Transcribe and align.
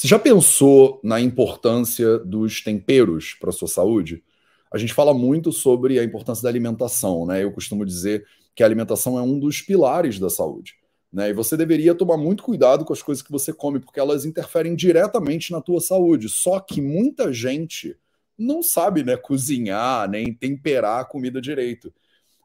Você 0.00 0.08
já 0.08 0.18
pensou 0.18 0.98
na 1.04 1.20
importância 1.20 2.18
dos 2.20 2.62
temperos 2.62 3.36
para 3.38 3.50
a 3.50 3.52
sua 3.52 3.68
saúde? 3.68 4.24
A 4.72 4.78
gente 4.78 4.94
fala 4.94 5.12
muito 5.12 5.52
sobre 5.52 5.98
a 5.98 6.02
importância 6.02 6.42
da 6.42 6.48
alimentação, 6.48 7.26
né? 7.26 7.44
Eu 7.44 7.52
costumo 7.52 7.84
dizer 7.84 8.26
que 8.54 8.62
a 8.62 8.66
alimentação 8.66 9.18
é 9.18 9.22
um 9.22 9.38
dos 9.38 9.60
pilares 9.60 10.18
da 10.18 10.30
saúde. 10.30 10.76
Né? 11.12 11.28
E 11.28 11.32
você 11.34 11.54
deveria 11.54 11.94
tomar 11.94 12.16
muito 12.16 12.42
cuidado 12.42 12.82
com 12.82 12.94
as 12.94 13.02
coisas 13.02 13.20
que 13.22 13.30
você 13.30 13.52
come, 13.52 13.78
porque 13.78 14.00
elas 14.00 14.24
interferem 14.24 14.74
diretamente 14.74 15.52
na 15.52 15.60
tua 15.60 15.82
saúde. 15.82 16.30
Só 16.30 16.58
que 16.60 16.80
muita 16.80 17.30
gente 17.30 17.94
não 18.38 18.62
sabe 18.62 19.04
né, 19.04 19.18
cozinhar, 19.18 20.08
nem 20.08 20.32
temperar 20.32 21.00
a 21.00 21.04
comida 21.04 21.42
direito. 21.42 21.92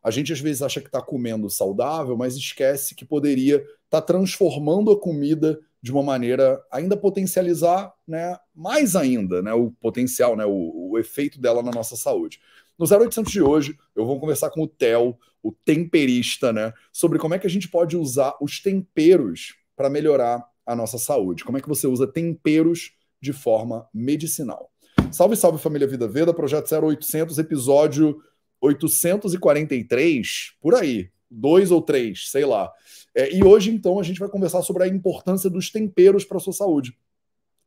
A 0.03 0.11
gente 0.11 0.33
às 0.33 0.41
vezes 0.41 0.61
acha 0.61 0.81
que 0.81 0.87
está 0.87 1.01
comendo 1.01 1.49
saudável, 1.49 2.17
mas 2.17 2.35
esquece 2.35 2.93
que 2.93 3.05
poderia 3.05 3.55
estar 3.55 3.71
tá 3.89 4.01
transformando 4.01 4.91
a 4.91 4.99
comida 4.99 5.57
de 5.85 5.91
uma 5.91 6.01
maneira 6.01 6.59
ainda 6.71 6.97
potencializar 6.97 7.93
né, 8.07 8.35
mais 8.55 8.95
ainda 8.95 9.39
né, 9.43 9.53
o 9.53 9.69
potencial, 9.69 10.35
né, 10.35 10.43
o, 10.43 10.89
o 10.89 10.97
efeito 10.97 11.39
dela 11.39 11.61
na 11.61 11.69
nossa 11.69 11.95
saúde. 11.95 12.39
No 12.75 12.87
0800 12.87 13.31
de 13.31 13.39
hoje, 13.39 13.77
eu 13.95 14.03
vou 14.03 14.19
conversar 14.19 14.49
com 14.49 14.63
o 14.63 14.67
Theo, 14.67 15.15
o 15.43 15.51
temperista, 15.51 16.51
né, 16.51 16.73
sobre 16.91 17.19
como 17.19 17.35
é 17.35 17.39
que 17.39 17.45
a 17.45 17.49
gente 17.49 17.69
pode 17.69 17.95
usar 17.95 18.33
os 18.41 18.59
temperos 18.59 19.57
para 19.75 19.87
melhorar 19.87 20.43
a 20.65 20.75
nossa 20.75 20.97
saúde. 20.97 21.45
Como 21.45 21.59
é 21.59 21.61
que 21.61 21.69
você 21.69 21.85
usa 21.85 22.07
temperos 22.07 22.93
de 23.21 23.31
forma 23.31 23.87
medicinal. 23.93 24.71
Salve, 25.11 25.35
salve 25.35 25.61
família 25.61 25.87
Vida 25.87 26.07
Veda, 26.07 26.33
projeto 26.33 26.67
0800, 26.73 27.37
episódio 27.37 28.19
843, 28.59 30.55
por 30.59 30.73
aí, 30.73 31.11
dois 31.29 31.69
ou 31.69 31.79
três, 31.79 32.31
sei 32.31 32.43
lá. 32.43 32.71
É, 33.15 33.33
e 33.33 33.43
hoje, 33.43 33.71
então, 33.71 33.99
a 33.99 34.03
gente 34.03 34.19
vai 34.19 34.29
conversar 34.29 34.61
sobre 34.61 34.83
a 34.83 34.87
importância 34.87 35.49
dos 35.49 35.71
temperos 35.71 36.25
para 36.25 36.37
a 36.37 36.41
sua 36.41 36.53
saúde 36.53 36.95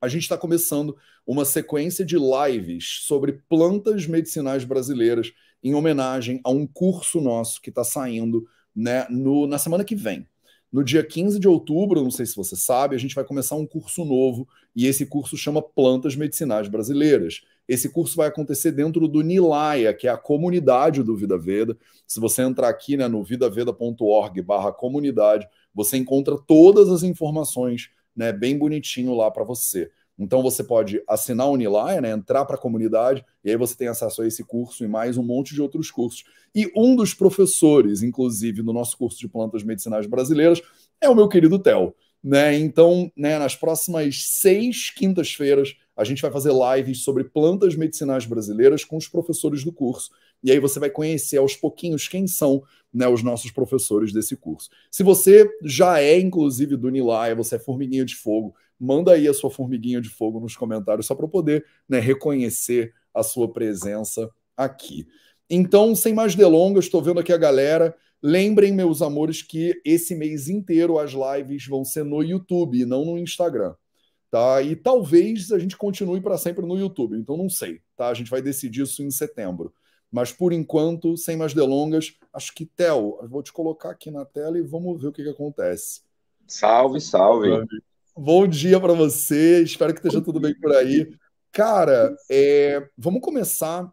a 0.01 0.09
gente 0.09 0.23
está 0.23 0.38
começando 0.38 0.97
uma 1.27 1.45
sequência 1.45 2.05
de 2.05 2.16
lives 2.16 3.01
sobre 3.02 3.43
plantas 3.49 4.07
medicinais 4.07 4.65
brasileiras 4.65 5.32
em 5.63 5.74
homenagem 5.74 6.40
a 6.45 6.51
um 6.51 6.66
curso 6.66 7.21
nosso 7.21 7.60
que 7.60 7.71
está 7.71 7.82
saindo 7.82 8.46
né, 8.74 9.07
no, 9.10 9.46
na 9.46 9.59
semana 9.59 9.85
que 9.85 9.96
vem. 9.96 10.27
No 10.71 10.85
dia 10.85 11.02
15 11.02 11.40
de 11.40 11.49
outubro, 11.49 12.02
não 12.02 12.10
sei 12.10 12.27
se 12.27 12.37
você 12.37 12.55
sabe, 12.55 12.95
a 12.95 12.99
gente 12.99 13.15
vai 13.15 13.24
começar 13.24 13.57
um 13.57 13.66
curso 13.66 14.05
novo 14.05 14.46
e 14.77 14.87
esse 14.87 15.07
curso 15.07 15.37
chama 15.37 15.62
Plantas 15.62 16.15
Medicinais 16.15 16.68
Brasileiras. 16.68 17.43
Esse 17.69 17.91
curso 17.91 18.16
vai 18.16 18.29
acontecer 18.29 18.73
dentro 18.73 19.07
do 19.07 19.21
Nilaya, 19.21 19.93
que 19.93 20.09
é 20.09 20.11
a 20.11 20.16
comunidade 20.16 21.02
do 21.02 21.15
Vida 21.15 21.37
Veda. 21.37 21.77
Se 22.07 22.19
você 22.19 22.41
entrar 22.43 22.69
aqui 22.69 22.97
né, 22.97 23.07
no 23.07 23.23
vidaveda.org 23.23 24.41
barra 24.41 24.73
comunidade, 24.73 25.47
você 25.74 25.99
encontra 25.99 26.39
todas 26.39 26.89
as 26.89 27.02
informações 27.02 27.91
né, 28.16 28.33
bem 28.33 28.57
bonitinho 28.57 29.15
lá 29.15 29.30
para 29.30 29.45
você. 29.45 29.91
Então 30.19 30.43
você 30.43 30.65
pode 30.65 31.01
assinar 31.07 31.46
o 31.46 31.52
Unilaia, 31.52 32.01
né, 32.01 32.11
entrar 32.11 32.45
para 32.45 32.57
a 32.57 32.61
comunidade, 32.61 33.24
e 33.45 33.51
aí 33.51 33.57
você 33.57 33.77
tem 33.77 33.87
acesso 33.87 34.23
a 34.23 34.27
esse 34.27 34.43
curso 34.43 34.83
e 34.85 34.89
mais 34.89 35.16
um 35.16 35.23
monte 35.23 35.55
de 35.55 35.63
outros 35.63 35.91
cursos. 35.91 36.24
E 36.55 36.71
um 36.74 36.96
dos 36.96 37.15
professores, 37.15 38.02
inclusive, 38.02 38.63
do 38.63 38.73
nosso 38.73 38.99
curso 38.99 39.19
de 39.19 39.29
plantas 39.29 39.63
medicinais 39.63 40.07
brasileiras, 40.07 40.61
é 41.01 41.09
o 41.09 41.15
meu 41.15 41.29
querido 41.29 41.59
Theo. 41.59 41.95
Né? 42.24 42.59
Então, 42.59 43.13
né, 43.16 43.39
nas 43.39 43.55
próximas 43.55 44.24
seis 44.24 44.91
quintas-feiras, 44.91 45.77
a 45.99 46.04
gente 46.04 46.23
vai 46.23 46.30
fazer 46.30 46.52
lives 46.52 47.02
sobre 47.02 47.24
plantas 47.24 47.74
medicinais 47.74 48.24
brasileiras 48.24 48.85
com 48.85 48.96
os 48.96 49.09
professores 49.09 49.65
do 49.65 49.73
curso. 49.73 50.13
E 50.45 50.52
aí 50.52 50.60
você 50.60 50.79
vai 50.79 50.88
conhecer 50.88 51.38
aos 51.38 51.57
pouquinhos 51.57 52.07
quem 52.07 52.24
são 52.29 52.63
né, 52.95 53.09
os 53.09 53.21
nossos 53.21 53.51
professores 53.51 54.13
desse 54.13 54.37
curso. 54.37 54.71
Se 54.93 55.02
você 55.02 55.51
já 55.65 56.01
é, 56.01 56.16
inclusive, 56.16 56.77
do 56.77 56.88
Nilaia, 56.88 57.35
você 57.35 57.57
é 57.57 57.59
formiguinha 57.59 58.05
de 58.05 58.15
fogo, 58.15 58.55
manda 58.79 59.13
aí 59.13 59.27
a 59.27 59.35
sua 59.35 59.51
formiguinha 59.51 60.01
de 60.01 60.09
fogo 60.09 60.38
nos 60.38 60.57
comentários, 60.57 61.05
só 61.05 61.16
para 61.16 61.24
eu 61.24 61.30
poder 61.30 61.66
né, 61.88 61.99
reconhecer 61.99 62.95
a 63.12 63.24
sua 63.24 63.52
presença 63.52 64.31
aqui. 64.56 65.05
Então, 65.50 65.97
sem 65.97 66.15
mais 66.15 66.37
delongas, 66.37 66.84
estou 66.84 67.03
vendo 67.03 67.19
aqui 67.19 67.33
a 67.33 67.37
galera. 67.37 67.93
Lembrem, 68.22 68.72
meus 68.72 69.03
amores, 69.03 69.43
que 69.43 69.75
esse 69.84 70.15
mês 70.15 70.49
inteiro 70.49 70.97
as 70.97 71.11
lives 71.11 71.67
vão 71.67 71.84
ser 71.84 72.05
no 72.05 72.22
YouTube 72.22 72.78
e 72.78 72.87
não 72.87 73.05
no 73.05 73.19
Instagram. 73.19 73.75
Tá? 74.31 74.61
E 74.61 74.77
talvez 74.77 75.50
a 75.53 75.59
gente 75.59 75.77
continue 75.77 76.21
para 76.21 76.37
sempre 76.37 76.66
no 76.66 76.77
YouTube, 76.77 77.16
então 77.16 77.37
não 77.37 77.49
sei, 77.49 77.81
tá? 77.97 78.09
A 78.09 78.15
gente 78.15 78.31
vai 78.31 78.43
decidir 78.43 78.83
isso 78.83 79.03
em 79.03 79.11
setembro. 79.11 79.72
Mas 80.11 80.33
por 80.33 80.53
enquanto, 80.53 81.16
sem 81.16 81.37
mais 81.37 81.55
delongas, 81.55 82.15
acho 82.33 82.55
que, 82.55 82.66
Theo, 82.66 83.19
vou 83.28 83.43
te 83.43 83.53
colocar 83.53 83.91
aqui 83.91 84.11
na 84.11 84.25
tela 84.25 84.59
e 84.59 84.62
vamos 84.62 85.00
ver 85.00 85.09
o 85.09 85.12
que, 85.12 85.22
que 85.22 85.28
acontece. 85.28 86.03
Salve, 86.47 87.00
salve. 87.00 87.49
Bom 88.16 88.47
dia 88.47 88.81
para 88.81 88.93
você, 88.94 89.62
espero 89.62 89.93
que 89.93 90.00
esteja 90.00 90.21
tudo 90.21 90.41
bem 90.41 90.55
por 90.59 90.72
aí. 90.72 91.10
Cara, 91.53 92.15
é, 92.31 92.89
vamos 92.97 93.21
começar 93.21 93.91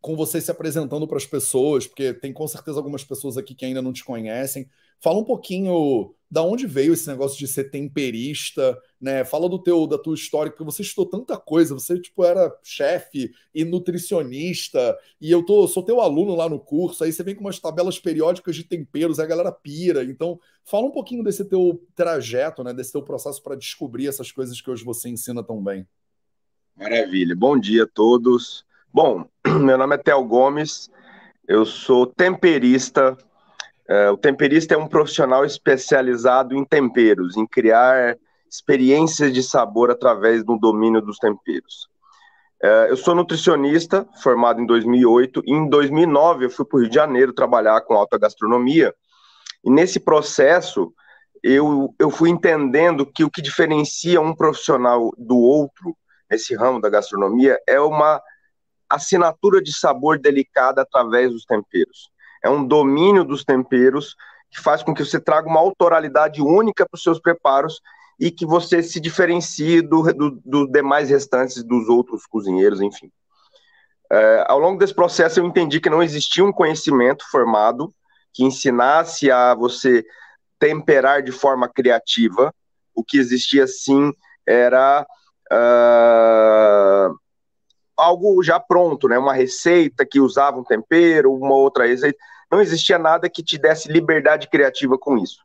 com 0.00 0.14
você 0.14 0.40
se 0.40 0.50
apresentando 0.50 1.08
para 1.08 1.16
as 1.16 1.26
pessoas, 1.26 1.86
porque 1.86 2.14
tem 2.14 2.32
com 2.32 2.46
certeza 2.46 2.78
algumas 2.78 3.04
pessoas 3.04 3.36
aqui 3.36 3.54
que 3.54 3.64
ainda 3.64 3.82
não 3.82 3.92
te 3.92 4.04
conhecem. 4.04 4.68
Fala 5.00 5.18
um 5.18 5.24
pouquinho 5.24 6.14
da 6.30 6.42
onde 6.42 6.66
veio 6.66 6.92
esse 6.92 7.08
negócio 7.08 7.38
de 7.38 7.48
ser 7.48 7.70
temperista, 7.70 8.78
né? 9.00 9.24
Fala 9.24 9.48
do 9.48 9.58
teu 9.58 9.86
da 9.86 9.96
tua 9.96 10.14
história, 10.14 10.50
porque 10.50 10.64
você 10.64 10.82
estudou 10.82 11.06
tanta 11.06 11.38
coisa, 11.38 11.74
você 11.74 11.98
tipo 11.98 12.22
era 12.22 12.54
chefe 12.62 13.32
e 13.54 13.64
nutricionista, 13.64 14.96
e 15.20 15.30
eu 15.30 15.42
tô 15.44 15.66
sou 15.66 15.82
teu 15.82 16.00
aluno 16.00 16.34
lá 16.34 16.48
no 16.48 16.60
curso, 16.60 17.02
aí 17.02 17.12
você 17.12 17.22
vem 17.22 17.34
com 17.34 17.40
umas 17.40 17.58
tabelas 17.58 17.98
periódicas 17.98 18.54
de 18.54 18.64
temperos, 18.64 19.18
a 19.18 19.26
galera 19.26 19.50
pira. 19.50 20.04
Então, 20.04 20.38
fala 20.64 20.86
um 20.86 20.92
pouquinho 20.92 21.24
desse 21.24 21.44
teu 21.44 21.82
trajeto, 21.94 22.62
né, 22.62 22.74
desse 22.74 22.92
teu 22.92 23.02
processo 23.02 23.42
para 23.42 23.56
descobrir 23.56 24.06
essas 24.06 24.30
coisas 24.30 24.60
que 24.60 24.70
hoje 24.70 24.84
você 24.84 25.08
ensina 25.08 25.42
tão 25.42 25.62
bem. 25.62 25.86
Maravilha. 26.76 27.34
Bom 27.34 27.58
dia 27.58 27.84
a 27.84 27.88
todos. 27.88 28.66
Bom, 28.92 29.24
meu 29.46 29.78
nome 29.78 29.94
é 29.94 29.98
Theo 29.98 30.22
Gomes, 30.24 30.90
eu 31.46 31.64
sou 31.64 32.06
temperista 32.06 33.16
é, 33.88 34.10
o 34.10 34.18
temperista 34.18 34.74
é 34.74 34.76
um 34.76 34.86
profissional 34.86 35.44
especializado 35.46 36.54
em 36.54 36.62
temperos, 36.62 37.36
em 37.38 37.46
criar 37.46 38.16
experiências 38.50 39.32
de 39.32 39.42
sabor 39.42 39.90
através 39.90 40.44
do 40.44 40.58
domínio 40.58 41.00
dos 41.00 41.18
temperos. 41.18 41.88
É, 42.62 42.90
eu 42.90 42.96
sou 42.96 43.14
nutricionista, 43.14 44.06
formado 44.22 44.60
em 44.60 44.66
2008, 44.66 45.42
e 45.46 45.52
em 45.52 45.68
2009 45.68 46.44
eu 46.44 46.50
fui 46.50 46.66
para 46.66 46.76
o 46.76 46.80
Rio 46.80 46.88
de 46.90 46.94
Janeiro 46.94 47.32
trabalhar 47.32 47.80
com 47.80 47.94
alta 47.94 48.18
gastronomia, 48.18 48.94
e 49.64 49.70
nesse 49.70 49.98
processo 49.98 50.92
eu, 51.42 51.94
eu 51.98 52.10
fui 52.10 52.28
entendendo 52.28 53.06
que 53.06 53.24
o 53.24 53.30
que 53.30 53.40
diferencia 53.40 54.20
um 54.20 54.34
profissional 54.34 55.10
do 55.16 55.38
outro 55.38 55.96
nesse 56.30 56.54
ramo 56.54 56.80
da 56.80 56.90
gastronomia 56.90 57.58
é 57.66 57.80
uma 57.80 58.20
assinatura 58.90 59.62
de 59.62 59.72
sabor 59.72 60.18
delicada 60.18 60.82
através 60.82 61.32
dos 61.32 61.44
temperos 61.44 62.10
é 62.42 62.48
um 62.48 62.64
domínio 62.64 63.24
dos 63.24 63.44
temperos 63.44 64.16
que 64.50 64.60
faz 64.60 64.82
com 64.82 64.94
que 64.94 65.04
você 65.04 65.20
traga 65.20 65.48
uma 65.48 65.60
autoralidade 65.60 66.40
única 66.40 66.86
para 66.86 66.96
os 66.96 67.02
seus 67.02 67.20
preparos 67.20 67.80
e 68.18 68.30
que 68.30 68.46
você 68.46 68.82
se 68.82 68.98
diferencie 68.98 69.80
do, 69.80 70.12
do, 70.12 70.42
do 70.44 70.66
demais 70.66 71.10
restantes 71.10 71.62
dos 71.62 71.88
outros 71.88 72.26
cozinheiros, 72.26 72.80
enfim. 72.80 73.10
É, 74.10 74.44
ao 74.48 74.58
longo 74.58 74.78
desse 74.78 74.94
processo, 74.94 75.38
eu 75.38 75.44
entendi 75.44 75.80
que 75.80 75.90
não 75.90 76.02
existia 76.02 76.44
um 76.44 76.52
conhecimento 76.52 77.24
formado 77.30 77.94
que 78.32 78.42
ensinasse 78.42 79.30
a 79.30 79.54
você 79.54 80.04
temperar 80.58 81.22
de 81.22 81.30
forma 81.30 81.68
criativa. 81.68 82.52
O 82.94 83.04
que 83.04 83.18
existia, 83.18 83.66
sim, 83.66 84.12
era 84.46 85.06
uh, 85.52 87.14
algo 87.98 88.42
já 88.42 88.60
pronto, 88.60 89.08
né? 89.08 89.18
Uma 89.18 89.34
receita 89.34 90.06
que 90.06 90.20
usava 90.20 90.58
um 90.58 90.64
tempero, 90.64 91.34
uma 91.34 91.54
outra 91.54 91.86
receita. 91.86 92.18
Não 92.50 92.60
existia 92.60 92.98
nada 92.98 93.28
que 93.28 93.42
te 93.42 93.58
desse 93.58 93.90
liberdade 93.90 94.48
criativa 94.48 94.96
com 94.96 95.18
isso. 95.18 95.40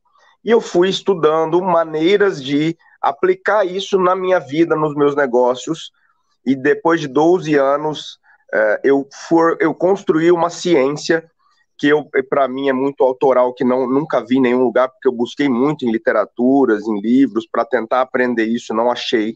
E 0.46 0.52
eu 0.52 0.62
fui 0.62 0.90
estudando 0.90 1.62
maneiras 1.62 2.41
de 2.41 2.78
aplicar 3.02 3.66
isso 3.66 3.97
na 3.97 4.16
minha 4.16 4.40
vida, 4.40 4.76
nos 4.76 4.96
meus 4.96 5.16
negócios. 5.16 5.91
E 6.46 6.55
depois 6.55 7.02
de 7.02 7.08
12 7.08 7.55
anos, 7.55 8.20
uh, 8.53 8.79
eu, 8.84 9.08
for, 9.28 9.58
eu 9.59 9.73
construí 9.73 10.32
uma 10.32 10.49
ciência 10.49 11.29
que 11.78 11.91
para 12.29 12.47
mim 12.47 12.70
é 12.70 12.73
muito 12.73 13.03
autoral, 13.03 13.53
que 13.53 13.64
não 13.64 13.90
nunca 13.90 14.23
vi 14.23 14.38
em 14.38 14.41
nenhum 14.41 14.64
lugar, 14.64 14.90
porque 14.90 15.08
eu 15.08 15.11
busquei 15.11 15.49
muito 15.49 15.85
em 15.85 15.91
literaturas, 15.91 16.88
em 16.88 17.02
livros, 17.02 17.47
para 17.52 17.66
tentar 17.66 18.02
aprender 18.02 18.46
isso, 18.46 18.73
não 18.73 18.91
achei 18.91 19.34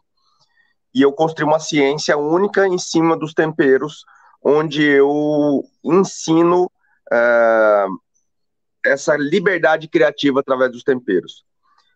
e 0.93 1.01
eu 1.01 1.11
construí 1.11 1.45
uma 1.45 1.59
ciência 1.59 2.17
única 2.17 2.67
em 2.67 2.77
cima 2.77 3.15
dos 3.15 3.33
temperos, 3.33 4.05
onde 4.43 4.83
eu 4.83 5.63
ensino 5.83 6.71
uh, 7.11 7.99
essa 8.85 9.15
liberdade 9.15 9.87
criativa 9.87 10.39
através 10.39 10.71
dos 10.71 10.83
temperos. 10.83 11.43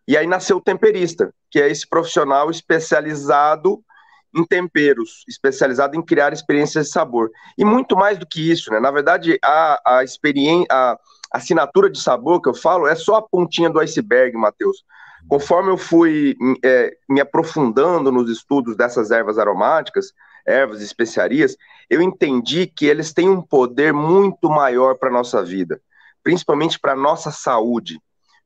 E 0.07 0.17
aí 0.17 0.27
nasceu 0.27 0.57
o 0.57 0.61
temperista, 0.61 1.33
que 1.49 1.59
é 1.59 1.69
esse 1.69 1.87
profissional 1.87 2.49
especializado 2.49 3.83
em 4.35 4.45
temperos, 4.45 5.23
especializado 5.27 5.95
em 5.95 6.01
criar 6.01 6.33
experiências 6.33 6.87
de 6.87 6.91
sabor. 6.91 7.29
E 7.57 7.65
muito 7.65 7.95
mais 7.95 8.17
do 8.17 8.25
que 8.25 8.51
isso, 8.51 8.71
né? 8.71 8.79
Na 8.79 8.91
verdade, 8.91 9.37
a, 9.43 9.97
a 9.97 10.03
experiência, 10.03 10.67
a 10.71 10.97
assinatura 11.33 11.89
de 11.89 12.01
sabor 12.01 12.41
que 12.41 12.49
eu 12.49 12.53
falo 12.53 12.87
é 12.87 12.95
só 12.95 13.15
a 13.15 13.21
pontinha 13.21 13.69
do 13.69 13.79
iceberg, 13.79 14.35
Matheus 14.37 14.83
Conforme 15.31 15.69
eu 15.69 15.77
fui 15.77 16.35
é, 16.61 16.93
me 17.07 17.21
aprofundando 17.21 18.11
nos 18.11 18.29
estudos 18.29 18.75
dessas 18.75 19.11
ervas 19.11 19.39
aromáticas, 19.39 20.07
ervas 20.45 20.81
e 20.81 20.83
especiarias, 20.83 21.55
eu 21.89 22.01
entendi 22.01 22.67
que 22.67 22.85
eles 22.85 23.13
têm 23.13 23.29
um 23.29 23.41
poder 23.41 23.93
muito 23.93 24.49
maior 24.49 24.97
para 24.97 25.07
a 25.07 25.11
nossa 25.11 25.41
vida, 25.41 25.81
principalmente 26.21 26.77
para 26.77 26.91
a 26.91 26.97
nossa 26.97 27.31
saúde. 27.31 27.97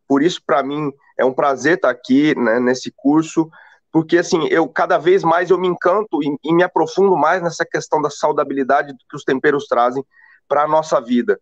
Por 0.08 0.22
isso, 0.22 0.40
para 0.46 0.62
mim, 0.62 0.94
é 1.18 1.26
um 1.26 1.34
prazer 1.34 1.78
estar 1.78 1.90
aqui 1.90 2.36
né, 2.36 2.60
nesse 2.60 2.94
curso, 2.96 3.50
porque 3.92 4.20
assim, 4.20 4.46
eu 4.52 4.68
cada 4.68 5.00
vez 5.00 5.24
mais 5.24 5.50
eu 5.50 5.58
me 5.58 5.68
encanto 5.68 6.22
e, 6.22 6.38
e 6.44 6.54
me 6.54 6.62
aprofundo 6.62 7.18
mais 7.18 7.42
nessa 7.42 7.66
questão 7.66 8.00
da 8.00 8.12
saudabilidade 8.12 8.94
que 9.10 9.16
os 9.16 9.24
temperos 9.24 9.66
trazem 9.66 10.06
para 10.48 10.62
a 10.62 10.68
nossa 10.68 11.02
vida. 11.02 11.40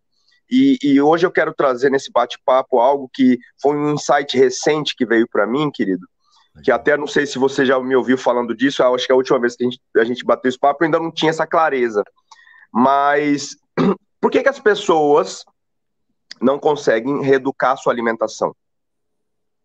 E, 0.50 0.78
e, 0.84 1.02
hoje 1.02 1.26
eu 1.26 1.32
quero 1.32 1.54
trazer 1.54 1.90
nesse 1.90 2.12
bate-papo 2.12 2.80
algo 2.80 3.10
que 3.12 3.40
foi 3.62 3.76
um 3.76 3.94
insight 3.94 4.38
recente 4.38 4.96
que 4.96 5.06
veio 5.06 5.28
para 5.28 5.48
mim, 5.48 5.72
querido, 5.72 6.06
que 6.64 6.72
até 6.72 6.96
não 6.96 7.08
sei 7.08 7.26
se 7.26 7.40
você 7.40 7.66
já 7.66 7.80
me 7.80 7.96
ouviu 7.96 8.18
falando 8.18 8.56
disso, 8.56 8.84
acho 8.84 9.08
que 9.08 9.14
a 9.14 9.16
última 9.16 9.40
vez 9.40 9.56
que 9.56 9.64
a 9.64 9.70
gente, 9.70 9.82
a 9.98 10.04
gente 10.04 10.26
bateu 10.26 10.50
esse 10.50 10.60
papo 10.60 10.84
eu 10.84 10.86
ainda 10.86 11.00
não 11.00 11.12
tinha 11.12 11.32
essa 11.32 11.48
clareza. 11.48 12.04
Mas 12.72 13.56
por 14.22 14.30
que, 14.30 14.44
que 14.44 14.50
as 14.50 14.60
pessoas 14.60 15.44
não 16.42 16.60
conseguem 16.60 17.22
reeducar 17.24 17.72
a 17.72 17.78
sua 17.78 17.94
alimentação? 17.94 18.56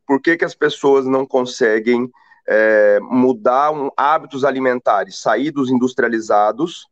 Por 0.07 0.21
que, 0.23 0.37
que 0.39 0.45
as 0.45 0.55
pessoas 0.55 1.05
não 1.05 1.27
conseguem 1.27 2.11
é, 2.49 2.99
mudar 3.01 3.71
um, 3.71 3.91
hábitos 3.95 4.43
alimentares, 4.43 5.21
sair 5.21 5.51
dos 5.51 5.71
industrializados 5.71 6.87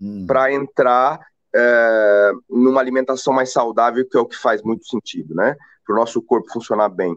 hum. 0.00 0.24
para 0.26 0.50
entrar 0.52 1.20
é, 1.54 2.32
numa 2.48 2.80
alimentação 2.80 3.32
mais 3.32 3.52
saudável, 3.52 4.06
que 4.08 4.16
é 4.16 4.20
o 4.20 4.26
que 4.26 4.36
faz 4.36 4.62
muito 4.62 4.86
sentido, 4.86 5.34
né? 5.34 5.56
Para 5.84 5.94
o 5.94 5.98
nosso 5.98 6.22
corpo 6.22 6.52
funcionar 6.52 6.88
bem. 6.88 7.16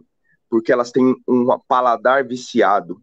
Porque 0.50 0.72
elas 0.72 0.92
têm 0.92 1.16
um 1.28 1.48
paladar 1.68 2.26
viciado. 2.26 3.02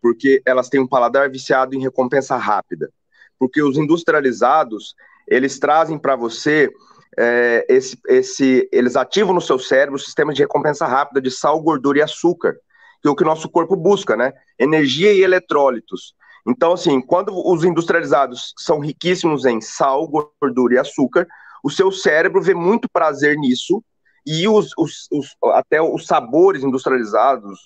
Porque 0.00 0.42
elas 0.44 0.68
têm 0.68 0.80
um 0.80 0.88
paladar 0.88 1.30
viciado 1.30 1.74
em 1.74 1.80
recompensa 1.80 2.36
rápida. 2.36 2.90
Porque 3.38 3.62
os 3.62 3.76
industrializados, 3.76 4.94
eles 5.28 5.58
trazem 5.58 5.98
para 5.98 6.16
você 6.16 6.70
é, 7.18 7.64
esse, 7.68 7.98
esse, 8.08 8.68
eles 8.70 8.94
ativam 8.94 9.34
no 9.34 9.40
seu 9.40 9.58
cérebro 9.58 9.96
o 9.96 10.02
sistema 10.02 10.32
de 10.32 10.42
recompensa 10.42 10.86
rápida 10.86 11.20
de 11.20 11.30
sal, 11.30 11.60
gordura 11.60 11.98
e 11.98 12.02
açúcar, 12.02 12.56
que 13.00 13.08
é 13.08 13.10
o 13.10 13.16
que 13.16 13.22
o 13.22 13.26
nosso 13.26 13.48
corpo 13.48 13.74
busca, 13.74 14.16
né? 14.16 14.32
Energia 14.58 15.12
e 15.12 15.22
eletrólitos. 15.22 16.14
Então, 16.46 16.72
assim, 16.72 17.00
quando 17.00 17.32
os 17.34 17.64
industrializados 17.64 18.54
são 18.56 18.78
riquíssimos 18.78 19.44
em 19.44 19.60
sal, 19.60 20.06
gordura 20.06 20.74
e 20.74 20.78
açúcar, 20.78 21.26
o 21.62 21.70
seu 21.70 21.90
cérebro 21.90 22.40
vê 22.40 22.54
muito 22.54 22.88
prazer 22.88 23.36
nisso 23.36 23.82
e 24.24 24.46
os, 24.48 24.70
os, 24.78 25.08
os 25.10 25.36
até 25.54 25.82
os 25.82 26.06
sabores 26.06 26.62
industrializados, 26.62 27.58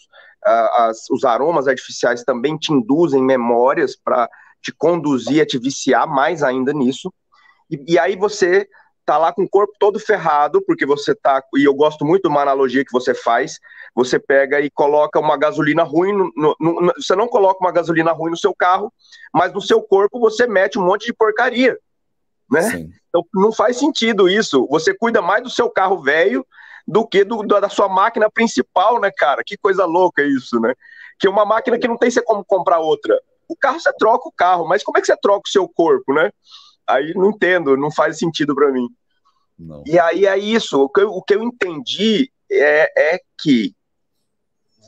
as, 0.42 1.08
os 1.10 1.24
aromas 1.24 1.68
artificiais 1.68 2.24
também 2.24 2.56
te 2.56 2.72
induzem 2.72 3.22
memórias 3.22 3.96
para 3.96 4.28
te 4.62 4.72
conduzir 4.72 5.42
a 5.42 5.46
te 5.46 5.58
viciar 5.58 6.06
mais 6.06 6.42
ainda 6.42 6.72
nisso. 6.72 7.12
E, 7.70 7.82
e 7.88 7.98
aí 7.98 8.16
você 8.16 8.66
tá 9.04 9.18
lá 9.18 9.32
com 9.32 9.42
o 9.42 9.48
corpo 9.48 9.72
todo 9.78 9.98
ferrado, 9.98 10.62
porque 10.66 10.86
você 10.86 11.14
tá. 11.14 11.42
E 11.56 11.64
eu 11.64 11.74
gosto 11.74 12.04
muito 12.04 12.22
de 12.22 12.28
uma 12.28 12.42
analogia 12.42 12.84
que 12.84 12.92
você 12.92 13.14
faz. 13.14 13.58
Você 13.94 14.18
pega 14.18 14.60
e 14.60 14.70
coloca 14.70 15.18
uma 15.18 15.36
gasolina 15.36 15.82
ruim. 15.82 16.12
No, 16.12 16.32
no, 16.36 16.56
no, 16.58 16.92
você 16.96 17.16
não 17.16 17.26
coloca 17.26 17.60
uma 17.60 17.72
gasolina 17.72 18.12
ruim 18.12 18.30
no 18.30 18.36
seu 18.36 18.54
carro, 18.54 18.92
mas 19.32 19.52
no 19.52 19.60
seu 19.60 19.82
corpo 19.82 20.20
você 20.20 20.46
mete 20.46 20.78
um 20.78 20.84
monte 20.84 21.06
de 21.06 21.12
porcaria. 21.12 21.76
Né? 22.50 22.62
Sim. 22.62 22.90
Então 23.08 23.24
não 23.34 23.52
faz 23.52 23.78
sentido 23.78 24.28
isso. 24.28 24.66
Você 24.70 24.94
cuida 24.94 25.20
mais 25.20 25.42
do 25.42 25.50
seu 25.50 25.68
carro 25.68 26.00
velho 26.00 26.46
do 26.86 27.06
que 27.06 27.24
do, 27.24 27.42
da 27.42 27.68
sua 27.68 27.88
máquina 27.88 28.30
principal, 28.30 29.00
né, 29.00 29.10
cara? 29.10 29.42
Que 29.44 29.56
coisa 29.56 29.84
louca 29.84 30.22
isso, 30.22 30.58
né? 30.60 30.74
Que 31.18 31.26
é 31.26 31.30
uma 31.30 31.44
máquina 31.44 31.78
que 31.78 31.88
não 31.88 31.96
tem 31.96 32.10
como 32.24 32.44
comprar 32.44 32.78
outra. 32.78 33.20
O 33.48 33.56
carro 33.56 33.80
você 33.80 33.92
troca 33.94 34.28
o 34.28 34.32
carro, 34.32 34.66
mas 34.66 34.82
como 34.82 34.98
é 34.98 35.00
que 35.00 35.06
você 35.06 35.16
troca 35.16 35.42
o 35.46 35.50
seu 35.50 35.68
corpo, 35.68 36.12
né? 36.12 36.30
Aí 36.90 37.12
não 37.14 37.30
entendo, 37.30 37.76
não 37.76 37.90
faz 37.90 38.18
sentido 38.18 38.54
para 38.54 38.70
mim. 38.70 38.88
Não. 39.58 39.82
E 39.86 39.98
aí 39.98 40.26
é 40.26 40.38
isso. 40.38 40.82
O 40.82 40.88
que 40.88 41.00
eu, 41.00 41.10
o 41.10 41.22
que 41.22 41.34
eu 41.34 41.42
entendi 41.42 42.30
é, 42.50 43.14
é 43.14 43.20
que 43.40 43.74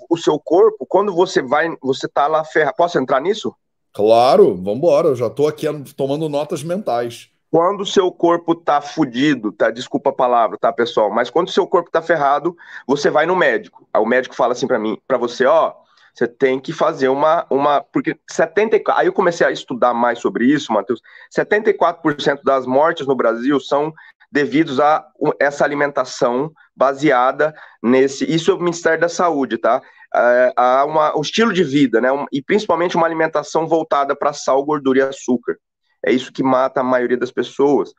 o 0.08 0.16
seu 0.16 0.38
corpo, 0.38 0.86
quando 0.86 1.12
você 1.14 1.42
vai, 1.42 1.74
você 1.80 2.08
tá 2.08 2.26
lá 2.26 2.44
ferrado. 2.44 2.76
Posso 2.76 2.98
entrar 2.98 3.20
nisso? 3.20 3.54
Claro, 3.92 4.54
vamos 4.54 4.76
embora. 4.76 5.08
Eu 5.08 5.16
já 5.16 5.26
estou 5.26 5.46
aqui 5.46 5.66
tomando 5.96 6.28
notas 6.28 6.62
mentais. 6.62 7.30
Quando 7.50 7.82
o 7.82 7.86
seu 7.86 8.10
corpo 8.10 8.54
tá 8.54 8.80
fudido, 8.80 9.52
tá? 9.52 9.70
Desculpa 9.70 10.08
a 10.08 10.14
palavra, 10.14 10.56
tá, 10.56 10.72
pessoal? 10.72 11.10
Mas 11.10 11.28
quando 11.28 11.48
o 11.48 11.52
seu 11.52 11.66
corpo 11.66 11.90
tá 11.90 12.00
ferrado, 12.00 12.56
você 12.86 13.10
vai 13.10 13.26
no 13.26 13.36
médico. 13.36 13.86
Aí 13.92 14.00
o 14.00 14.06
médico 14.06 14.34
fala 14.34 14.52
assim 14.52 14.66
para 14.66 14.78
mim, 14.78 14.98
para 15.06 15.18
você, 15.18 15.44
ó, 15.44 15.74
você 16.14 16.28
tem 16.28 16.60
que 16.60 16.72
fazer 16.72 17.08
uma 17.08 17.46
uma 17.50 17.80
porque 17.80 18.18
74, 18.30 19.00
aí 19.00 19.06
eu 19.06 19.12
comecei 19.12 19.46
a 19.46 19.50
estudar 19.50 19.94
mais 19.94 20.18
sobre 20.18 20.44
isso, 20.44 20.72
Matheus. 20.72 21.00
74% 21.36 22.40
das 22.44 22.66
mortes 22.66 23.06
no 23.06 23.16
Brasil 23.16 23.58
são 23.58 23.92
devidos 24.30 24.80
a 24.80 25.06
essa 25.38 25.64
alimentação 25.64 26.50
baseada 26.74 27.54
nesse. 27.82 28.24
Isso 28.24 28.50
é 28.50 28.54
o 28.54 28.58
Ministério 28.58 29.00
da 29.00 29.08
Saúde, 29.08 29.58
tá? 29.58 29.82
É, 30.14 30.52
a 30.56 30.84
uma, 30.84 31.16
um 31.16 31.20
estilo 31.20 31.52
de 31.52 31.64
vida, 31.64 32.00
né? 32.00 32.08
E 32.32 32.42
principalmente 32.42 32.96
uma 32.96 33.06
alimentação 33.06 33.66
voltada 33.66 34.16
para 34.16 34.32
sal, 34.32 34.64
gordura 34.64 34.98
e 34.98 35.02
açúcar. 35.02 35.58
É 36.04 36.12
isso 36.12 36.32
que 36.32 36.42
mata 36.42 36.80
a 36.80 36.84
maioria 36.84 37.16
das 37.16 37.30
pessoas. 37.30 37.92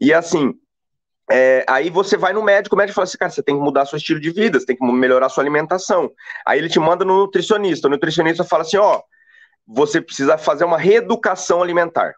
E 0.00 0.12
assim, 0.12 0.54
é, 1.30 1.64
aí 1.68 1.90
você 1.90 2.16
vai 2.16 2.32
no 2.32 2.42
médico, 2.42 2.76
o 2.76 2.78
médico 2.78 2.94
fala 2.94 3.04
assim, 3.04 3.18
cara, 3.18 3.30
você 3.30 3.42
tem 3.42 3.56
que 3.56 3.62
mudar 3.62 3.86
seu 3.86 3.96
estilo 3.96 4.20
de 4.20 4.30
vida, 4.30 4.60
você 4.60 4.66
tem 4.66 4.76
que 4.76 4.84
melhorar 4.84 5.28
sua 5.28 5.42
alimentação. 5.42 6.10
Aí 6.46 6.58
ele 6.58 6.68
te 6.68 6.78
manda 6.78 7.04
no 7.04 7.18
nutricionista, 7.18 7.88
o 7.88 7.90
nutricionista 7.90 8.44
fala 8.44 8.62
assim, 8.62 8.76
ó, 8.76 9.02
você 9.66 10.00
precisa 10.00 10.38
fazer 10.38 10.64
uma 10.64 10.78
reeducação 10.78 11.62
alimentar. 11.62 12.14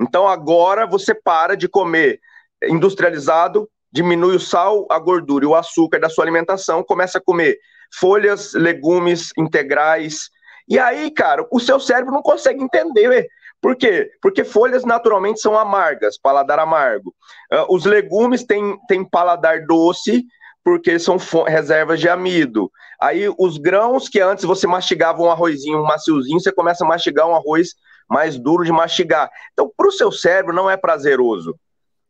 Então 0.00 0.28
agora 0.28 0.86
você 0.86 1.14
para 1.14 1.56
de 1.56 1.68
comer 1.68 2.20
industrializado, 2.62 3.68
diminui 3.90 4.36
o 4.36 4.40
sal, 4.40 4.86
a 4.90 4.98
gordura 4.98 5.44
e 5.44 5.48
o 5.48 5.54
açúcar 5.54 5.98
da 5.98 6.08
sua 6.08 6.24
alimentação, 6.24 6.84
começa 6.84 7.18
a 7.18 7.20
comer 7.20 7.58
folhas, 7.98 8.52
legumes 8.54 9.30
integrais. 9.36 10.30
E 10.68 10.78
aí, 10.78 11.10
cara, 11.10 11.46
o 11.50 11.58
seu 11.58 11.80
cérebro 11.80 12.12
não 12.12 12.22
consegue 12.22 12.62
entender. 12.62 13.26
Por 13.60 13.76
quê? 13.76 14.10
Porque 14.20 14.44
folhas 14.44 14.84
naturalmente 14.84 15.40
são 15.40 15.58
amargas, 15.58 16.18
paladar 16.18 16.58
amargo. 16.58 17.14
Uh, 17.52 17.74
os 17.74 17.84
legumes 17.84 18.44
têm, 18.44 18.78
têm 18.86 19.04
paladar 19.04 19.66
doce, 19.66 20.24
porque 20.62 20.98
são 20.98 21.16
reservas 21.46 22.00
de 22.00 22.08
amido. 22.08 22.70
Aí 23.00 23.28
os 23.38 23.56
grãos 23.58 24.08
que 24.08 24.20
antes 24.20 24.44
você 24.44 24.66
mastigava 24.66 25.22
um 25.22 25.30
arrozinho, 25.30 25.78
um 25.78 25.86
maciozinho, 25.86 26.40
você 26.40 26.52
começa 26.52 26.84
a 26.84 26.88
mastigar 26.88 27.28
um 27.28 27.34
arroz 27.34 27.74
mais 28.08 28.38
duro 28.38 28.64
de 28.64 28.72
mastigar. 28.72 29.30
Então, 29.52 29.70
para 29.76 29.88
o 29.88 29.92
seu 29.92 30.10
cérebro 30.10 30.54
não 30.54 30.70
é 30.70 30.76
prazeroso. 30.76 31.58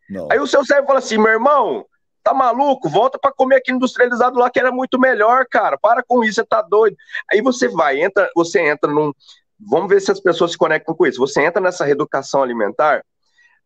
Não. 0.08 0.28
Aí 0.30 0.38
o 0.38 0.46
seu 0.46 0.64
cérebro 0.64 0.88
fala 0.88 0.98
assim, 1.00 1.18
meu 1.18 1.32
irmão, 1.32 1.84
tá 2.22 2.32
maluco? 2.34 2.88
Volta 2.88 3.18
para 3.18 3.32
comer 3.32 3.56
aqui 3.56 3.72
industrializado 3.72 4.38
lá 4.38 4.50
que 4.50 4.58
era 4.58 4.72
muito 4.72 4.98
melhor, 4.98 5.46
cara. 5.50 5.78
Para 5.78 6.02
com 6.02 6.24
isso, 6.24 6.34
você 6.34 6.44
tá 6.44 6.62
doido. 6.62 6.96
Aí 7.32 7.40
você 7.40 7.68
vai, 7.68 8.00
entra, 8.00 8.30
você 8.34 8.60
entra 8.60 8.90
num. 8.90 9.12
Vamos 9.58 9.88
ver 9.88 10.00
se 10.00 10.10
as 10.10 10.20
pessoas 10.20 10.52
se 10.52 10.58
conectam 10.58 10.94
com 10.94 11.06
isso. 11.06 11.18
Você 11.18 11.42
entra 11.42 11.60
nessa 11.60 11.84
reeducação 11.84 12.42
alimentar, 12.42 13.04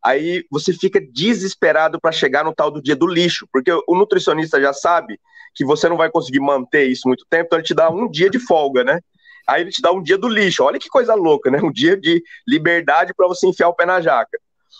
aí 0.02 0.44
você 0.50 0.72
fica 0.72 1.00
desesperado 1.00 2.00
para 2.00 2.12
chegar 2.12 2.44
no 2.44 2.54
tal 2.54 2.70
do 2.70 2.82
dia 2.82 2.96
do 2.96 3.06
lixo, 3.06 3.46
porque 3.52 3.72
o 3.72 3.94
nutricionista 3.94 4.60
já 4.60 4.72
sabe 4.72 5.20
que 5.54 5.64
você 5.64 5.88
não 5.88 5.96
vai 5.96 6.10
conseguir 6.10 6.40
manter 6.40 6.84
isso 6.84 7.08
muito 7.08 7.26
tempo, 7.28 7.46
então 7.46 7.58
ele 7.58 7.66
te 7.66 7.74
dá 7.74 7.90
um 7.90 8.08
dia 8.08 8.30
de 8.30 8.38
folga, 8.38 8.84
né? 8.84 9.00
Aí 9.46 9.62
ele 9.62 9.70
te 9.70 9.82
dá 9.82 9.90
um 9.90 10.02
dia 10.02 10.16
do 10.16 10.28
lixo. 10.28 10.62
Olha 10.62 10.78
que 10.78 10.88
coisa 10.88 11.14
louca, 11.14 11.50
né? 11.50 11.60
Um 11.60 11.72
dia 11.72 11.96
de 11.96 12.22
liberdade 12.46 13.12
para 13.14 13.26
você 13.26 13.48
enfiar 13.48 13.68
o 13.68 13.74
pé 13.74 13.84
na 13.84 14.00
jaca. 14.00 14.38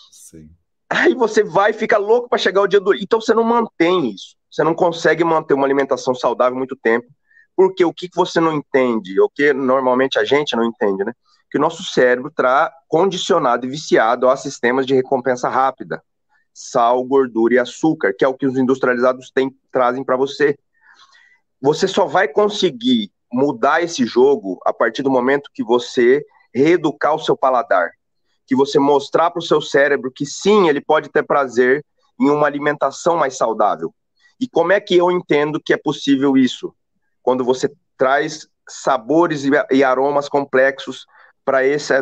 Sim. 0.09 0.49
Aí 0.89 1.13
você 1.13 1.43
vai 1.43 1.73
fica 1.73 1.97
louco 1.97 2.29
para 2.29 2.37
chegar 2.37 2.61
o 2.61 2.67
dia 2.67 2.79
do. 2.79 2.93
Então 2.93 3.19
você 3.19 3.33
não 3.33 3.43
mantém 3.43 4.11
isso. 4.11 4.35
Você 4.49 4.63
não 4.63 4.73
consegue 4.73 5.23
manter 5.23 5.53
uma 5.53 5.65
alimentação 5.65 6.13
saudável 6.13 6.57
muito 6.57 6.75
tempo. 6.75 7.07
Porque 7.55 7.83
o 7.83 7.93
que 7.93 8.09
você 8.13 8.39
não 8.39 8.53
entende, 8.53 9.19
o 9.19 9.29
que 9.29 9.53
normalmente 9.53 10.17
a 10.17 10.23
gente 10.23 10.55
não 10.55 10.63
entende, 10.63 11.03
né? 11.03 11.13
Que 11.49 11.57
o 11.57 11.61
nosso 11.61 11.83
cérebro 11.83 12.29
está 12.29 12.71
condicionado 12.87 13.65
e 13.65 13.69
viciado 13.69 14.29
a 14.29 14.37
sistemas 14.37 14.85
de 14.85 14.93
recompensa 14.93 15.49
rápida. 15.49 16.01
Sal, 16.53 17.03
gordura 17.03 17.55
e 17.55 17.59
açúcar, 17.59 18.13
que 18.17 18.23
é 18.23 18.27
o 18.27 18.33
que 18.33 18.45
os 18.45 18.57
industrializados 18.57 19.31
têm, 19.31 19.55
trazem 19.71 20.03
para 20.03 20.17
você. 20.17 20.57
Você 21.61 21.87
só 21.87 22.05
vai 22.05 22.27
conseguir 22.27 23.11
mudar 23.31 23.81
esse 23.81 24.05
jogo 24.05 24.59
a 24.65 24.73
partir 24.73 25.03
do 25.03 25.11
momento 25.11 25.49
que 25.53 25.63
você 25.63 26.25
reeducar 26.53 27.15
o 27.15 27.19
seu 27.19 27.37
paladar 27.37 27.91
que 28.51 28.55
você 28.55 28.77
mostrar 28.77 29.31
para 29.31 29.39
o 29.39 29.41
seu 29.41 29.61
cérebro 29.61 30.11
que 30.11 30.25
sim, 30.25 30.67
ele 30.67 30.81
pode 30.81 31.07
ter 31.07 31.23
prazer 31.23 31.85
em 32.19 32.29
uma 32.29 32.45
alimentação 32.45 33.15
mais 33.15 33.37
saudável. 33.37 33.95
E 34.37 34.45
como 34.45 34.73
é 34.73 34.81
que 34.81 34.97
eu 34.97 35.09
entendo 35.09 35.61
que 35.63 35.71
é 35.71 35.77
possível 35.77 36.35
isso? 36.35 36.75
Quando 37.21 37.43
você 37.43 37.71
traz 37.97 38.47
sabores 38.67 39.43
e 39.71 39.83
aromas 39.83 40.29
complexos 40.29 41.05
para 41.43 41.65
essa 41.65 41.95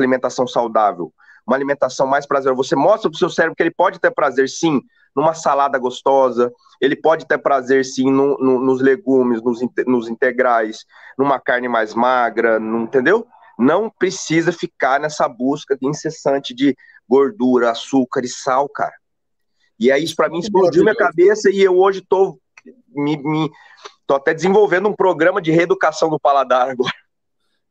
alimentação 0.00 0.46
saudável, 0.46 1.12
uma 1.46 1.56
alimentação 1.56 2.06
mais 2.06 2.26
prazerosa. 2.26 2.56
Você 2.56 2.76
mostra 2.76 3.10
para 3.10 3.16
o 3.16 3.18
seu 3.18 3.28
cérebro 3.28 3.56
que 3.56 3.62
ele 3.62 3.72
pode 3.72 3.98
ter 3.98 4.10
prazer, 4.10 4.48
sim, 4.48 4.80
numa 5.14 5.34
salada 5.34 5.78
gostosa, 5.78 6.52
ele 6.80 6.94
pode 6.94 7.26
ter 7.26 7.38
prazer 7.38 7.84
sim 7.84 8.10
no, 8.10 8.38
no, 8.38 8.60
nos 8.60 8.80
legumes, 8.80 9.42
nos, 9.42 9.60
nos 9.86 10.08
integrais, 10.08 10.84
numa 11.18 11.40
carne 11.40 11.68
mais 11.68 11.94
magra, 11.94 12.60
não, 12.60 12.82
entendeu? 12.82 13.26
Não 13.58 13.90
precisa 13.90 14.52
ficar 14.52 15.00
nessa 15.00 15.28
busca 15.28 15.76
incessante 15.82 16.54
de 16.54 16.76
gordura, 17.08 17.70
açúcar 17.70 18.24
e 18.24 18.28
sal, 18.28 18.68
cara. 18.68 18.94
E 19.78 19.90
aí 19.90 20.04
isso 20.04 20.14
para 20.14 20.28
mim 20.28 20.38
explodiu 20.38 20.82
minha 20.82 20.94
cabeça 20.94 21.50
e 21.50 21.60
eu 21.60 21.76
hoje 21.76 22.02
tô 22.08 22.38
me, 22.94 23.16
me 23.16 23.50
tô 24.10 24.16
até 24.16 24.34
desenvolvendo 24.34 24.88
um 24.88 24.92
programa 24.92 25.40
de 25.40 25.52
reeducação 25.52 26.10
do 26.10 26.18
paladar 26.18 26.68
agora. 26.68 26.92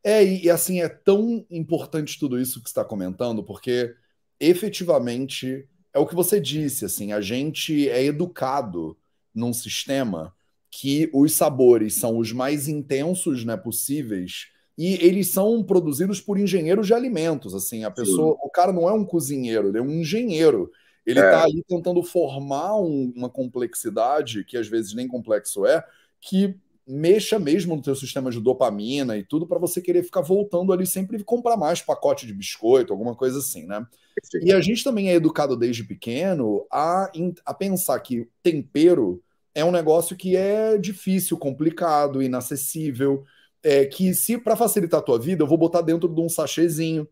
É, 0.01 0.23
e, 0.23 0.45
e 0.45 0.49
assim, 0.49 0.79
é 0.79 0.87
tão 0.87 1.45
importante 1.51 2.17
tudo 2.17 2.39
isso 2.39 2.63
que 2.63 2.69
está 2.69 2.85
comentando, 2.85 3.43
porque 3.43 3.93
efetivamente 4.39 5.67
é 5.93 5.99
o 5.99 6.05
que 6.07 6.15
você 6.15 6.39
disse, 6.39 6.85
assim, 6.85 7.11
a 7.11 7.19
gente 7.19 7.89
é 7.89 8.05
educado 8.05 8.97
num 9.35 9.51
sistema 9.51 10.33
que 10.71 11.09
os 11.13 11.33
sabores 11.33 11.95
são 11.95 12.17
os 12.17 12.31
mais 12.31 12.69
intensos, 12.69 13.43
né, 13.43 13.57
possíveis, 13.57 14.47
e 14.77 14.93
eles 15.05 15.27
são 15.27 15.61
produzidos 15.61 16.21
por 16.21 16.39
engenheiros 16.39 16.87
de 16.87 16.93
alimentos, 16.93 17.53
assim, 17.53 17.83
a 17.83 17.91
pessoa, 17.91 18.35
Sim. 18.35 18.39
o 18.43 18.49
cara 18.49 18.71
não 18.71 18.87
é 18.87 18.93
um 18.93 19.03
cozinheiro, 19.03 19.67
ele 19.67 19.79
é 19.79 19.81
um 19.81 19.91
engenheiro. 19.91 20.71
Ele 21.05 21.19
está 21.19 21.41
é. 21.41 21.43
ali 21.43 21.63
tentando 21.67 22.01
formar 22.03 22.79
um, 22.79 23.11
uma 23.13 23.29
complexidade 23.29 24.45
que 24.45 24.55
às 24.55 24.67
vezes 24.67 24.93
nem 24.93 25.07
complexo 25.07 25.65
é, 25.65 25.83
que 26.21 26.55
mexa 26.89 27.37
mesmo 27.37 27.75
no 27.75 27.81
teu 27.83 27.95
sistema 27.95 28.31
de 28.31 28.41
dopamina 28.41 29.15
e 29.15 29.23
tudo 29.23 29.45
para 29.45 29.59
você 29.59 29.79
querer 29.79 30.01
ficar 30.01 30.21
voltando 30.21 30.73
ali 30.73 30.87
sempre 30.87 31.17
e 31.17 31.23
comprar 31.23 31.55
mais 31.55 31.81
pacote 31.81 32.25
de 32.25 32.33
biscoito, 32.33 32.91
alguma 32.91 33.15
coisa 33.15 33.37
assim, 33.37 33.67
né? 33.67 33.85
Sim. 34.23 34.39
E 34.41 34.51
a 34.51 34.59
gente 34.59 34.83
também 34.83 35.09
é 35.09 35.13
educado 35.13 35.55
desde 35.55 35.83
pequeno 35.83 36.65
a, 36.71 37.11
a 37.45 37.53
pensar 37.53 37.99
que 37.99 38.27
tempero 38.41 39.21
é 39.53 39.63
um 39.63 39.71
negócio 39.71 40.15
que 40.15 40.35
é 40.35 40.79
difícil, 40.79 41.37
complicado, 41.37 42.23
inacessível, 42.23 43.23
é, 43.61 43.85
que 43.85 44.13
se 44.15 44.37
para 44.39 44.55
facilitar 44.55 44.99
a 44.99 45.03
tua 45.03 45.19
vida 45.19 45.43
eu 45.43 45.47
vou 45.47 45.59
botar 45.59 45.81
dentro 45.81 46.09
de 46.09 46.19
um 46.19 46.27
sachêzinho. 46.27 47.07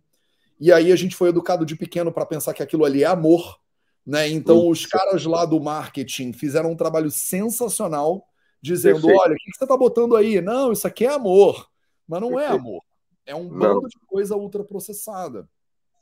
E 0.59 0.71
aí 0.71 0.91
a 0.91 0.95
gente 0.95 1.15
foi 1.15 1.29
educado 1.29 1.63
de 1.63 1.75
pequeno 1.75 2.11
para 2.11 2.25
pensar 2.25 2.53
que 2.53 2.63
aquilo 2.63 2.83
ali 2.83 3.03
é 3.03 3.07
amor, 3.07 3.59
né? 4.03 4.27
Então 4.27 4.67
os 4.67 4.87
caras 4.87 5.23
lá 5.25 5.45
do 5.45 5.59
marketing 5.59 6.33
fizeram 6.33 6.71
um 6.71 6.75
trabalho 6.75 7.11
sensacional 7.11 8.27
dizendo: 8.61 9.01
Perfeito. 9.01 9.19
olha, 9.19 9.33
o 9.33 9.37
que 9.37 9.57
você 9.57 9.63
está 9.63 9.77
botando 9.77 10.15
aí? 10.15 10.41
Não, 10.41 10.71
isso 10.71 10.87
aqui 10.87 11.05
é 11.05 11.13
amor. 11.13 11.67
Mas 12.07 12.21
não 12.21 12.39
é 12.39 12.47
Perfeito. 12.47 12.51
é 12.51 12.59
amor. 12.59 12.83
É 13.25 13.35
um 13.35 13.49
bando 13.49 13.81
não. 13.81 13.87
de 13.87 13.99
coisa 14.07 14.35
ultraprocessada. 14.35 15.49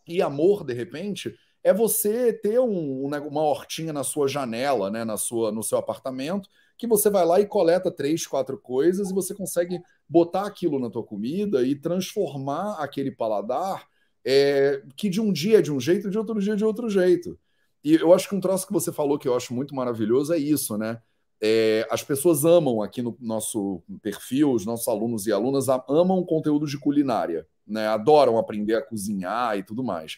E 0.08 0.22
amor, 0.22 0.64
de 0.64 0.74
repente, 0.74 1.36
é 1.64 1.74
você 1.74 2.32
ter 2.32 2.60
um, 2.60 3.06
uma 3.06 3.42
hortinha 3.42 3.92
na 3.92 4.04
sua 4.04 4.28
janela, 4.28 4.92
né, 4.92 5.04
na 5.04 5.18
sua, 5.18 5.52
no 5.52 5.64
seu 5.64 5.80
apartamento, 5.80 6.48
que 6.78 6.86
você 6.86 7.10
vai 7.10 7.26
lá 7.26 7.40
e 7.40 7.48
coleta 7.48 7.90
três, 7.90 8.28
quatro 8.28 8.58
coisas 8.60 9.10
e 9.10 9.14
você 9.14 9.34
consegue 9.34 9.82
botar 10.08 10.46
aquilo 10.46 10.78
na 10.78 10.92
tua 10.92 11.04
comida 11.04 11.66
e 11.66 11.76
transformar 11.76 12.76
aquele 12.76 13.10
paladar 13.10 13.88
é, 14.24 14.84
que 14.96 15.10
de 15.10 15.20
um 15.20 15.34
dia 15.34 15.58
é 15.60 15.62
de 15.62 15.72
um 15.72 15.80
jeito, 15.80 16.10
de 16.10 16.18
outro 16.20 16.40
dia 16.40 16.54
é 16.54 16.56
de 16.56 16.66
outro 16.66 16.88
jeito. 16.88 17.40
E 17.84 17.96
eu 17.96 18.14
acho 18.14 18.30
que 18.30 18.36
um 18.36 18.40
troço 18.40 18.68
que 18.68 18.74
você 18.74 18.92
falou 18.92 19.18
que 19.18 19.28
eu 19.28 19.36
acho 19.36 19.54
muito 19.54 19.74
maravilhoso 19.74 20.34
é 20.34 20.38
isso, 20.38 20.78
né? 20.78 21.02
É, 21.42 21.88
as 21.92 22.02
pessoas 22.02 22.46
amam 22.46 22.82
aqui 22.82 23.02
no 23.02 23.18
nosso 23.20 23.82
perfil, 24.02 24.52
os 24.52 24.66
nossos 24.66 24.88
alunos 24.88 25.28
e 25.28 25.32
alunas 25.32 25.68
amam 25.90 26.24
conteúdo 26.24 26.66
de 26.66 26.78
culinária, 26.78 27.48
né? 27.68 27.88
Adoram 27.88 28.38
aprender 28.38 28.76
a 28.76 28.82
cozinhar 28.82 29.58
e 29.58 29.64
tudo 29.64 29.84
mais. 29.84 30.18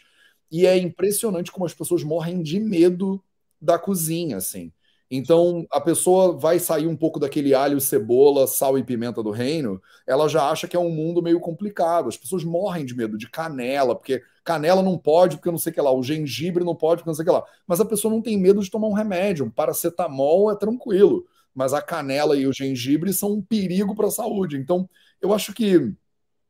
E 0.52 0.66
é 0.66 0.78
impressionante 0.78 1.52
como 1.52 1.66
as 1.66 1.74
pessoas 1.74 2.04
morrem 2.04 2.42
de 2.42 2.60
medo 2.60 3.22
da 3.60 3.78
cozinha, 3.78 4.38
assim. 4.38 4.72
Então, 5.10 5.66
a 5.72 5.80
pessoa 5.80 6.38
vai 6.38 6.60
sair 6.60 6.86
um 6.86 6.96
pouco 6.96 7.18
daquele 7.20 7.54
alho, 7.54 7.80
cebola, 7.80 8.46
sal 8.46 8.78
e 8.78 8.84
pimenta 8.84 9.24
do 9.24 9.32
reino, 9.32 9.82
ela 10.06 10.28
já 10.28 10.50
acha 10.50 10.68
que 10.68 10.76
é 10.76 10.80
um 10.80 10.90
mundo 10.90 11.22
meio 11.22 11.40
complicado. 11.40 12.10
As 12.10 12.18
pessoas 12.18 12.44
morrem 12.44 12.86
de 12.86 12.94
medo 12.96 13.18
de 13.18 13.30
canela, 13.30 13.96
porque 13.96 14.22
canela 14.44 14.84
não 14.84 14.98
pode, 14.98 15.38
porque 15.38 15.50
não 15.50 15.58
sei 15.58 15.72
o 15.72 15.74
que 15.76 15.82
lá, 15.82 15.92
o 15.92 16.04
gengibre 16.04 16.64
não 16.64 16.76
pode, 16.76 17.02
porque 17.02 17.10
não 17.10 17.16
sei 17.16 17.24
o 17.24 17.26
que 17.26 17.32
lá. 17.32 17.44
Mas 17.66 17.80
a 17.80 17.86
pessoa 17.86 18.14
não 18.14 18.22
tem 18.22 18.38
medo 18.38 18.62
de 18.62 18.70
tomar 18.70 18.88
um 18.88 18.94
remédio. 18.94 19.46
Um 19.46 19.50
paracetamol 19.50 20.52
é 20.52 20.56
tranquilo, 20.58 21.26
mas 21.56 21.74
a 21.74 21.82
canela 21.82 22.36
e 22.36 22.46
o 22.46 22.54
gengibre 22.54 23.14
são 23.14 23.34
um 23.34 23.42
perigo 23.42 23.96
para 23.96 24.08
a 24.08 24.12
saúde. 24.12 24.58
Então, 24.58 24.90
eu 25.22 25.34
acho 25.34 25.54
que 25.54 25.94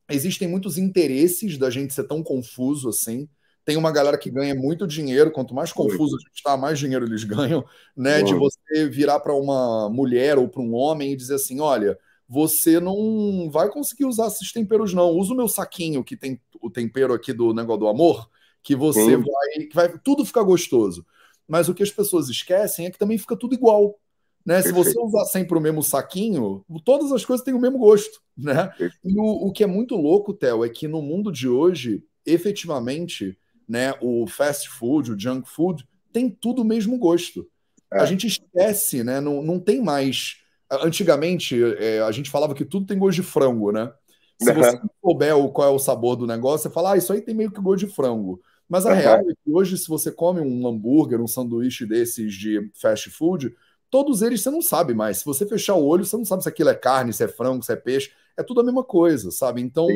existem 0.08 0.48
muitos 0.48 0.78
interesses 0.78 1.56
da 1.58 1.70
gente 1.70 1.94
ser 1.94 2.04
tão 2.04 2.22
confuso 2.22 2.88
assim 2.88 3.28
tem 3.68 3.76
uma 3.76 3.92
galera 3.92 4.16
que 4.16 4.30
ganha 4.30 4.54
muito 4.54 4.86
dinheiro, 4.86 5.30
quanto 5.30 5.54
mais 5.54 5.74
confuso 5.74 6.16
a 6.16 6.18
gente 6.20 6.36
está, 6.36 6.56
mais 6.56 6.78
dinheiro 6.78 7.04
eles 7.04 7.22
ganham, 7.28 7.62
né? 7.94 8.22
De 8.22 8.32
você 8.32 8.88
virar 8.88 9.20
para 9.20 9.34
uma 9.34 9.90
mulher 9.90 10.38
ou 10.38 10.48
para 10.48 10.62
um 10.62 10.74
homem 10.74 11.12
e 11.12 11.16
dizer 11.16 11.34
assim: 11.34 11.60
olha, 11.60 11.98
você 12.26 12.80
não 12.80 13.50
vai 13.50 13.68
conseguir 13.68 14.06
usar 14.06 14.28
esses 14.28 14.52
temperos, 14.52 14.94
não. 14.94 15.10
Usa 15.10 15.34
o 15.34 15.36
meu 15.36 15.48
saquinho 15.48 16.02
que 16.02 16.16
tem 16.16 16.40
o 16.62 16.70
tempero 16.70 17.12
aqui 17.12 17.30
do 17.30 17.52
negócio 17.52 17.80
do 17.80 17.88
amor, 17.88 18.30
que 18.62 18.74
você 18.74 19.18
vai, 19.18 19.66
que 19.68 19.74
vai. 19.74 19.98
Tudo 19.98 20.24
fica 20.24 20.42
gostoso. 20.42 21.04
Mas 21.46 21.68
o 21.68 21.74
que 21.74 21.82
as 21.82 21.90
pessoas 21.90 22.30
esquecem 22.30 22.86
é 22.86 22.90
que 22.90 22.98
também 22.98 23.18
fica 23.18 23.36
tudo 23.36 23.54
igual. 23.54 23.98
Né? 24.46 24.62
Se 24.62 24.72
você 24.72 24.98
usar 24.98 25.26
sempre 25.26 25.58
o 25.58 25.60
mesmo 25.60 25.82
saquinho, 25.82 26.64
todas 26.86 27.12
as 27.12 27.22
coisas 27.22 27.44
têm 27.44 27.52
o 27.52 27.60
mesmo 27.60 27.76
gosto. 27.76 28.22
Né? 28.34 28.72
E 29.04 29.12
o, 29.18 29.48
o 29.48 29.52
que 29.52 29.62
é 29.62 29.66
muito 29.66 29.94
louco, 29.94 30.32
Theo, 30.32 30.64
é 30.64 30.70
que 30.70 30.88
no 30.88 31.02
mundo 31.02 31.30
de 31.30 31.46
hoje, 31.46 32.02
efetivamente, 32.24 33.36
né, 33.68 33.94
o 34.00 34.26
fast 34.26 34.68
food, 34.68 35.12
o 35.12 35.18
junk 35.18 35.48
food, 35.48 35.86
tem 36.12 36.30
tudo 36.30 36.62
o 36.62 36.64
mesmo 36.64 36.98
gosto. 36.98 37.46
É. 37.92 38.00
A 38.00 38.06
gente 38.06 38.26
esquece, 38.26 39.02
né? 39.04 39.20
Não, 39.20 39.42
não 39.42 39.58
tem 39.58 39.82
mais. 39.82 40.36
Antigamente, 40.70 41.56
é, 41.78 42.00
a 42.00 42.10
gente 42.10 42.30
falava 42.30 42.54
que 42.54 42.64
tudo 42.64 42.86
tem 42.86 42.98
gosto 42.98 43.16
de 43.16 43.22
frango, 43.22 43.72
né? 43.72 43.92
Se 44.40 44.52
você 44.52 44.76
não 44.76 44.90
souber 45.02 45.34
qual 45.52 45.68
é 45.68 45.70
o 45.70 45.78
sabor 45.78 46.14
do 46.14 46.26
negócio, 46.26 46.68
você 46.68 46.74
fala, 46.74 46.92
ah, 46.92 46.96
isso 46.96 47.12
aí 47.12 47.20
tem 47.20 47.34
meio 47.34 47.50
que 47.50 47.60
gosto 47.60 47.86
de 47.86 47.92
frango. 47.92 48.40
Mas 48.68 48.86
a 48.86 48.90
uhum. 48.90 48.96
real 48.96 49.18
é 49.20 49.24
que 49.24 49.50
hoje, 49.50 49.76
se 49.76 49.88
você 49.88 50.12
come 50.12 50.40
um 50.40 50.66
hambúrguer, 50.66 51.20
um 51.20 51.26
sanduíche 51.26 51.86
desses 51.86 52.34
de 52.34 52.70
fast 52.74 53.10
food, 53.10 53.54
todos 53.90 54.22
eles 54.22 54.42
você 54.42 54.50
não 54.50 54.62
sabe 54.62 54.94
mais. 54.94 55.18
Se 55.18 55.24
você 55.24 55.46
fechar 55.46 55.74
o 55.74 55.84
olho, 55.84 56.04
você 56.04 56.16
não 56.16 56.24
sabe 56.24 56.42
se 56.42 56.48
aquilo 56.48 56.68
é 56.68 56.74
carne, 56.74 57.12
se 57.12 57.24
é 57.24 57.28
frango, 57.28 57.64
se 57.64 57.72
é 57.72 57.76
peixe. 57.76 58.12
É 58.36 58.42
tudo 58.42 58.60
a 58.60 58.64
mesma 58.64 58.84
coisa, 58.84 59.30
sabe? 59.30 59.60
Então, 59.60 59.88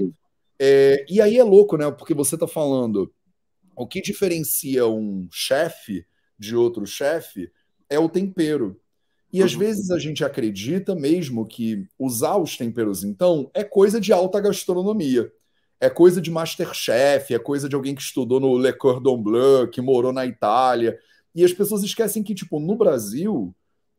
é... 0.59 1.05
e 1.09 1.21
aí 1.21 1.39
é 1.39 1.45
louco, 1.45 1.77
né? 1.77 1.91
Porque 1.91 2.15
você 2.15 2.37
tá 2.37 2.49
falando 2.49 3.13
o 3.77 3.87
que 3.87 4.01
diferencia 4.01 4.87
um 4.87 5.29
chefe 5.31 6.07
de 6.39 6.57
outro 6.57 6.87
chefe 6.87 7.51
é 7.89 7.99
o 7.99 8.09
tempero. 8.09 8.81
E 9.33 9.43
às 9.43 9.55
uhum. 9.55 9.61
vezes 9.61 9.91
a 9.91 9.99
gente 9.99 10.25
acredita 10.25 10.95
mesmo 10.95 11.47
que 11.47 11.87
usar 11.99 12.37
os 12.37 12.57
temperos, 12.57 13.03
então, 13.03 13.51
é 13.55 13.65
coisa 13.65 14.01
de 14.01 14.13
alta 14.13 14.41
gastronomia. 14.41 15.33
É 15.81 15.91
coisa 15.91 16.21
de 16.21 16.31
masterchef, 16.31 17.35
é 17.35 17.39
coisa 17.41 17.69
de 17.69 17.75
alguém 17.75 17.95
que 17.95 18.03
estudou 18.03 18.39
no 18.39 18.57
Le 18.57 18.73
Cordon 18.73 19.21
Bleu, 19.21 19.69
que 19.69 19.81
morou 19.81 20.13
na 20.13 20.25
Itália. 20.25 20.97
E 21.35 21.45
as 21.45 21.53
pessoas 21.53 21.83
esquecem 21.83 22.23
que, 22.23 22.35
tipo, 22.35 22.61
no 22.61 22.77
Brasil, 22.77 23.53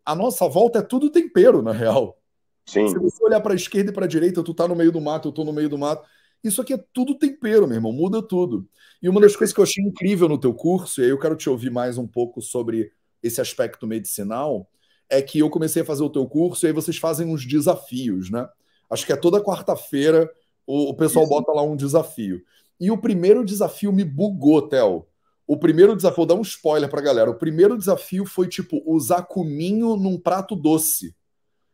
a 0.05 0.15
nossa 0.15 0.47
volta 0.47 0.79
é 0.79 0.81
tudo 0.81 1.09
tempero, 1.09 1.61
na 1.61 1.73
real. 1.73 2.17
Sim. 2.65 2.87
Se 2.87 2.97
você 2.97 3.21
olhar 3.23 3.41
para 3.41 3.51
a 3.53 3.55
esquerda 3.55 3.91
e 3.91 3.93
para 3.93 4.05
a 4.05 4.07
direita, 4.07 4.41
tu 4.41 4.53
tá 4.53 4.65
no 4.65 4.75
meio 4.75 4.91
do 4.91 5.01
mato, 5.01 5.27
eu 5.27 5.31
tô 5.33 5.43
no 5.43 5.51
meio 5.51 5.67
do 5.67 5.77
mato. 5.77 6.07
Isso 6.43 6.61
aqui 6.61 6.73
é 6.73 6.83
tudo 6.91 7.17
tempero, 7.17 7.67
meu 7.67 7.77
irmão, 7.77 7.93
muda 7.93 8.21
tudo. 8.21 8.67
E 9.01 9.07
uma 9.07 9.21
das 9.21 9.35
coisas 9.35 9.53
que 9.53 9.59
eu 9.59 9.63
achei 9.63 9.83
incrível 9.83 10.27
no 10.27 10.37
teu 10.37 10.53
curso, 10.53 10.99
e 10.99 11.05
aí 11.05 11.09
eu 11.09 11.19
quero 11.19 11.35
te 11.35 11.49
ouvir 11.49 11.69
mais 11.69 11.97
um 11.97 12.07
pouco 12.07 12.41
sobre 12.41 12.91
esse 13.21 13.39
aspecto 13.39 13.87
medicinal, 13.87 14.69
é 15.09 15.21
que 15.21 15.39
eu 15.39 15.49
comecei 15.49 15.81
a 15.81 15.85
fazer 15.85 16.03
o 16.03 16.09
teu 16.09 16.27
curso 16.27 16.65
e 16.65 16.67
aí 16.67 16.73
vocês 16.73 16.97
fazem 16.97 17.27
uns 17.27 17.45
desafios, 17.45 18.29
né? 18.29 18.47
Acho 18.89 19.05
que 19.05 19.13
é 19.13 19.15
toda 19.15 19.43
quarta-feira 19.43 20.29
o, 20.65 20.89
o, 20.89 20.93
pessoal 20.93 21.23
Isso. 21.23 21.33
bota 21.33 21.51
lá 21.51 21.61
um 21.61 21.75
desafio. 21.75 22.41
E 22.79 22.91
o 22.91 22.97
primeiro 22.97 23.45
desafio 23.45 23.91
me 23.93 24.03
bugou, 24.03 24.61
Theo. 24.61 25.05
O 25.45 25.57
primeiro 25.57 25.95
desafio, 25.95 26.17
vou 26.17 26.25
dar 26.25 26.35
um 26.35 26.41
spoiler 26.41 26.89
pra 26.89 27.01
galera. 27.01 27.29
O 27.29 27.35
primeiro 27.35 27.77
desafio 27.77 28.25
foi 28.25 28.47
tipo 28.47 28.81
usar 28.85 29.23
cominho 29.23 29.95
num 29.95 30.17
prato 30.17 30.55
doce. 30.55 31.15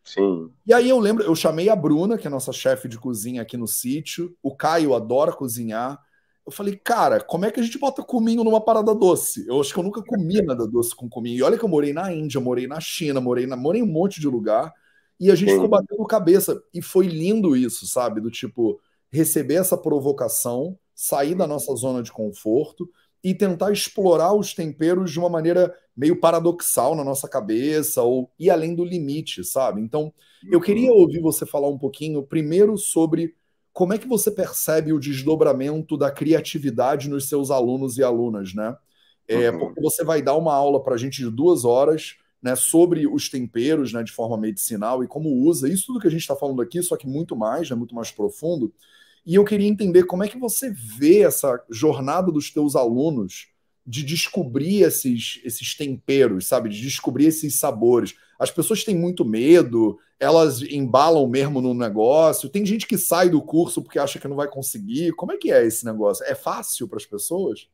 Sim. 0.09 0.49
E 0.65 0.73
aí 0.73 0.89
eu 0.89 0.97
lembro, 0.97 1.23
eu 1.23 1.35
chamei 1.35 1.69
a 1.69 1.75
Bruna, 1.75 2.17
que 2.17 2.25
é 2.25 2.29
nossa 2.31 2.51
chefe 2.51 2.87
de 2.87 2.97
cozinha 2.97 3.43
aqui 3.43 3.55
no 3.55 3.67
sítio. 3.67 4.35
O 4.41 4.55
Caio 4.55 4.95
adora 4.95 5.31
cozinhar. 5.31 5.99
Eu 6.43 6.51
falei, 6.51 6.75
cara, 6.75 7.21
como 7.21 7.45
é 7.45 7.51
que 7.51 7.59
a 7.59 7.63
gente 7.63 7.77
bota 7.77 8.01
cominho 8.01 8.43
numa 8.43 8.59
parada 8.59 8.95
doce? 8.95 9.45
Eu 9.47 9.61
acho 9.61 9.71
que 9.71 9.79
eu 9.79 9.83
nunca 9.83 10.01
comi 10.01 10.41
nada 10.41 10.65
doce 10.65 10.95
com 10.95 11.07
cominho. 11.07 11.37
E 11.37 11.43
olha 11.43 11.59
que 11.59 11.63
eu 11.63 11.69
morei 11.69 11.93
na 11.93 12.11
Índia, 12.11 12.41
morei 12.41 12.65
na 12.65 12.79
China, 12.79 13.21
morei, 13.21 13.45
na, 13.45 13.55
morei 13.55 13.81
em 13.81 13.83
um 13.83 13.91
monte 13.91 14.19
de 14.19 14.27
lugar. 14.27 14.73
E 15.19 15.29
a 15.29 15.35
gente 15.35 15.49
Sim. 15.49 15.55
ficou 15.55 15.69
batendo 15.69 16.03
cabeça. 16.05 16.59
E 16.73 16.81
foi 16.81 17.05
lindo 17.05 17.55
isso, 17.55 17.85
sabe? 17.85 18.19
Do 18.19 18.31
tipo, 18.31 18.81
receber 19.11 19.55
essa 19.55 19.77
provocação, 19.77 20.75
sair 20.95 21.35
da 21.35 21.45
nossa 21.45 21.75
zona 21.75 22.01
de 22.01 22.11
conforto 22.11 22.89
e 23.23 23.33
tentar 23.33 23.71
explorar 23.71 24.33
os 24.33 24.53
temperos 24.53 25.11
de 25.11 25.19
uma 25.19 25.29
maneira 25.29 25.75
meio 25.95 26.19
paradoxal 26.19 26.95
na 26.95 27.03
nossa 27.03 27.27
cabeça 27.27 28.01
ou 28.01 28.31
ir 28.39 28.49
além 28.49 28.73
do 28.73 28.85
limite, 28.85 29.43
sabe? 29.43 29.81
Então, 29.81 30.13
eu 30.49 30.61
queria 30.61 30.91
uhum. 30.91 30.99
ouvir 30.99 31.19
você 31.19 31.45
falar 31.45 31.67
um 31.67 31.77
pouquinho 31.77 32.23
primeiro 32.23 32.77
sobre 32.77 33.35
como 33.73 33.93
é 33.93 33.97
que 33.97 34.07
você 34.07 34.31
percebe 34.31 34.93
o 34.93 34.99
desdobramento 34.99 35.97
da 35.97 36.09
criatividade 36.09 37.09
nos 37.09 37.27
seus 37.27 37.51
alunos 37.51 37.97
e 37.97 38.03
alunas, 38.03 38.53
né? 38.53 38.75
é, 39.29 39.51
uhum. 39.51 39.59
porque 39.59 39.79
você 39.79 40.03
vai 40.03 40.21
dar 40.21 40.35
uma 40.35 40.53
aula 40.53 40.83
para 40.83 40.95
a 40.95 40.97
gente 40.97 41.23
de 41.23 41.29
duas 41.29 41.63
horas 41.63 42.15
né, 42.41 42.55
sobre 42.55 43.05
os 43.05 43.29
temperos 43.29 43.93
né, 43.93 44.01
de 44.01 44.11
forma 44.11 44.35
medicinal 44.37 45.03
e 45.03 45.07
como 45.07 45.29
usa 45.29 45.69
isso 45.69 45.85
tudo 45.87 45.99
que 45.99 46.07
a 46.07 46.11
gente 46.11 46.21
está 46.21 46.35
falando 46.35 46.61
aqui, 46.61 46.81
só 46.81 46.97
que 46.97 47.07
muito 47.07 47.35
mais, 47.35 47.69
né, 47.69 47.75
muito 47.75 47.93
mais 47.93 48.09
profundo. 48.11 48.73
E 49.29 49.35
eu 49.35 49.45
queria 49.45 49.67
entender 49.67 50.05
como 50.05 50.23
é 50.23 50.27
que 50.27 50.39
você 50.39 50.71
vê 50.71 51.19
essa 51.19 51.63
jornada 51.69 52.31
dos 52.31 52.49
teus 52.49 52.75
alunos 52.75 53.49
de 53.85 54.01
descobrir 54.01 54.81
esses, 54.81 55.39
esses 55.45 55.77
temperos, 55.77 56.47
sabe? 56.47 56.67
De 56.67 56.81
descobrir 56.81 57.27
esses 57.27 57.59
sabores. 57.59 58.15
As 58.39 58.49
pessoas 58.49 58.83
têm 58.83 58.97
muito 58.97 59.23
medo, 59.23 59.99
elas 60.19 60.63
embalam 60.63 61.27
mesmo 61.27 61.61
no 61.61 61.75
negócio. 61.75 62.49
Tem 62.49 62.65
gente 62.65 62.87
que 62.87 62.97
sai 62.97 63.29
do 63.29 63.39
curso 63.39 63.83
porque 63.83 63.99
acha 63.99 64.17
que 64.17 64.27
não 64.27 64.35
vai 64.35 64.47
conseguir. 64.47 65.11
Como 65.11 65.31
é 65.31 65.37
que 65.37 65.51
é 65.51 65.63
esse 65.63 65.85
negócio? 65.85 66.25
É 66.25 66.33
fácil 66.33 66.87
para 66.87 66.97
as 66.97 67.05
pessoas? 67.05 67.69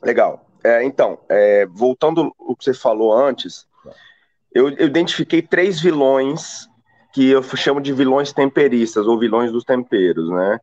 Legal. 0.00 0.48
É, 0.62 0.84
então, 0.84 1.18
é, 1.28 1.66
voltando 1.66 2.32
ao 2.38 2.54
que 2.54 2.62
você 2.62 2.72
falou 2.72 3.12
antes, 3.12 3.66
eu, 4.54 4.68
eu 4.68 4.86
identifiquei 4.86 5.42
três 5.42 5.80
vilões 5.80 6.68
que 7.12 7.28
eu 7.28 7.42
chamo 7.42 7.80
de 7.80 7.92
vilões 7.92 8.32
temperistas 8.32 9.04
ou 9.08 9.18
vilões 9.18 9.50
dos 9.50 9.64
temperos, 9.64 10.30
né? 10.30 10.60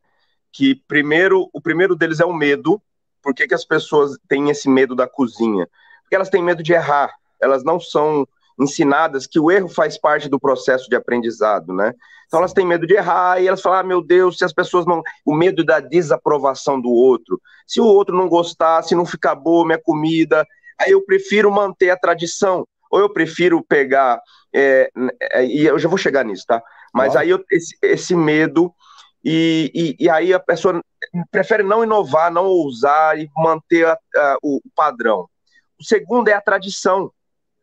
Que 0.54 0.76
primeiro, 0.86 1.50
o 1.52 1.60
primeiro 1.60 1.96
deles 1.96 2.20
é 2.20 2.24
o 2.24 2.32
medo. 2.32 2.80
Por 3.20 3.34
que, 3.34 3.48
que 3.48 3.54
as 3.54 3.64
pessoas 3.64 4.16
têm 4.28 4.50
esse 4.50 4.68
medo 4.68 4.94
da 4.94 5.08
cozinha? 5.08 5.68
Porque 6.02 6.14
elas 6.14 6.30
têm 6.30 6.42
medo 6.42 6.62
de 6.62 6.72
errar. 6.72 7.12
Elas 7.42 7.64
não 7.64 7.80
são 7.80 8.26
ensinadas 8.58 9.26
que 9.26 9.40
o 9.40 9.50
erro 9.50 9.68
faz 9.68 9.98
parte 9.98 10.28
do 10.28 10.38
processo 10.38 10.88
de 10.88 10.94
aprendizado, 10.94 11.74
né? 11.74 11.92
Então 12.26 12.38
elas 12.38 12.52
têm 12.52 12.64
medo 12.64 12.86
de 12.86 12.94
errar 12.94 13.40
e 13.40 13.48
elas 13.48 13.60
falam: 13.60 13.80
ah, 13.80 13.82
meu 13.82 14.00
Deus, 14.00 14.38
se 14.38 14.44
as 14.44 14.52
pessoas 14.52 14.86
não. 14.86 15.02
O 15.26 15.34
medo 15.34 15.64
da 15.64 15.80
desaprovação 15.80 16.80
do 16.80 16.90
outro. 16.90 17.40
Se 17.66 17.80
o 17.80 17.84
outro 17.84 18.16
não 18.16 18.28
gostar, 18.28 18.82
se 18.82 18.94
não 18.94 19.04
ficar 19.04 19.34
boa 19.34 19.66
minha 19.66 19.80
comida, 19.82 20.46
aí 20.80 20.92
eu 20.92 21.04
prefiro 21.04 21.50
manter 21.50 21.90
a 21.90 21.96
tradição. 21.96 22.66
Ou 22.90 23.00
eu 23.00 23.12
prefiro 23.12 23.64
pegar. 23.64 24.20
É, 24.54 24.88
e 25.44 25.66
eu 25.66 25.78
já 25.80 25.88
vou 25.88 25.98
chegar 25.98 26.24
nisso, 26.24 26.44
tá? 26.46 26.62
Mas 26.92 27.16
aí 27.16 27.30
eu, 27.30 27.44
esse, 27.50 27.76
esse 27.82 28.14
medo. 28.14 28.72
E, 29.24 29.70
e, 29.74 30.04
e, 30.04 30.10
aí 30.10 30.34
a 30.34 30.38
pessoa 30.38 30.82
prefere 31.30 31.62
não 31.62 31.82
inovar, 31.82 32.30
não 32.30 32.44
ousar 32.44 33.18
e 33.18 33.30
manter 33.36 33.86
a, 33.86 33.98
a, 34.16 34.36
o 34.42 34.60
padrão. 34.76 35.26
O 35.80 35.84
segundo 35.84 36.28
é 36.28 36.34
a 36.34 36.40
tradição 36.40 37.10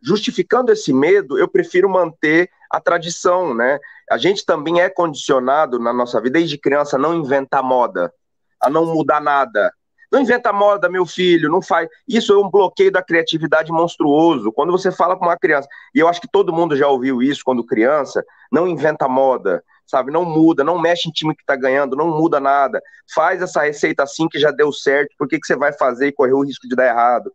justificando 0.02 0.72
esse 0.72 0.92
medo, 0.92 1.38
eu 1.38 1.48
prefiro 1.48 1.88
manter 1.88 2.50
a 2.72 2.80
tradição, 2.80 3.54
né? 3.54 3.80
A 4.10 4.18
gente 4.18 4.46
também 4.46 4.82
é 4.82 4.90
condicionado 4.90 5.78
na 5.78 5.94
nossa 5.94 6.20
vida 6.20 6.40
desde 6.40 6.58
criança 6.58 6.96
a 6.96 7.00
não 7.00 7.14
inventar 7.14 7.62
moda, 7.62 8.12
a 8.60 8.70
não 8.70 8.86
mudar 8.86 9.22
nada. 9.22 9.72
Não 10.12 10.20
inventa 10.20 10.52
moda, 10.52 10.90
meu 10.90 11.06
filho, 11.06 11.50
não 11.50 11.62
faz. 11.62 11.88
Isso 12.06 12.34
é 12.34 12.38
um 12.38 12.50
bloqueio 12.50 12.92
da 12.92 13.02
criatividade 13.02 13.72
monstruoso. 13.72 14.52
Quando 14.52 14.72
você 14.72 14.92
fala 14.92 15.16
com 15.16 15.24
uma 15.24 15.38
criança, 15.38 15.70
e 15.96 16.00
eu 16.00 16.08
acho 16.08 16.20
que 16.20 16.28
todo 16.30 16.52
mundo 16.52 16.76
já 16.76 16.88
ouviu 16.88 17.22
isso 17.22 17.44
quando 17.46 17.66
criança, 17.66 18.26
não 18.52 18.68
inventa 18.68 19.08
moda, 19.08 19.64
sabe? 19.92 20.12
Não 20.12 20.26
muda, 20.26 20.64
não 20.64 20.80
mexe 20.80 21.08
em 21.08 21.12
time 21.12 21.36
que 21.36 21.46
tá 21.46 21.56
ganhando, 21.56 21.96
não 21.96 22.08
muda 22.08 22.40
nada. 22.40 22.82
Faz 23.14 23.42
essa 23.42 23.62
receita 23.62 24.04
assim 24.04 24.28
que 24.28 24.40
já 24.40 24.50
deu 24.50 24.74
certo, 24.74 25.14
por 25.18 25.28
que, 25.28 25.40
que 25.40 25.46
você 25.46 25.56
vai 25.56 25.72
fazer 25.74 26.08
e 26.08 26.12
correr 26.12 26.34
o 26.34 26.44
risco 26.44 26.68
de 26.68 26.76
dar 26.76 26.88
errado? 26.88 27.32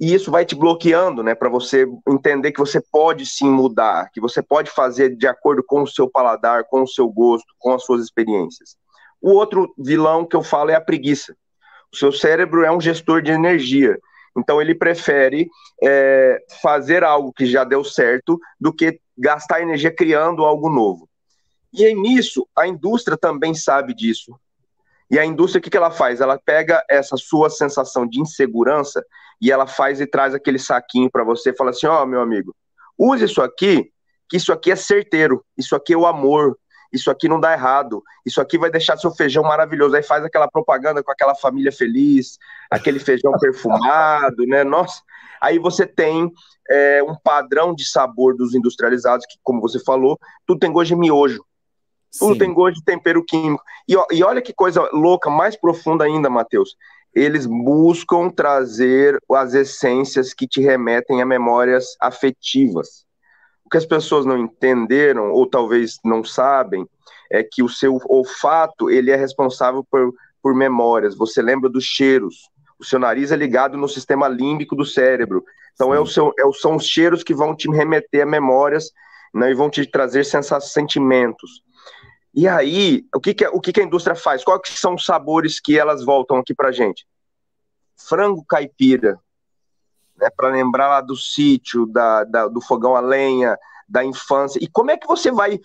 e 0.00 0.14
isso 0.14 0.30
vai 0.30 0.46
te 0.46 0.54
bloqueando, 0.54 1.22
né, 1.22 1.34
para 1.34 1.50
você 1.50 1.86
entender 2.08 2.52
que 2.52 2.58
você 2.58 2.80
pode 2.80 3.26
sim 3.26 3.50
mudar, 3.50 4.08
que 4.10 4.20
você 4.20 4.40
pode 4.40 4.70
fazer 4.70 5.14
de 5.14 5.26
acordo 5.26 5.62
com 5.62 5.82
o 5.82 5.86
seu 5.86 6.08
paladar, 6.08 6.64
com 6.64 6.82
o 6.82 6.88
seu 6.88 7.06
gosto, 7.06 7.52
com 7.58 7.74
as 7.74 7.84
suas 7.84 8.02
experiências. 8.02 8.76
O 9.20 9.32
outro 9.32 9.70
vilão 9.78 10.24
que 10.24 10.34
eu 10.34 10.42
falo 10.42 10.70
é 10.70 10.74
a 10.74 10.80
preguiça. 10.80 11.36
O 11.92 11.96
seu 11.96 12.10
cérebro 12.10 12.64
é 12.64 12.72
um 12.72 12.80
gestor 12.80 13.20
de 13.20 13.30
energia, 13.30 13.98
então 14.34 14.62
ele 14.62 14.74
prefere 14.74 15.50
é, 15.82 16.38
fazer 16.62 17.04
algo 17.04 17.30
que 17.30 17.44
já 17.44 17.62
deu 17.62 17.84
certo 17.84 18.40
do 18.58 18.72
que 18.72 18.98
gastar 19.18 19.60
energia 19.60 19.94
criando 19.94 20.46
algo 20.46 20.70
novo. 20.70 21.09
E 21.72 21.84
aí, 21.84 21.94
nisso, 21.94 22.46
a 22.56 22.66
indústria 22.66 23.16
também 23.16 23.54
sabe 23.54 23.94
disso. 23.94 24.38
E 25.10 25.18
a 25.18 25.24
indústria, 25.24 25.58
o 25.58 25.62
que, 25.62 25.70
que 25.70 25.76
ela 25.76 25.90
faz? 25.90 26.20
Ela 26.20 26.38
pega 26.38 26.84
essa 26.88 27.16
sua 27.16 27.50
sensação 27.50 28.06
de 28.06 28.20
insegurança 28.20 29.04
e 29.40 29.50
ela 29.50 29.66
faz 29.66 30.00
e 30.00 30.06
traz 30.06 30.34
aquele 30.34 30.58
saquinho 30.58 31.10
para 31.10 31.24
você 31.24 31.50
e 31.50 31.56
fala 31.56 31.70
assim: 31.70 31.86
ó, 31.86 32.02
oh, 32.02 32.06
meu 32.06 32.20
amigo, 32.20 32.54
use 32.96 33.24
isso 33.24 33.42
aqui, 33.42 33.90
que 34.28 34.36
isso 34.36 34.52
aqui 34.52 34.70
é 34.70 34.76
certeiro, 34.76 35.44
isso 35.58 35.74
aqui 35.74 35.94
é 35.94 35.96
o 35.96 36.06
amor, 36.06 36.56
isso 36.92 37.10
aqui 37.10 37.28
não 37.28 37.40
dá 37.40 37.52
errado, 37.52 38.02
isso 38.24 38.40
aqui 38.40 38.56
vai 38.56 38.70
deixar 38.70 38.96
seu 38.96 39.10
feijão 39.10 39.42
maravilhoso. 39.42 39.96
Aí 39.96 40.02
faz 40.02 40.24
aquela 40.24 40.48
propaganda 40.48 41.02
com 41.02 41.10
aquela 41.10 41.34
família 41.34 41.72
feliz, 41.72 42.38
aquele 42.70 43.00
feijão 43.00 43.32
perfumado, 43.40 44.44
né? 44.46 44.62
Nossa, 44.62 45.02
aí 45.40 45.58
você 45.58 45.86
tem 45.86 46.30
é, 46.68 47.02
um 47.02 47.16
padrão 47.16 47.74
de 47.74 47.84
sabor 47.84 48.36
dos 48.36 48.54
industrializados, 48.54 49.26
que, 49.26 49.38
como 49.42 49.60
você 49.60 49.80
falou, 49.80 50.16
tudo 50.46 50.60
tem 50.60 50.72
gosto 50.72 50.88
de 50.88 50.96
miojo. 50.96 51.44
Tudo 52.18 52.32
Sim. 52.34 52.38
tem 52.38 52.52
gosto 52.52 52.76
de 52.76 52.84
tempero 52.84 53.24
químico. 53.24 53.62
E, 53.88 53.94
e 54.12 54.22
olha 54.24 54.42
que 54.42 54.52
coisa 54.52 54.88
louca, 54.92 55.30
mais 55.30 55.56
profunda 55.56 56.04
ainda, 56.04 56.28
Matheus. 56.28 56.76
Eles 57.14 57.46
buscam 57.46 58.28
trazer 58.28 59.20
as 59.32 59.54
essências 59.54 60.32
que 60.32 60.46
te 60.46 60.60
remetem 60.60 61.22
a 61.22 61.26
memórias 61.26 61.96
afetivas. 62.00 63.04
O 63.64 63.70
que 63.70 63.76
as 63.76 63.86
pessoas 63.86 64.24
não 64.24 64.38
entenderam, 64.38 65.30
ou 65.30 65.48
talvez 65.48 65.98
não 66.04 66.24
sabem, 66.24 66.86
é 67.30 67.42
que 67.42 67.62
o 67.62 67.68
seu 67.68 67.98
olfato 68.08 68.90
ele 68.90 69.10
é 69.10 69.16
responsável 69.16 69.84
por, 69.88 70.12
por 70.42 70.54
memórias. 70.54 71.16
Você 71.16 71.40
lembra 71.40 71.70
dos 71.70 71.84
cheiros. 71.84 72.48
O 72.78 72.84
seu 72.84 72.98
nariz 72.98 73.30
é 73.30 73.36
ligado 73.36 73.76
no 73.76 73.88
sistema 73.88 74.26
límbico 74.26 74.74
do 74.74 74.84
cérebro. 74.84 75.44
Então 75.74 75.94
é 75.94 76.00
o 76.00 76.06
seu, 76.06 76.32
é, 76.38 76.42
são 76.60 76.76
os 76.76 76.84
cheiros 76.84 77.22
que 77.22 77.34
vão 77.34 77.54
te 77.54 77.70
remeter 77.70 78.22
a 78.22 78.26
memórias 78.26 78.90
né, 79.32 79.50
e 79.50 79.54
vão 79.54 79.70
te 79.70 79.86
trazer 79.86 80.24
sensações, 80.24 80.72
sentimentos. 80.72 81.62
E 82.32 82.46
aí, 82.46 83.04
o 83.14 83.20
que, 83.20 83.34
que, 83.34 83.46
o 83.48 83.60
que, 83.60 83.72
que 83.72 83.80
a 83.80 83.84
indústria 83.84 84.14
faz? 84.14 84.44
Quais 84.44 84.62
são 84.66 84.94
os 84.94 85.04
sabores 85.04 85.60
que 85.60 85.78
elas 85.78 86.04
voltam 86.04 86.38
aqui 86.38 86.54
para 86.54 86.70
gente? 86.70 87.06
Frango 87.96 88.44
caipira, 88.44 89.18
né, 90.16 90.28
para 90.36 90.48
lembrar 90.48 90.88
lá 90.88 91.00
do 91.00 91.16
sítio, 91.16 91.86
da, 91.86 92.24
da, 92.24 92.48
do 92.48 92.60
fogão 92.60 92.94
a 92.94 93.00
lenha, 93.00 93.58
da 93.88 94.04
infância. 94.04 94.60
E 94.62 94.68
como 94.68 94.92
é 94.92 94.96
que 94.96 95.06
você 95.06 95.32
vai 95.32 95.58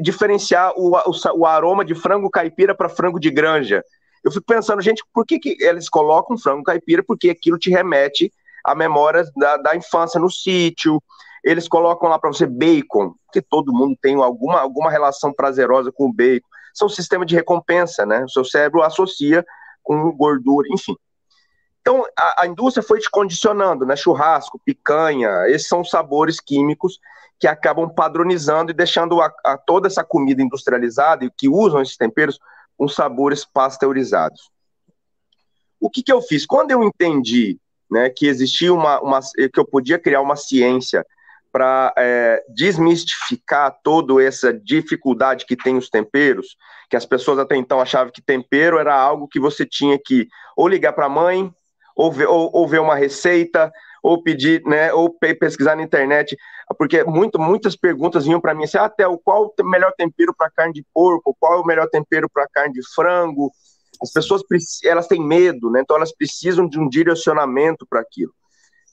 diferenciar 0.00 0.72
o, 0.76 0.94
o, 0.94 1.38
o 1.38 1.46
aroma 1.46 1.84
de 1.84 1.94
frango 1.94 2.28
caipira 2.28 2.74
para 2.74 2.90
frango 2.90 3.18
de 3.18 3.30
granja? 3.30 3.82
Eu 4.22 4.30
fico 4.30 4.44
pensando, 4.44 4.82
gente, 4.82 5.02
por 5.12 5.24
que, 5.24 5.38
que 5.38 5.56
eles 5.60 5.88
colocam 5.88 6.36
frango 6.36 6.62
caipira? 6.62 7.02
Porque 7.02 7.30
aquilo 7.30 7.58
te 7.58 7.70
remete 7.70 8.30
a 8.64 8.74
memórias 8.74 9.30
da, 9.34 9.56
da 9.56 9.76
infância 9.76 10.20
no 10.20 10.30
sítio, 10.30 11.02
eles 11.44 11.68
colocam 11.68 12.08
lá 12.08 12.18
para 12.18 12.32
você 12.32 12.46
bacon, 12.46 13.14
que 13.32 13.40
todo 13.40 13.72
mundo 13.72 13.96
tem 14.00 14.16
alguma, 14.16 14.60
alguma 14.60 14.90
relação 14.90 15.32
prazerosa 15.32 15.92
com 15.92 16.06
o 16.06 16.12
bacon. 16.12 16.48
São 16.74 16.86
um 16.86 16.90
sistema 16.90 17.24
de 17.24 17.34
recompensa, 17.34 18.04
né? 18.06 18.24
O 18.24 18.28
seu 18.28 18.44
cérebro 18.44 18.82
associa 18.82 19.44
com 19.82 20.12
gordura, 20.12 20.68
enfim. 20.70 20.94
Então, 21.80 22.04
a, 22.16 22.42
a 22.42 22.46
indústria 22.46 22.86
foi 22.86 22.98
te 22.98 23.10
condicionando, 23.10 23.86
né? 23.86 23.96
Churrasco, 23.96 24.60
picanha, 24.64 25.48
esses 25.48 25.68
são 25.68 25.84
sabores 25.84 26.40
químicos 26.40 26.98
que 27.38 27.46
acabam 27.46 27.88
padronizando 27.88 28.70
e 28.70 28.74
deixando 28.74 29.20
a, 29.22 29.32
a 29.44 29.56
toda 29.56 29.86
essa 29.86 30.04
comida 30.04 30.42
industrializada 30.42 31.24
e 31.24 31.30
que 31.30 31.48
usam 31.48 31.80
esses 31.80 31.96
temperos 31.96 32.38
com 32.76 32.88
sabores 32.88 33.44
pasteurizados. 33.44 34.50
O 35.80 35.88
que, 35.88 36.02
que 36.02 36.12
eu 36.12 36.20
fiz? 36.20 36.44
Quando 36.44 36.72
eu 36.72 36.82
entendi 36.82 37.58
né, 37.90 38.10
que 38.10 38.26
existia 38.26 38.72
uma, 38.72 39.00
uma, 39.00 39.20
que 39.20 39.58
eu 39.58 39.64
podia 39.64 39.98
criar 39.98 40.20
uma 40.20 40.36
ciência 40.36 41.06
para 41.58 41.92
é, 41.98 42.44
desmistificar 42.48 43.76
toda 43.82 44.22
essa 44.22 44.52
dificuldade 44.52 45.44
que 45.44 45.56
tem 45.56 45.76
os 45.76 45.90
temperos, 45.90 46.56
que 46.88 46.96
as 46.96 47.04
pessoas 47.04 47.36
até 47.36 47.56
então 47.56 47.80
achavam 47.80 48.12
que 48.12 48.22
tempero 48.22 48.78
era 48.78 48.94
algo 48.94 49.26
que 49.26 49.40
você 49.40 49.66
tinha 49.66 49.98
que 49.98 50.28
ou 50.56 50.68
ligar 50.68 50.92
para 50.92 51.06
a 51.06 51.08
mãe, 51.08 51.52
ou 51.96 52.12
ver, 52.12 52.28
ou, 52.28 52.48
ou 52.52 52.68
ver 52.68 52.80
uma 52.80 52.94
receita, 52.94 53.72
ou 54.04 54.22
pedir, 54.22 54.62
né, 54.66 54.92
ou 54.92 55.12
pesquisar 55.18 55.74
na 55.74 55.82
internet, 55.82 56.36
porque 56.78 57.02
muito, 57.02 57.40
muitas 57.40 57.74
perguntas 57.74 58.24
vinham 58.24 58.40
para 58.40 58.54
mim 58.54 58.62
assim, 58.62 58.78
até 58.78 59.02
ah, 59.02 59.18
qual 59.24 59.52
o 59.58 59.64
melhor 59.64 59.92
tempero 59.98 60.32
para 60.32 60.48
carne 60.50 60.74
de 60.74 60.86
porco, 60.94 61.36
qual 61.40 61.54
é 61.54 61.60
o 61.60 61.66
melhor 61.66 61.88
tempero 61.88 62.30
para 62.32 62.46
carne 62.46 62.74
de 62.74 62.88
frango, 62.94 63.50
as 64.00 64.12
pessoas 64.12 64.42
elas 64.84 65.08
têm 65.08 65.20
medo, 65.20 65.72
né, 65.72 65.80
então 65.80 65.96
elas 65.96 66.14
precisam 66.14 66.68
de 66.68 66.78
um 66.78 66.88
direcionamento 66.88 67.84
para 67.84 67.98
aquilo. 67.98 68.32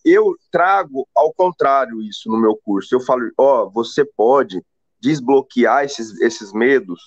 Eu 0.05 0.35
trago 0.51 1.07
ao 1.15 1.33
contrário 1.33 2.01
isso 2.01 2.29
no 2.29 2.37
meu 2.37 2.55
curso. 2.63 2.93
Eu 2.93 3.01
falo, 3.01 3.23
ó, 3.37 3.63
oh, 3.63 3.69
você 3.71 4.05
pode 4.05 4.63
desbloquear 5.01 5.83
esses, 5.83 6.21
esses 6.21 6.53
medos, 6.53 7.01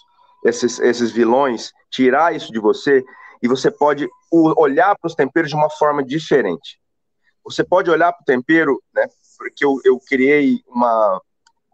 esses, 0.45 0.79
esses 0.81 1.11
vilões, 1.11 1.73
tirar 1.91 2.35
isso 2.35 2.53
de 2.53 2.59
você 2.59 3.05
e 3.43 3.49
você 3.49 3.71
pode 3.71 4.09
olhar 4.33 4.97
para 4.99 5.07
os 5.07 5.15
temperos 5.15 5.51
de 5.51 5.57
uma 5.57 5.71
forma 5.71 6.05
diferente. 6.05 6.79
Você 7.45 7.65
pode 7.65 7.91
olhar 7.91 8.13
para 8.13 8.23
o 8.23 8.25
tempero, 8.25 8.83
né? 8.93 9.07
Porque 9.39 9.65
eu, 9.65 9.81
eu 9.85 9.99
criei 10.07 10.61
uma, 10.67 11.21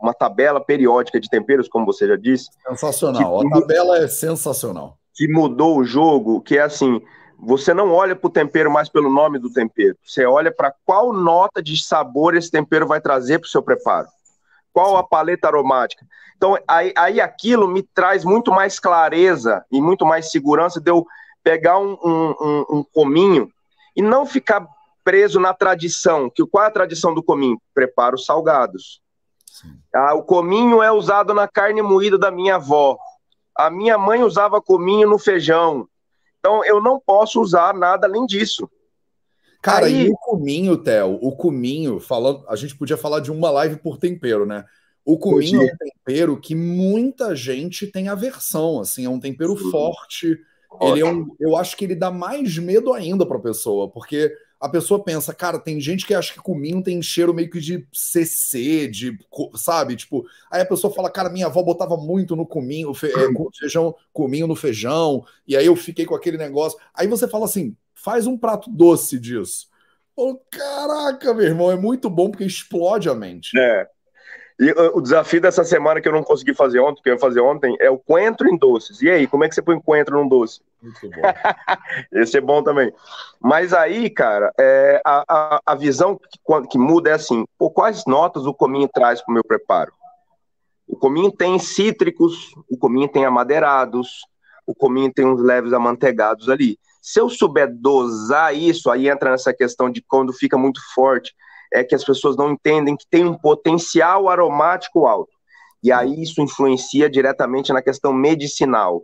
uma 0.01 0.15
tabela 0.15 0.63
periódica 0.63 1.19
de 1.19 1.29
temperos, 1.29 1.69
como 1.69 1.87
você 1.87 2.07
já 2.07 2.17
disse. 2.17 2.49
Sensacional. 2.69 3.41
Que, 3.41 3.47
a 3.47 3.61
tabela 3.61 3.99
é 3.99 4.09
sensacional. 4.09 4.99
Que 5.15 5.27
mudou 5.27 5.79
o 5.79 5.85
jogo, 5.85 6.43
que 6.43 6.59
é 6.59 6.63
assim: 6.63 7.01
você 7.45 7.75
não 7.75 7.93
olha 7.93 8.17
para 8.17 8.27
o 8.27 8.33
tempero 8.33 8.71
mais 8.71 8.89
pelo 8.89 9.11
nome 9.11 9.39
do 9.39 9.53
tempero. 9.53 9.97
Você 10.05 10.25
olha 10.25 10.51
para 10.51 10.75
qual 10.85 11.13
nota 11.13 11.63
de 11.63 11.77
sabor 11.83 12.35
esse 12.35 12.51
tempero 12.51 12.87
vai 12.87 13.01
trazer 13.01 13.39
para 13.39 13.47
o 13.47 13.51
seu 13.51 13.63
preparo. 13.63 14.09
Qual 14.73 14.97
a 14.97 15.05
paleta 15.05 15.49
aromática. 15.49 16.05
Então, 16.37 16.59
aí, 16.67 16.93
aí, 16.97 17.21
aquilo 17.21 17.69
me 17.69 17.83
traz 17.83 18.25
muito 18.25 18.51
mais 18.51 18.81
clareza 18.81 19.65
e 19.71 19.81
muito 19.81 20.05
mais 20.05 20.31
segurança 20.31 20.81
de 20.81 20.91
eu 20.91 21.07
pegar 21.45 21.79
um, 21.79 21.97
um, 22.03 22.35
um, 22.41 22.65
um 22.79 22.85
cominho 22.93 23.51
e 23.95 24.03
não 24.03 24.27
ficar 24.27 24.67
preso 25.05 25.39
na 25.39 25.55
tradição. 25.55 26.29
Que 26.29 26.45
qual 26.47 26.65
é 26.65 26.67
a 26.67 26.73
tradição 26.73 27.15
do 27.15 27.23
cominho? 27.23 27.61
Preparo 27.73 28.19
salgados. 28.19 29.01
Ah, 29.95 30.15
o 30.15 30.23
cominho 30.23 30.83
é 30.83 30.91
usado 30.91 31.33
na 31.33 31.47
carne 31.47 31.81
moída 31.83 32.19
da 32.19 32.31
minha 32.31 32.57
avó. 32.57 32.99
A 33.57 33.71
minha 33.71 33.97
mãe 33.97 34.23
usava 34.23 34.61
cominho 34.61 35.09
no 35.09 35.19
feijão. 35.19 35.87
Então 36.45 36.63
eu 36.63 36.79
não 36.79 37.01
posso 37.01 37.41
usar 37.41 37.73
nada 37.73 38.07
além 38.07 38.27
disso. 38.27 38.69
Cara, 39.63 39.87
Aí... 39.87 40.09
e 40.09 40.11
o 40.11 40.17
cominho, 40.19 40.77
Theo, 40.77 41.19
o 41.23 41.35
cominho, 41.35 41.99
falando, 41.99 42.45
a 42.47 42.55
gente 42.55 42.77
podia 42.77 42.99
falar 42.99 43.21
de 43.21 43.33
uma 43.33 43.51
live 43.51 43.77
por 43.77 43.97
tempero, 43.97 44.45
né? 44.45 44.63
O 45.07 45.19
cominho 45.19 45.63
é 45.63 45.73
um 45.73 45.77
tempero 45.77 46.39
que 46.39 46.55
muita 46.55 47.35
gente 47.35 47.87
tem 47.87 48.11
aversão, 48.11 48.79
assim, 48.79 49.07
é 49.07 49.09
um 49.09 49.19
tempero 49.19 49.57
Sim. 49.57 49.71
forte. 49.71 50.39
Ele 50.83 51.01
é 51.01 51.07
um, 51.07 51.35
eu 51.41 51.57
acho 51.57 51.79
que 51.79 51.85
ele 51.87 51.95
dá 51.95 52.11
mais 52.11 52.59
medo 52.59 52.93
ainda 52.93 53.25
para 53.25 53.39
a 53.39 53.43
pessoa, 53.43 53.89
porque 53.89 54.31
a 54.65 54.69
pessoa 54.71 55.05
pensa, 55.05 55.35
cara, 55.35 55.59
tem 55.59 55.79
gente 55.79 56.07
que 56.07 56.15
acha 56.15 56.33
que 56.33 56.39
cominho 56.39 56.83
tem 56.83 57.03
cheiro 57.03 57.35
meio 57.35 57.51
que 57.51 57.61
de 57.61 57.87
CC, 57.93 58.89
de, 58.89 59.19
sabe? 59.57 59.95
Tipo, 59.95 60.25
aí 60.51 60.63
a 60.63 60.67
pessoa 60.67 60.91
fala, 60.91 61.11
cara, 61.11 61.29
minha 61.29 61.49
avó 61.49 61.63
botava 61.63 61.99
muito 61.99 62.35
no 62.35 62.47
cominho, 62.47 62.95
fe, 62.95 63.09
é, 63.09 63.29
feijão, 63.61 63.95
cominho 64.11 64.47
no 64.47 64.57
feijão, 64.57 65.23
e 65.47 65.55
aí 65.55 65.67
eu 65.67 65.77
fiquei 65.77 66.07
com 66.07 66.15
aquele 66.15 66.39
negócio. 66.39 66.79
Aí 66.95 67.07
você 67.07 67.29
fala 67.29 67.45
assim, 67.45 67.77
faz 67.95 68.27
um 68.27 68.39
prato 68.39 68.71
doce 68.71 69.21
disso. 69.21 69.69
Oh, 70.17 70.41
caraca, 70.51 71.35
meu 71.35 71.45
irmão, 71.45 71.71
é 71.71 71.77
muito 71.77 72.09
bom 72.09 72.31
porque 72.31 72.45
explode 72.45 73.11
a 73.11 73.15
mente. 73.15 73.59
É. 73.59 73.87
E 74.59 74.71
uh, 74.71 74.97
o 74.97 75.01
desafio 75.01 75.41
dessa 75.41 75.65
semana 75.65 76.01
que 76.01 76.09
eu 76.09 76.13
não 76.13 76.23
consegui 76.23 76.55
fazer 76.55 76.79
ontem, 76.79 77.03
que 77.03 77.09
eu 77.09 77.15
ia 77.15 77.19
fazer 77.19 77.41
ontem, 77.41 77.77
é 77.81 77.91
o 77.91 77.99
coentro 77.99 78.49
em 78.49 78.57
doces. 78.57 79.03
E 79.03 79.11
aí, 79.11 79.27
como 79.27 79.45
é 79.45 79.49
que 79.49 79.55
você 79.55 79.63
põe 79.63 79.81
coentro 79.81 80.17
num 80.17 80.29
doce? 80.29 80.61
Muito 80.81 81.11
bom. 81.11 81.23
Esse 82.13 82.39
é 82.39 82.41
bom 82.41 82.63
também. 82.63 82.93
Mas 83.41 83.73
aí, 83.73 84.09
cara, 84.09 84.53
é, 84.59 85.01
a, 85.05 85.25
a, 85.29 85.61
a, 85.67 85.75
visão 85.75 86.17
que, 86.17 86.39
que, 86.71 86.79
muda 86.79 87.11
é 87.11 87.15
assim: 87.15 87.45
pô, 87.59 87.69
quais 87.69 88.05
notas 88.07 88.47
o 88.47 88.55
cominho 88.55 88.89
traz 88.89 89.21
para 89.21 89.33
o 89.33 89.35
meu 89.35 89.43
preparo? 89.43 89.93
O 90.87 90.97
cominho 90.97 91.33
tem 91.33 91.59
cítricos, 91.59 92.55
o 92.71 92.77
cominho 92.77 93.09
tem 93.09 93.25
amadeirados, 93.25 94.21
o 94.67 94.75
cominho 94.75 95.13
tem 95.13 95.27
uns 95.27 95.41
leves 95.41 95.73
amanteigados 95.73 96.49
ali. 96.49 96.79
Se 97.03 97.21
eu 97.21 97.29
souber 97.29 97.69
dosar 97.71 98.55
isso, 98.55 98.91
aí 98.91 99.09
entra 99.09 99.31
nessa 99.31 99.53
questão 99.53 99.91
de 99.91 100.01
quando 100.01 100.33
fica 100.33 100.57
muito 100.57 100.81
forte 100.95 101.35
é 101.75 101.83
que 101.83 101.95
as 101.95 102.05
pessoas 102.05 102.37
não 102.37 102.53
entendem 102.53 102.97
que 102.97 103.07
tem 103.11 103.25
um 103.25 103.37
potencial 103.37 104.29
aromático 104.29 105.07
alto. 105.07 105.33
E 105.83 105.91
aí 105.91 106.23
isso 106.23 106.41
influencia 106.41 107.11
diretamente 107.11 107.73
na 107.73 107.83
questão 107.83 108.13
medicinal, 108.13 109.03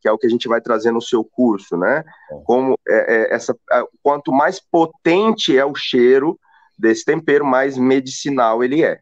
que 0.00 0.06
é 0.06 0.12
o 0.12 0.18
que 0.18 0.26
a 0.26 0.30
gente 0.30 0.46
vai 0.46 0.60
trazer 0.60 0.92
no 0.92 1.00
seu 1.00 1.24
curso, 1.24 1.78
né? 1.78 2.04
Como 2.44 2.78
é, 2.86 3.14
é, 3.14 3.34
essa, 3.34 3.56
é, 3.72 3.82
quanto 4.02 4.30
mais 4.30 4.60
potente 4.60 5.56
é 5.56 5.64
o 5.64 5.74
cheiro 5.74 6.38
desse 6.78 7.04
tempero, 7.04 7.44
mais 7.44 7.78
medicinal 7.78 8.62
ele 8.62 8.84
é. 8.84 9.00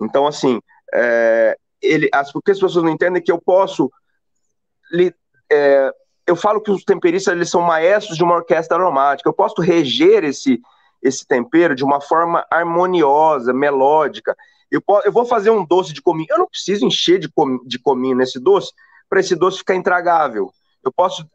Então, 0.00 0.26
assim, 0.26 0.60
é, 0.92 1.56
ele, 1.80 2.08
as, 2.12 2.32
porque 2.32 2.50
as 2.50 2.58
pessoas 2.58 2.84
não 2.84 2.90
entendem 2.90 3.22
que 3.22 3.32
eu 3.32 3.40
posso. 3.40 3.90
Li, 4.92 5.14
é, 5.50 5.92
eu 6.26 6.34
falo 6.34 6.60
que 6.60 6.70
os 6.70 6.82
temperistas 6.82 7.32
eles 7.32 7.48
são 7.48 7.62
maestros 7.62 8.16
de 8.16 8.24
uma 8.24 8.34
orquestra 8.34 8.76
aromática. 8.76 9.28
Eu 9.28 9.34
posso 9.34 9.62
reger 9.62 10.24
esse, 10.24 10.60
esse 11.02 11.26
tempero 11.26 11.74
de 11.74 11.84
uma 11.84 12.00
forma 12.00 12.46
harmoniosa, 12.50 13.52
melódica. 13.52 14.36
Eu, 14.70 14.82
eu 15.04 15.12
vou 15.12 15.24
fazer 15.24 15.50
um 15.50 15.64
doce 15.64 15.92
de 15.92 16.02
cominho. 16.02 16.28
Eu 16.30 16.38
não 16.38 16.48
preciso 16.48 16.84
encher 16.84 17.18
de, 17.18 17.28
com, 17.28 17.58
de 17.64 17.78
cominho 17.78 18.16
nesse 18.16 18.38
doce 18.38 18.72
para 19.08 19.20
esse 19.20 19.34
doce 19.34 19.58
ficar 19.58 19.74
intragável. 19.74 20.52
Eu 20.84 20.92
posso 20.92 21.26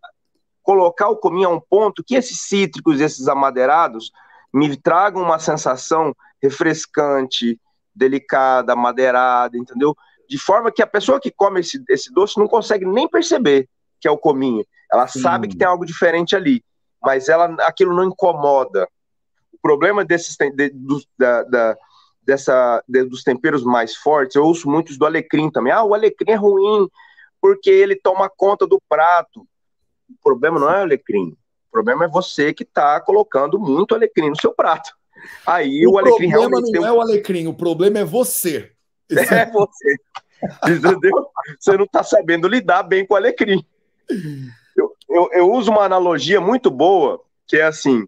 colocar 0.64 1.10
o 1.10 1.18
cominho 1.18 1.50
a 1.50 1.52
um 1.52 1.60
ponto 1.60 2.04
que 2.04 2.16
esses 2.16 2.42
cítricos, 2.42 3.00
esses 3.00 3.28
amadeirados, 3.28 4.12
me 4.54 4.76
tragam 4.78 5.22
uma 5.22 5.38
sensação 5.38 6.16
refrescante, 6.42 7.60
delicada, 7.94 8.76
madeirada, 8.76 9.58
entendeu? 9.58 9.96
De 10.28 10.38
forma 10.38 10.72
que 10.72 10.82
a 10.82 10.88
pessoa 10.88 11.20
que 11.20 11.30
come 11.30 11.60
esse, 11.60 11.84
esse 11.90 12.12
doce 12.12 12.38
não 12.38 12.48
consegue 12.48 12.86
nem 12.86 13.08
perceber 13.08 13.70
que 14.00 14.08
é 14.08 14.12
o 14.12 14.18
cominho. 14.18 14.66
Ela 14.92 15.08
Sim. 15.08 15.22
sabe 15.22 15.48
que 15.48 15.58
tem 15.58 15.68
algo 15.68 15.86
diferente 15.86 16.36
ali, 16.36 16.64
mas 17.02 17.30
ela 17.30 17.54
aquilo 17.62 17.96
não 17.96 18.06
incomoda 18.06 18.88
problema 19.66 20.06
desses 20.06 20.38
de, 20.38 20.70
dos, 20.70 21.08
da, 21.18 21.42
da, 21.42 21.78
dessa, 22.22 22.84
de, 22.88 23.04
dos 23.04 23.24
temperos 23.24 23.64
mais 23.64 23.96
fortes, 23.96 24.36
eu 24.36 24.44
ouço 24.44 24.70
muitos 24.70 24.96
do 24.96 25.08
alecrim 25.08 25.50
também. 25.50 25.74
Ah, 25.74 25.84
o 25.84 25.96
alecrim 25.96 26.34
é 26.34 26.36
ruim 26.36 26.88
porque 27.42 27.72
ele 27.72 27.96
toma 27.96 28.30
conta 28.30 28.68
do 28.68 28.80
prato. 28.88 29.42
O 30.08 30.24
problema 30.24 30.60
não 30.60 30.70
é 30.70 30.82
o 30.82 30.84
alecrim. 30.84 31.36
O 31.68 31.72
problema 31.72 32.06
é 32.06 32.08
você 32.08 32.54
que 32.54 32.62
está 32.62 33.02
colocando 33.02 33.58
muito 33.60 33.96
alecrim 33.96 34.30
no 34.30 34.40
seu 34.40 34.54
prato. 34.54 34.96
Aí 35.48 35.88
o, 35.88 35.94
o 35.94 35.98
alecrim 35.98 36.28
realmente. 36.28 36.70
O 36.70 36.72
problema 36.72 36.88
não 36.88 36.88
é 36.88 36.92
o 36.92 37.02
alecrim, 37.02 37.48
o 37.48 37.54
problema 37.54 37.98
é 37.98 38.06
você. 38.06 38.72
É, 39.10 39.16
é 39.42 39.52
você. 39.52 39.96
Entendeu? 40.64 41.28
Você 41.60 41.76
não 41.76 41.86
está 41.86 42.04
sabendo 42.04 42.48
lidar 42.48 42.84
bem 42.84 43.04
com 43.04 43.16
o 43.16 43.18
alecrim. 43.18 43.66
Eu, 44.78 44.96
eu, 45.10 45.30
eu 45.34 45.52
uso 45.52 45.72
uma 45.72 45.86
analogia 45.86 46.40
muito 46.40 46.70
boa, 46.70 47.20
que 47.48 47.58
é 47.58 47.64
assim: 47.64 48.08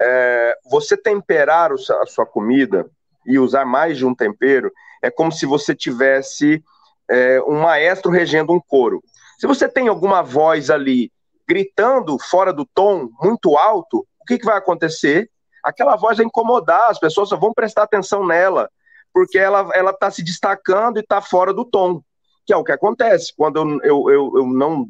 é, 0.00 0.56
você 0.70 0.96
temperar 0.96 1.70
a 1.72 2.06
sua 2.06 2.26
comida 2.26 2.88
e 3.26 3.38
usar 3.38 3.64
mais 3.64 3.96
de 3.96 4.06
um 4.06 4.14
tempero 4.14 4.70
é 5.02 5.10
como 5.10 5.32
se 5.32 5.46
você 5.46 5.74
tivesse 5.74 6.62
é, 7.10 7.40
um 7.42 7.60
maestro 7.60 8.10
regendo 8.10 8.52
um 8.52 8.60
coro. 8.60 9.02
Se 9.38 9.46
você 9.46 9.68
tem 9.68 9.88
alguma 9.88 10.22
voz 10.22 10.70
ali 10.70 11.10
gritando 11.46 12.18
fora 12.18 12.52
do 12.52 12.64
tom, 12.64 13.10
muito 13.20 13.56
alto, 13.56 14.06
o 14.20 14.24
que, 14.24 14.38
que 14.38 14.46
vai 14.46 14.56
acontecer? 14.56 15.28
Aquela 15.62 15.96
voz 15.96 16.16
vai 16.16 16.26
incomodar, 16.26 16.90
as 16.90 16.98
pessoas 16.98 17.28
só 17.28 17.36
vão 17.36 17.52
prestar 17.52 17.82
atenção 17.82 18.26
nela, 18.26 18.70
porque 19.12 19.38
ela 19.38 19.90
está 19.90 20.10
se 20.10 20.22
destacando 20.22 20.96
e 20.96 21.00
está 21.00 21.20
fora 21.20 21.52
do 21.52 21.64
tom, 21.64 22.02
que 22.46 22.52
é 22.52 22.56
o 22.56 22.64
que 22.64 22.72
acontece 22.72 23.32
quando 23.36 23.58
eu, 23.58 23.80
eu, 23.82 24.10
eu, 24.10 24.32
eu 24.38 24.46
não, 24.46 24.88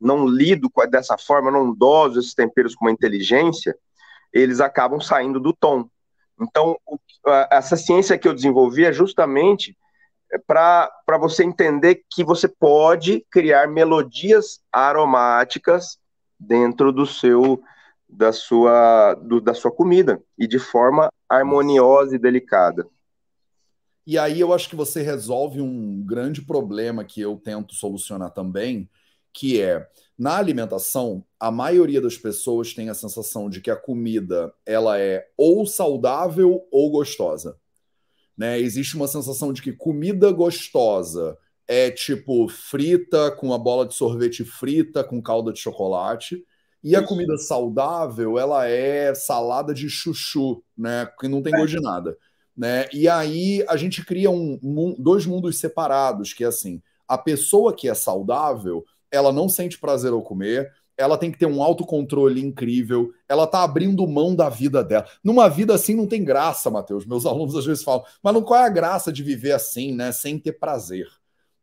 não 0.00 0.26
lido 0.26 0.70
dessa 0.90 1.18
forma, 1.18 1.50
não 1.50 1.74
doso 1.74 2.20
esses 2.20 2.34
temperos 2.34 2.74
com 2.74 2.86
uma 2.86 2.92
inteligência, 2.92 3.76
eles 4.32 4.60
acabam 4.60 5.00
saindo 5.00 5.40
do 5.40 5.52
tom. 5.52 5.88
Então, 6.40 6.76
o, 6.86 6.98
a, 7.26 7.48
essa 7.52 7.76
ciência 7.76 8.18
que 8.18 8.28
eu 8.28 8.34
desenvolvi 8.34 8.84
é 8.84 8.92
justamente 8.92 9.76
para 10.46 10.90
você 11.18 11.42
entender 11.42 12.04
que 12.10 12.22
você 12.22 12.46
pode 12.46 13.24
criar 13.30 13.66
melodias 13.66 14.60
aromáticas 14.72 15.98
dentro 16.38 16.92
do 16.92 17.06
seu 17.06 17.62
da 18.08 18.32
sua 18.32 19.14
do, 19.14 19.40
da 19.40 19.52
sua 19.52 19.70
comida 19.70 20.22
e 20.38 20.46
de 20.46 20.58
forma 20.58 21.10
harmoniosa 21.28 22.16
e 22.16 22.18
delicada. 22.18 22.86
E 24.06 24.18
aí 24.18 24.40
eu 24.40 24.54
acho 24.54 24.70
que 24.70 24.76
você 24.76 25.02
resolve 25.02 25.60
um 25.60 26.02
grande 26.02 26.40
problema 26.40 27.04
que 27.04 27.20
eu 27.20 27.36
tento 27.36 27.74
solucionar 27.74 28.30
também, 28.30 28.88
que 29.34 29.60
é 29.60 29.86
na 30.18 30.36
alimentação, 30.36 31.24
a 31.38 31.48
maioria 31.50 32.00
das 32.00 32.18
pessoas 32.18 32.74
tem 32.74 32.90
a 32.90 32.94
sensação 32.94 33.48
de 33.48 33.60
que 33.60 33.70
a 33.70 33.76
comida 33.76 34.52
ela 34.66 34.98
é 34.98 35.28
ou 35.36 35.64
saudável 35.64 36.66
ou 36.72 36.90
gostosa. 36.90 37.56
Né? 38.36 38.58
Existe 38.58 38.96
uma 38.96 39.06
sensação 39.06 39.52
de 39.52 39.62
que 39.62 39.72
comida 39.72 40.32
gostosa 40.32 41.38
é 41.68 41.90
tipo 41.90 42.48
frita 42.48 43.30
com 43.30 43.52
a 43.52 43.58
bola 43.58 43.86
de 43.86 43.94
sorvete 43.94 44.44
frita 44.44 45.04
com 45.04 45.22
calda 45.22 45.52
de 45.52 45.60
chocolate. 45.60 46.44
E 46.82 46.96
a 46.96 47.02
comida 47.02 47.36
saudável, 47.36 48.38
ela 48.38 48.66
é 48.66 49.12
salada 49.14 49.74
de 49.74 49.90
chuchu, 49.90 50.62
né? 50.76 51.10
Que 51.18 51.26
não 51.26 51.42
tem 51.42 51.52
gosto 51.52 51.76
de 51.76 51.80
nada. 51.80 52.16
Né? 52.56 52.88
E 52.92 53.08
aí 53.08 53.64
a 53.68 53.76
gente 53.76 54.04
cria 54.04 54.30
um, 54.30 54.58
um, 54.62 54.94
dois 54.98 55.26
mundos 55.26 55.58
separados, 55.58 56.32
que 56.32 56.44
é 56.44 56.46
assim, 56.46 56.80
a 57.06 57.18
pessoa 57.18 57.74
que 57.74 57.88
é 57.88 57.94
saudável, 57.94 58.84
ela 59.10 59.32
não 59.32 59.48
sente 59.48 59.78
prazer 59.78 60.12
ao 60.12 60.22
comer, 60.22 60.72
ela 60.96 61.16
tem 61.16 61.30
que 61.30 61.38
ter 61.38 61.46
um 61.46 61.62
autocontrole 61.62 62.44
incrível, 62.44 63.12
ela 63.28 63.46
tá 63.46 63.62
abrindo 63.62 64.06
mão 64.06 64.34
da 64.34 64.48
vida 64.48 64.82
dela. 64.82 65.06
Numa 65.22 65.48
vida 65.48 65.74
assim 65.74 65.94
não 65.94 66.08
tem 66.08 66.24
graça, 66.24 66.70
Matheus. 66.70 67.06
Meus 67.06 67.24
alunos 67.26 67.54
às 67.54 67.64
vezes 67.64 67.84
falam, 67.84 68.04
mas 68.22 68.34
não 68.34 68.42
qual 68.42 68.60
é 68.60 68.66
a 68.66 68.70
graça 68.70 69.12
de 69.12 69.22
viver 69.22 69.52
assim, 69.52 69.94
né, 69.94 70.10
sem 70.10 70.38
ter 70.38 70.52
prazer? 70.52 71.06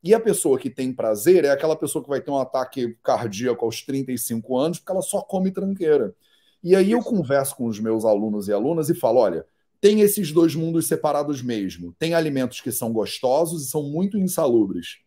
E 0.02 0.14
a 0.14 0.20
pessoa 0.20 0.58
que 0.58 0.70
tem 0.70 0.94
prazer 0.94 1.44
é 1.44 1.50
aquela 1.50 1.76
pessoa 1.76 2.02
que 2.04 2.10
vai 2.10 2.22
ter 2.22 2.32
um 2.32 2.38
ataque 2.38 2.96
cardíaco 3.04 3.66
aos 3.66 3.82
35 3.82 4.58
anos 4.58 4.80
porque 4.80 4.92
ela 4.92 5.02
só 5.02 5.22
come 5.22 5.52
tranqueira. 5.52 6.16
E 6.64 6.76
aí 6.76 6.92
eu 6.92 7.02
converso 7.02 7.56
com 7.56 7.66
os 7.66 7.80
meus 7.80 8.06
alunos 8.06 8.48
e 8.48 8.54
alunas 8.54 8.90
e 8.90 8.96
falo, 8.96 9.20
olha, 9.20 9.46
tem 9.82 10.02
esses 10.02 10.32
dois 10.32 10.56
mundos 10.56 10.88
separados 10.88 11.42
mesmo. 11.42 11.94
Tem 12.00 12.14
alimentos 12.14 12.62
que 12.62 12.72
são 12.72 12.94
gostosos 12.94 13.64
e 13.64 13.70
são 13.70 13.84
muito 13.84 14.18
insalubres. 14.18 15.00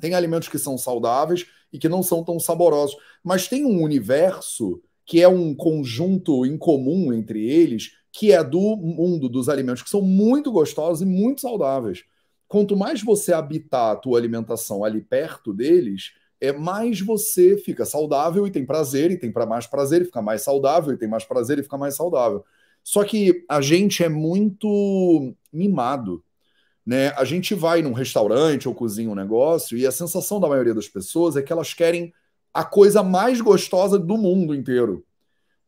Tem 0.00 0.14
alimentos 0.14 0.48
que 0.48 0.58
são 0.58 0.76
saudáveis 0.76 1.46
e 1.72 1.78
que 1.78 1.88
não 1.88 2.02
são 2.02 2.24
tão 2.24 2.38
saborosos. 2.38 2.96
Mas 3.22 3.48
tem 3.48 3.64
um 3.64 3.82
universo 3.82 4.80
que 5.06 5.20
é 5.20 5.28
um 5.28 5.54
conjunto 5.54 6.46
em 6.46 6.56
comum 6.56 7.12
entre 7.12 7.48
eles, 7.48 7.92
que 8.10 8.32
é 8.32 8.42
do 8.42 8.76
mundo 8.76 9.28
dos 9.28 9.48
alimentos 9.48 9.82
que 9.82 9.90
são 9.90 10.00
muito 10.00 10.50
gostosos 10.50 11.02
e 11.02 11.06
muito 11.06 11.40
saudáveis. 11.40 12.04
Quanto 12.48 12.76
mais 12.76 13.02
você 13.02 13.32
habitar 13.32 13.92
a 13.92 13.96
tua 13.96 14.18
alimentação 14.18 14.84
ali 14.84 15.00
perto 15.00 15.52
deles, 15.52 16.12
é 16.40 16.52
mais 16.52 17.00
você 17.00 17.56
fica 17.56 17.84
saudável 17.84 18.46
e 18.46 18.50
tem 18.50 18.64
prazer, 18.64 19.10
e 19.10 19.18
tem 19.18 19.32
para 19.32 19.46
mais 19.46 19.66
prazer 19.66 20.02
e 20.02 20.04
fica 20.04 20.22
mais 20.22 20.42
saudável, 20.42 20.92
e 20.92 20.96
tem 20.96 21.08
mais 21.08 21.24
prazer 21.24 21.58
e 21.58 21.62
fica 21.62 21.76
mais 21.78 21.96
saudável. 21.96 22.44
Só 22.82 23.02
que 23.04 23.44
a 23.48 23.60
gente 23.60 24.04
é 24.04 24.08
muito 24.08 25.34
mimado. 25.52 26.23
Né? 26.86 27.08
A 27.16 27.24
gente 27.24 27.54
vai 27.54 27.82
num 27.82 27.92
restaurante 27.92 28.68
ou 28.68 28.74
cozinha 28.74 29.10
um 29.10 29.14
negócio 29.14 29.76
e 29.76 29.86
a 29.86 29.92
sensação 29.92 30.38
da 30.38 30.48
maioria 30.48 30.74
das 30.74 30.88
pessoas 30.88 31.36
é 31.36 31.42
que 31.42 31.52
elas 31.52 31.72
querem 31.72 32.12
a 32.52 32.64
coisa 32.64 33.02
mais 33.02 33.40
gostosa 33.40 33.98
do 33.98 34.16
mundo 34.16 34.54
inteiro. 34.54 35.04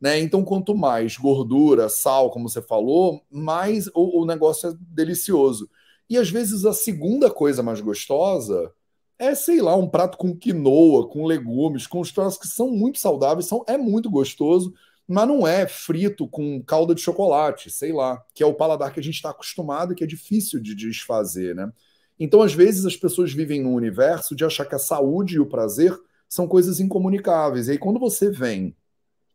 Né? 0.00 0.20
Então, 0.20 0.44
quanto 0.44 0.74
mais 0.76 1.16
gordura, 1.16 1.88
sal, 1.88 2.30
como 2.30 2.48
você 2.48 2.60
falou, 2.60 3.22
mais 3.30 3.88
o, 3.94 4.22
o 4.22 4.26
negócio 4.26 4.70
é 4.70 4.74
delicioso. 4.78 5.70
E 6.08 6.16
às 6.18 6.30
vezes 6.30 6.64
a 6.64 6.72
segunda 6.72 7.30
coisa 7.30 7.62
mais 7.62 7.80
gostosa 7.80 8.72
é, 9.18 9.34
sei 9.34 9.62
lá, 9.62 9.74
um 9.74 9.88
prato 9.88 10.18
com 10.18 10.36
quinoa, 10.36 11.08
com 11.08 11.24
legumes, 11.24 11.86
com 11.86 12.00
os 12.00 12.12
troços 12.12 12.38
que 12.38 12.46
são 12.46 12.70
muito 12.70 12.98
saudáveis, 12.98 13.46
são, 13.46 13.64
é 13.66 13.78
muito 13.78 14.10
gostoso, 14.10 14.74
mas 15.08 15.28
não 15.28 15.46
é 15.46 15.66
frito 15.66 16.26
com 16.26 16.62
calda 16.62 16.94
de 16.94 17.00
chocolate, 17.00 17.70
sei 17.70 17.92
lá, 17.92 18.24
que 18.34 18.42
é 18.42 18.46
o 18.46 18.54
paladar 18.54 18.92
que 18.92 18.98
a 18.98 19.02
gente 19.02 19.14
está 19.14 19.30
acostumado 19.30 19.92
e 19.92 19.96
que 19.96 20.02
é 20.02 20.06
difícil 20.06 20.60
de 20.60 20.74
desfazer, 20.74 21.54
né? 21.54 21.72
Então, 22.18 22.42
às 22.42 22.54
vezes, 22.54 22.84
as 22.86 22.96
pessoas 22.96 23.32
vivem 23.32 23.62
num 23.62 23.74
universo 23.74 24.34
de 24.34 24.44
achar 24.44 24.64
que 24.64 24.74
a 24.74 24.78
saúde 24.78 25.36
e 25.36 25.40
o 25.40 25.46
prazer 25.46 25.96
são 26.28 26.48
coisas 26.48 26.80
incomunicáveis. 26.80 27.68
E 27.68 27.72
aí, 27.72 27.78
quando 27.78 28.00
você 28.00 28.30
vem 28.30 28.74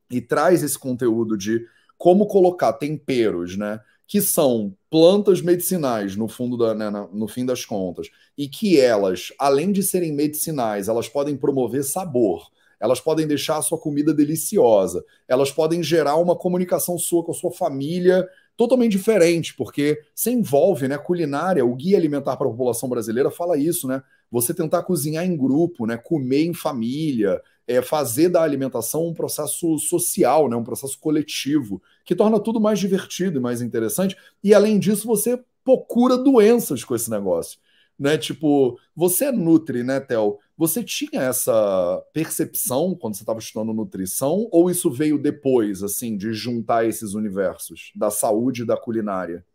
e 0.09 0.19
traz 0.19 0.63
esse 0.63 0.77
conteúdo 0.77 1.37
de 1.37 1.65
como 1.97 2.25
colocar 2.25 2.73
temperos, 2.73 3.55
né? 3.55 3.79
Que 4.07 4.19
são 4.19 4.75
plantas 4.89 5.41
medicinais, 5.41 6.15
no 6.17 6.27
fundo 6.27 6.57
da, 6.57 6.73
né, 6.73 6.89
no 7.13 7.27
fim 7.27 7.45
das 7.45 7.63
contas, 7.63 8.09
e 8.37 8.49
que 8.49 8.77
elas, 8.77 9.31
além 9.39 9.71
de 9.71 9.81
serem 9.83 10.11
medicinais, 10.11 10.89
elas 10.89 11.07
podem 11.07 11.37
promover 11.37 11.83
sabor 11.83 12.49
elas 12.81 12.99
podem 12.99 13.27
deixar 13.27 13.57
a 13.57 13.61
sua 13.61 13.77
comida 13.77 14.11
deliciosa, 14.13 15.05
elas 15.27 15.51
podem 15.51 15.83
gerar 15.83 16.15
uma 16.15 16.35
comunicação 16.35 16.97
sua 16.97 17.23
com 17.23 17.31
a 17.31 17.35
sua 17.35 17.51
família 17.51 18.27
totalmente 18.57 18.91
diferente, 18.91 19.55
porque 19.55 20.01
você 20.13 20.31
envolve, 20.31 20.87
né, 20.87 20.97
culinária, 20.97 21.65
o 21.65 21.75
guia 21.75 21.97
alimentar 21.97 22.35
para 22.35 22.47
a 22.47 22.51
população 22.51 22.89
brasileira 22.89 23.31
fala 23.31 23.57
isso, 23.57 23.87
né? 23.87 24.03
Você 24.29 24.53
tentar 24.53 24.83
cozinhar 24.83 25.25
em 25.25 25.35
grupo, 25.35 25.85
né, 25.85 25.97
comer 25.97 26.45
em 26.45 26.53
família, 26.53 27.41
é, 27.67 27.81
fazer 27.81 28.29
da 28.29 28.41
alimentação 28.41 29.07
um 29.07 29.13
processo 29.13 29.77
social, 29.77 30.49
né, 30.49 30.55
um 30.55 30.63
processo 30.63 30.99
coletivo, 30.99 31.81
que 32.03 32.15
torna 32.15 32.39
tudo 32.39 32.59
mais 32.59 32.79
divertido 32.79 33.37
e 33.37 33.41
mais 33.41 33.61
interessante. 33.61 34.15
E 34.43 34.53
além 34.53 34.79
disso, 34.79 35.07
você 35.07 35.39
procura 35.63 36.17
doenças 36.17 36.83
com 36.83 36.95
esse 36.95 37.09
negócio 37.09 37.59
né? 38.01 38.17
Tipo, 38.17 38.79
você 38.95 39.31
nutre, 39.31 39.83
né, 39.83 39.99
Tel? 39.99 40.39
Você 40.57 40.83
tinha 40.83 41.21
essa 41.21 42.03
percepção 42.11 42.95
quando 42.95 43.15
você 43.15 43.21
estava 43.21 43.37
estudando 43.37 43.75
nutrição 43.75 44.47
ou 44.51 44.71
isso 44.71 44.89
veio 44.89 45.19
depois, 45.19 45.83
assim, 45.83 46.17
de 46.17 46.33
juntar 46.33 46.83
esses 46.83 47.13
universos 47.13 47.91
da 47.95 48.09
saúde 48.09 48.63
e 48.63 48.65
da 48.65 48.75
culinária? 48.75 49.45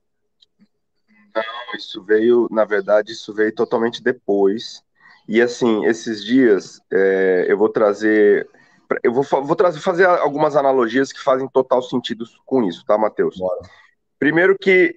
Não, 1.35 1.77
isso 1.77 2.01
veio, 2.05 2.47
na 2.49 2.65
verdade, 2.65 3.11
isso 3.11 3.35
veio 3.35 3.53
totalmente 3.53 4.01
depois. 4.01 4.81
E 5.29 5.43
assim, 5.43 5.85
esses 5.85 6.25
dias 6.25 6.81
é, 6.93 7.47
eu 7.49 7.59
vou 7.59 7.69
trazer, 7.69 8.49
eu 9.03 9.13
vou, 9.13 9.25
vou 9.25 9.57
trazer, 9.57 9.81
fazer 9.81 10.05
algumas 10.05 10.55
analogias 10.55 11.13
que 11.13 11.21
fazem 11.21 11.49
total 11.49 11.83
sentido 11.83 12.25
com 12.45 12.63
isso, 12.63 12.85
tá, 12.87 12.97
Matheus? 12.97 13.37
Primeiro 14.21 14.57
que 14.57 14.97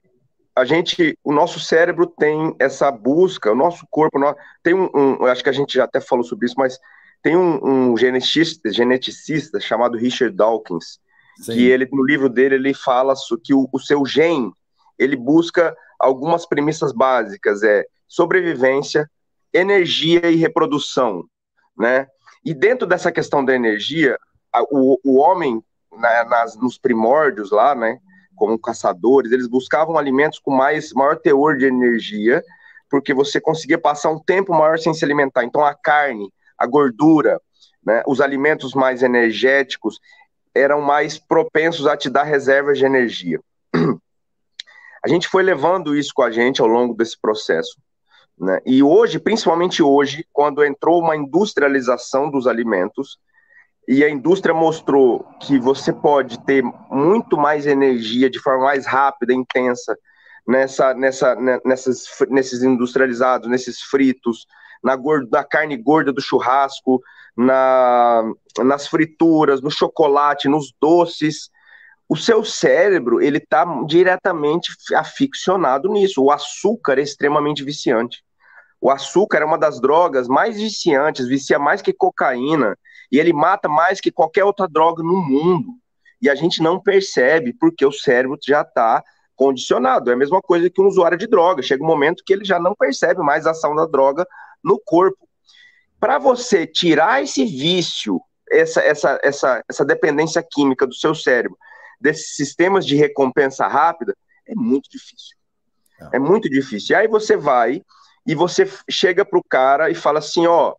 a 0.59 0.65
gente, 0.65 1.17
o 1.23 1.31
nosso 1.31 1.59
cérebro 1.59 2.05
tem 2.05 2.53
essa 2.59 2.91
busca, 2.91 3.51
o 3.51 3.55
nosso 3.55 3.85
corpo, 3.89 4.19
tem 4.61 4.73
um, 4.73 4.89
um 4.93 5.25
acho 5.25 5.43
que 5.43 5.49
a 5.49 5.53
gente 5.53 5.73
já 5.73 5.85
até 5.85 6.01
falou 6.01 6.23
sobre 6.23 6.45
isso, 6.45 6.55
mas 6.57 6.77
tem 7.21 7.37
um, 7.37 7.91
um 7.91 7.97
geneticista, 7.97 8.71
geneticista 8.71 9.59
chamado 9.59 9.97
Richard 9.97 10.35
Dawkins, 10.35 10.99
Sim. 11.37 11.53
que 11.53 11.69
ele 11.69 11.87
no 11.91 12.03
livro 12.03 12.27
dele 12.27 12.55
ele 12.55 12.73
fala 12.73 13.13
que 13.43 13.53
o, 13.53 13.69
o 13.71 13.79
seu 13.79 14.05
gene 14.05 14.51
ele 14.97 15.15
busca 15.15 15.75
algumas 15.97 16.45
premissas 16.45 16.91
básicas, 16.91 17.63
é 17.63 17.85
sobrevivência, 18.05 19.09
energia 19.53 20.29
e 20.29 20.35
reprodução, 20.35 21.23
né? 21.77 22.07
E 22.43 22.53
dentro 22.53 22.85
dessa 22.85 23.11
questão 23.11 23.43
da 23.43 23.55
energia, 23.55 24.17
o, 24.71 24.99
o 25.03 25.17
homem 25.19 25.63
né, 25.97 26.23
nas, 26.25 26.55
nos 26.57 26.77
primórdios 26.77 27.49
lá, 27.49 27.73
né? 27.73 27.99
Como 28.39 28.57
caçadores, 28.57 29.31
eles 29.33 29.47
buscavam 29.47 29.97
alimentos 29.97 30.39
com 30.39 30.49
mais 30.49 30.93
maior 30.93 31.17
teor 31.17 31.57
de 31.57 31.65
energia, 31.65 32.41
porque 32.89 33.13
você 33.13 33.39
conseguia 33.41 33.77
passar 33.77 34.09
um 34.09 34.19
tempo 34.19 34.53
maior 34.53 34.79
sem 34.79 34.93
se 34.93 35.03
alimentar. 35.03 35.43
Então 35.43 35.63
a 35.63 35.75
carne, 35.75 36.31
a 36.57 36.65
gordura, 36.65 37.39
né, 37.85 38.01
os 38.07 38.21
alimentos 38.21 38.73
mais 38.73 39.03
energéticos 39.03 39.99
eram 40.55 40.81
mais 40.81 41.19
propensos 41.19 41.85
a 41.85 41.97
te 41.97 42.09
dar 42.09 42.23
reservas 42.23 42.77
de 42.77 42.85
energia. 42.85 43.41
A 45.03 45.07
gente 45.07 45.27
foi 45.27 45.43
levando 45.43 45.95
isso 45.95 46.11
com 46.13 46.23
a 46.23 46.31
gente 46.31 46.61
ao 46.61 46.67
longo 46.67 46.93
desse 46.93 47.19
processo. 47.19 47.77
Né? 48.37 48.59
E 48.65 48.81
hoje, 48.81 49.19
principalmente 49.19 49.83
hoje, 49.83 50.25
quando 50.31 50.63
entrou 50.63 51.01
uma 51.01 51.15
industrialização 51.15 52.31
dos 52.31 52.47
alimentos, 52.47 53.17
e 53.89 54.03
a 54.03 54.09
indústria 54.09 54.53
mostrou 54.53 55.25
que 55.39 55.57
você 55.57 55.91
pode 55.91 56.39
ter 56.45 56.63
muito 56.91 57.35
mais 57.35 57.65
energia 57.65 58.29
de 58.29 58.37
forma 58.37 58.65
mais 58.65 58.85
rápida, 58.85 59.33
intensa, 59.33 59.97
nessa, 60.47 60.93
nessa, 60.93 61.33
né, 61.33 61.59
nessas, 61.65 62.05
nesses 62.29 62.61
industrializados, 62.61 63.49
nesses 63.49 63.81
fritos, 63.81 64.45
na, 64.83 64.95
gordo, 64.95 65.27
na 65.31 65.43
carne 65.43 65.75
gorda 65.75 66.13
do 66.13 66.21
churrasco, 66.21 67.01
na, 67.35 68.31
nas 68.59 68.85
frituras, 68.85 69.59
no 69.59 69.71
chocolate, 69.71 70.47
nos 70.47 70.71
doces. 70.79 71.49
O 72.07 72.15
seu 72.15 72.45
cérebro 72.45 73.19
ele 73.19 73.39
está 73.39 73.65
diretamente 73.87 74.71
aficionado 74.93 75.89
nisso. 75.89 76.23
O 76.23 76.31
açúcar 76.31 76.99
é 76.99 77.01
extremamente 77.01 77.63
viciante. 77.63 78.23
O 78.79 78.91
açúcar 78.91 79.39
é 79.39 79.45
uma 79.45 79.57
das 79.57 79.81
drogas 79.81 80.27
mais 80.27 80.57
viciantes, 80.57 81.27
vicia 81.27 81.57
mais 81.57 81.81
que 81.81 81.91
cocaína, 81.91 82.77
e 83.11 83.19
ele 83.19 83.33
mata 83.33 83.67
mais 83.67 83.99
que 83.99 84.11
qualquer 84.11 84.43
outra 84.43 84.67
droga 84.67 85.01
no 85.03 85.17
mundo. 85.17 85.73
E 86.21 86.29
a 86.29 86.35
gente 86.35 86.61
não 86.61 86.79
percebe 86.79 87.53
porque 87.53 87.85
o 87.85 87.91
cérebro 87.91 88.37
já 88.45 88.61
está 88.61 89.03
condicionado. 89.35 90.09
É 90.09 90.13
a 90.13 90.17
mesma 90.17 90.41
coisa 90.41 90.69
que 90.69 90.81
um 90.81 90.87
usuário 90.87 91.17
de 91.17 91.25
droga. 91.25 91.63
Chega 91.63 91.83
um 91.83 91.87
momento 91.87 92.23
que 92.25 92.33
ele 92.33 92.43
já 92.43 92.59
não 92.59 92.75
percebe 92.75 93.21
mais 93.21 93.47
a 93.47 93.51
ação 93.51 93.73
da 93.73 93.85
droga 93.85 94.27
no 94.63 94.79
corpo. 94.79 95.27
Para 95.99 96.17
você 96.17 96.67
tirar 96.67 97.23
esse 97.23 97.45
vício, 97.45 98.21
essa, 98.51 98.81
essa, 98.81 99.19
essa, 99.23 99.63
essa 99.67 99.85
dependência 99.85 100.43
química 100.43 100.85
do 100.85 100.93
seu 100.93 101.15
cérebro, 101.15 101.57
desses 101.99 102.35
sistemas 102.35 102.85
de 102.85 102.95
recompensa 102.95 103.67
rápida, 103.67 104.15
é 104.45 104.53
muito 104.55 104.89
difícil. 104.89 105.37
É, 106.11 106.17
é 106.17 106.19
muito 106.19 106.49
difícil. 106.49 106.95
E 106.95 106.99
aí 106.99 107.07
você 107.07 107.37
vai 107.37 107.81
e 108.25 108.35
você 108.35 108.69
chega 108.89 109.23
pro 109.25 109.43
cara 109.43 109.89
e 109.89 109.95
fala 109.95 110.19
assim, 110.19 110.45
ó, 110.47 110.75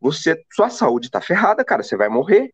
você, 0.00 0.40
sua 0.52 0.68
saúde 0.68 1.06
está 1.06 1.20
ferrada, 1.20 1.64
cara, 1.64 1.82
você 1.82 1.96
vai 1.96 2.08
morrer. 2.08 2.52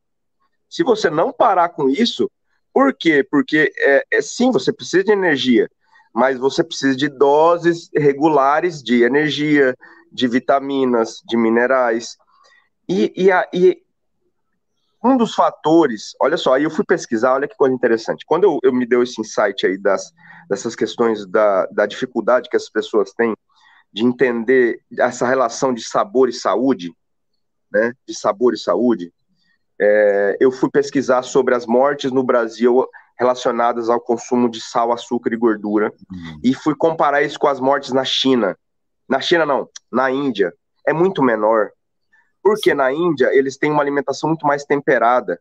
Se 0.69 0.83
você 0.83 1.11
não 1.11 1.33
parar 1.33 1.69
com 1.71 1.89
isso, 1.89 2.31
por 2.73 2.95
quê? 2.95 3.27
Porque 3.29 3.73
é, 3.79 4.05
é, 4.11 4.23
sim, 4.23 4.51
você 4.51 4.73
precisa 4.73 5.05
de 5.05 5.13
energia, 5.13 5.69
mas 6.15 6.39
você 6.39 6.65
precisa 6.65 6.97
de 6.97 7.09
doses 7.09 7.91
regulares 7.95 8.83
de 8.83 9.03
energia, 9.03 9.77
de 10.11 10.27
vitaminas, 10.27 11.23
de 11.27 11.37
minerais. 11.37 12.17
E, 12.89 13.13
e, 13.17 13.31
a, 13.31 13.47
e 13.53 13.83
um 15.05 15.17
dos 15.17 15.35
fatores, 15.35 16.15
olha 16.21 16.37
só, 16.37 16.55
aí 16.55 16.65
eu 16.65 16.71
fui 16.71 16.85
pesquisar, 16.85 17.35
olha 17.35 17.49
que 17.49 17.57
coisa 17.57 17.75
interessante. 17.75 18.25
Quando 18.25 18.45
eu, 18.45 18.59
eu 18.63 18.73
me 18.73 18.87
deu 18.87 19.03
esse 19.03 19.21
insight 19.21 19.67
aí 19.67 19.77
das, 19.77 20.13
dessas 20.49 20.75
questões 20.75 21.27
da, 21.27 21.67
da 21.67 21.87
dificuldade 21.87 22.49
que 22.49 22.57
as 22.57 22.69
pessoas 22.69 23.13
têm 23.13 23.35
de 23.93 24.05
entender 24.05 24.81
essa 24.99 25.27
relação 25.27 25.75
de 25.75 25.83
sabor 25.83 26.29
e 26.29 26.33
saúde, 26.33 26.95
né, 27.73 27.93
de 28.07 28.15
sabor 28.15 28.55
e 28.55 28.59
saúde, 28.59 29.13
é, 29.81 30.37
eu 30.41 30.53
fui 30.53 30.71
pesquisar 30.71 31.23
sobre 31.23 31.55
as 31.55 31.67
mortes 31.67 32.13
no 32.13 32.23
Brasil 32.23 32.87
relacionadas 33.19 33.89
ao 33.89 34.01
consumo 34.01 34.49
de 34.49 34.61
sal, 34.61 34.93
açúcar 34.93 35.33
e 35.33 35.37
gordura 35.37 35.93
uhum. 36.11 36.41
e 36.43 36.55
fui 36.55 36.75
comparar 36.75 37.23
isso 37.23 37.39
com 37.39 37.49
as 37.49 37.61
mortes 37.61 37.93
na 37.93 38.05
China. 38.05 38.57
Na 39.09 39.21
China 39.21 39.45
não, 39.45 39.69
na 39.91 40.11
Índia 40.11 40.53
é 40.87 40.93
muito 40.93 41.23
menor. 41.23 41.71
Porque 42.43 42.75
na 42.75 42.93
Índia 42.93 43.31
eles 43.33 43.57
têm 43.57 43.71
uma 43.71 43.83
alimentação 43.83 44.29
muito 44.29 44.47
mais 44.47 44.65
temperada 44.65 45.41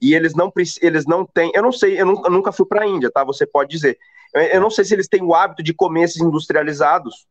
e 0.00 0.14
eles 0.14 0.34
não 0.34 0.52
eles 0.82 1.06
não 1.06 1.24
têm, 1.24 1.50
eu 1.54 1.62
não 1.62 1.72
sei, 1.72 1.98
eu 2.00 2.04
nunca, 2.04 2.28
eu 2.28 2.32
nunca 2.32 2.52
fui 2.52 2.66
para 2.66 2.82
a 2.82 2.86
Índia, 2.86 3.10
tá? 3.10 3.24
Você 3.24 3.46
pode 3.46 3.70
dizer. 3.70 3.98
Eu, 4.34 4.42
eu 4.42 4.60
não 4.60 4.70
sei 4.70 4.84
se 4.84 4.94
eles 4.94 5.08
têm 5.08 5.22
o 5.22 5.34
hábito 5.34 5.62
de 5.62 5.72
comer 5.72 6.04
esses 6.04 6.20
industrializados 6.20 7.26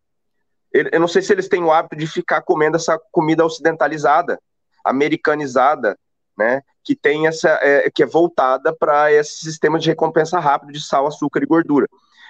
eu 0.73 0.99
não 0.99 1.07
sei 1.07 1.21
se 1.21 1.33
eles 1.33 1.47
têm 1.47 1.63
o 1.63 1.71
hábito 1.71 1.95
de 1.95 2.07
ficar 2.07 2.41
comendo 2.41 2.77
essa 2.77 2.99
comida 3.11 3.45
ocidentalizada, 3.45 4.39
americanizada, 4.85 5.97
né? 6.37 6.61
que 6.83 6.95
tem 6.95 7.27
essa 7.27 7.49
é, 7.61 7.89
que 7.89 8.03
é 8.03 8.05
voltada 8.05 8.75
para 8.75 9.11
esse 9.11 9.39
sistema 9.39 9.77
de 9.77 9.89
recompensa 9.89 10.39
rápido 10.39 10.71
de 10.71 10.81
sal, 10.81 11.05
açúcar 11.05 11.43
e 11.43 11.45
gordura. 11.45 11.87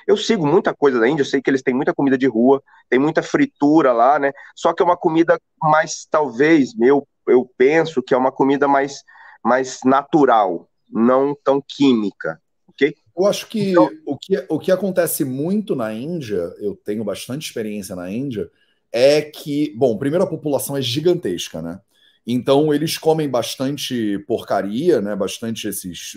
Eu 0.07 0.17
sigo 0.17 0.45
muita 0.45 0.73
coisa 0.73 0.99
da 0.99 1.07
Índia, 1.07 1.21
eu 1.21 1.27
sei 1.27 1.41
que 1.41 1.49
eles 1.49 1.61
têm 1.61 1.73
muita 1.73 1.93
comida 1.93 2.17
de 2.17 2.27
rua, 2.27 2.61
tem 2.89 2.99
muita 2.99 3.21
fritura 3.21 3.93
lá, 3.93 4.17
né? 4.17 4.31
Só 4.55 4.73
que 4.73 4.81
é 4.81 4.85
uma 4.85 4.97
comida 4.97 5.39
mais, 5.61 6.07
talvez, 6.09 6.73
eu, 6.81 7.07
eu 7.27 7.49
penso 7.57 8.01
que 8.01 8.13
é 8.13 8.17
uma 8.17 8.31
comida 8.31 8.67
mais, 8.67 9.03
mais 9.43 9.79
natural, 9.85 10.67
não 10.89 11.35
tão 11.43 11.61
química, 11.65 12.40
ok? 12.73 12.95
Eu 13.17 13.25
acho 13.25 13.47
que, 13.47 13.71
então, 13.71 13.89
o 14.05 14.17
que 14.17 14.45
o 14.49 14.59
que 14.59 14.71
acontece 14.71 15.23
muito 15.23 15.75
na 15.75 15.93
Índia, 15.93 16.53
eu 16.59 16.75
tenho 16.75 17.03
bastante 17.03 17.45
experiência 17.45 17.95
na 17.95 18.09
Índia, 18.09 18.49
é 18.91 19.21
que, 19.21 19.73
bom, 19.77 19.97
primeiro 19.97 20.23
a 20.23 20.27
população 20.27 20.75
é 20.75 20.81
gigantesca, 20.81 21.61
né? 21.61 21.79
Então 22.25 22.71
eles 22.73 22.97
comem 22.97 23.27
bastante 23.27 24.19
porcaria, 24.27 25.01
né? 25.01 25.15
Bastante 25.15 25.67
esses 25.67 26.15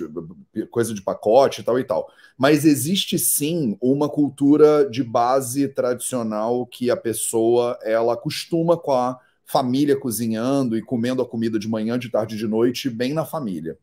coisa 0.70 0.92
de 0.92 1.02
pacote 1.02 1.60
e 1.60 1.64
tal 1.64 1.78
e 1.78 1.84
tal. 1.84 2.10
Mas 2.36 2.64
existe 2.64 3.18
sim 3.18 3.76
uma 3.80 4.08
cultura 4.08 4.88
de 4.88 5.02
base 5.02 5.66
tradicional 5.68 6.66
que 6.66 6.90
a 6.90 6.96
pessoa 6.96 7.78
ela 7.82 8.14
acostuma 8.14 8.76
com 8.76 8.92
a 8.92 9.18
família 9.46 9.98
cozinhando 9.98 10.76
e 10.76 10.82
comendo 10.82 11.22
a 11.22 11.26
comida 11.26 11.58
de 11.58 11.68
manhã, 11.68 11.98
de 11.98 12.10
tarde, 12.10 12.36
de 12.36 12.46
noite, 12.46 12.90
bem 12.90 13.14
na 13.14 13.24
família. 13.24 13.78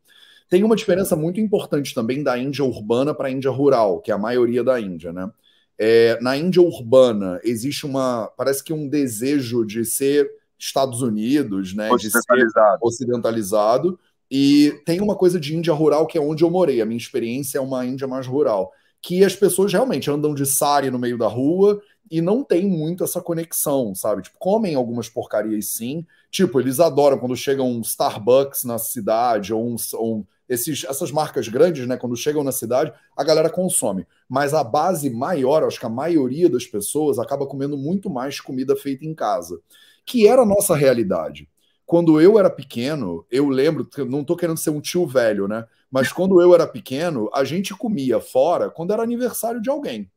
Tem 0.52 0.62
uma 0.62 0.76
diferença 0.76 1.16
muito 1.16 1.40
importante 1.40 1.94
também 1.94 2.22
da 2.22 2.36
Índia 2.36 2.62
urbana 2.62 3.14
para 3.14 3.28
a 3.28 3.30
Índia 3.30 3.50
rural, 3.50 4.02
que 4.02 4.10
é 4.10 4.14
a 4.14 4.18
maioria 4.18 4.62
da 4.62 4.78
Índia, 4.78 5.10
né? 5.10 5.30
É, 5.78 6.18
na 6.20 6.36
Índia 6.36 6.60
urbana 6.60 7.40
existe 7.42 7.86
uma, 7.86 8.30
parece 8.36 8.62
que 8.62 8.70
um 8.70 8.86
desejo 8.86 9.64
de 9.64 9.82
ser 9.82 10.30
Estados 10.58 11.00
Unidos, 11.00 11.72
né? 11.72 11.90
Ocidentalizado. 11.90 12.78
ocidentalizado. 12.82 14.00
E 14.30 14.78
tem 14.84 15.00
uma 15.00 15.16
coisa 15.16 15.40
de 15.40 15.56
Índia 15.56 15.72
rural 15.72 16.06
que 16.06 16.18
é 16.18 16.20
onde 16.20 16.44
eu 16.44 16.50
morei. 16.50 16.82
A 16.82 16.84
minha 16.84 16.98
experiência 16.98 17.56
é 17.56 17.60
uma 17.62 17.86
Índia 17.86 18.06
mais 18.06 18.26
rural. 18.26 18.72
Que 19.00 19.24
as 19.24 19.34
pessoas 19.34 19.72
realmente 19.72 20.10
andam 20.10 20.34
de 20.34 20.44
sari 20.44 20.90
no 20.90 20.98
meio 20.98 21.16
da 21.16 21.28
rua 21.28 21.80
e 22.10 22.20
não 22.20 22.44
tem 22.44 22.66
muito 22.66 23.02
essa 23.02 23.22
conexão, 23.22 23.94
sabe? 23.94 24.20
Tipo, 24.20 24.38
comem 24.38 24.74
algumas 24.74 25.08
porcarias 25.08 25.68
sim. 25.68 26.04
Tipo, 26.30 26.60
eles 26.60 26.78
adoram 26.78 27.16
quando 27.16 27.34
chega 27.34 27.62
um 27.62 27.80
Starbucks 27.80 28.64
na 28.64 28.76
cidade 28.76 29.54
ou 29.54 29.66
um, 29.66 29.76
um 29.98 30.24
esses, 30.52 30.84
essas 30.84 31.10
marcas 31.10 31.48
grandes, 31.48 31.86
né, 31.86 31.96
quando 31.96 32.16
chegam 32.16 32.44
na 32.44 32.52
cidade, 32.52 32.92
a 33.16 33.24
galera 33.24 33.50
consome. 33.50 34.06
Mas 34.28 34.54
a 34.54 34.62
base 34.62 35.10
maior, 35.10 35.64
acho 35.64 35.80
que 35.80 35.86
a 35.86 35.90
maioria 35.90 36.48
das 36.48 36.66
pessoas 36.66 37.18
acaba 37.18 37.46
comendo 37.46 37.76
muito 37.76 38.10
mais 38.10 38.40
comida 38.40 38.76
feita 38.76 39.04
em 39.04 39.14
casa 39.14 39.60
que 40.04 40.26
era 40.26 40.42
a 40.42 40.46
nossa 40.46 40.74
realidade. 40.74 41.48
Quando 41.84 42.20
eu 42.20 42.38
era 42.38 42.48
pequeno, 42.48 43.26
eu 43.30 43.48
lembro, 43.48 43.88
não 44.08 44.20
estou 44.20 44.36
querendo 44.36 44.58
ser 44.58 44.70
um 44.70 44.80
tio 44.80 45.06
velho, 45.06 45.46
né? 45.46 45.66
Mas 45.90 46.10
quando 46.10 46.40
eu 46.40 46.54
era 46.54 46.66
pequeno, 46.66 47.28
a 47.34 47.44
gente 47.44 47.74
comia 47.74 48.18
fora 48.20 48.70
quando 48.70 48.92
era 48.92 49.02
aniversário 49.02 49.60
de 49.60 49.68
alguém. 49.68 50.10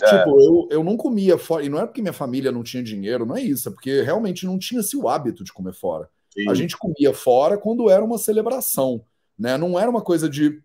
É. 0.00 0.06
Tipo, 0.06 0.40
eu, 0.40 0.68
eu 0.70 0.84
não 0.84 0.96
comia 0.96 1.36
fora, 1.36 1.64
e 1.64 1.68
não 1.68 1.80
é 1.80 1.86
porque 1.86 2.00
minha 2.00 2.12
família 2.12 2.52
não 2.52 2.62
tinha 2.62 2.82
dinheiro, 2.82 3.26
não 3.26 3.36
é 3.36 3.42
isso, 3.42 3.68
é 3.68 3.72
porque 3.72 4.02
realmente 4.02 4.46
não 4.46 4.58
tinha-se 4.58 4.96
o 4.96 5.08
hábito 5.08 5.42
de 5.42 5.52
comer 5.52 5.74
fora. 5.74 6.08
Sim. 6.32 6.48
A 6.48 6.54
gente 6.54 6.76
comia 6.76 7.12
fora 7.12 7.58
quando 7.58 7.90
era 7.90 8.04
uma 8.04 8.16
celebração, 8.16 9.04
né? 9.40 9.56
Não 9.56 9.80
era 9.80 9.90
uma 9.90 10.02
coisa 10.02 10.28
de 10.28 10.62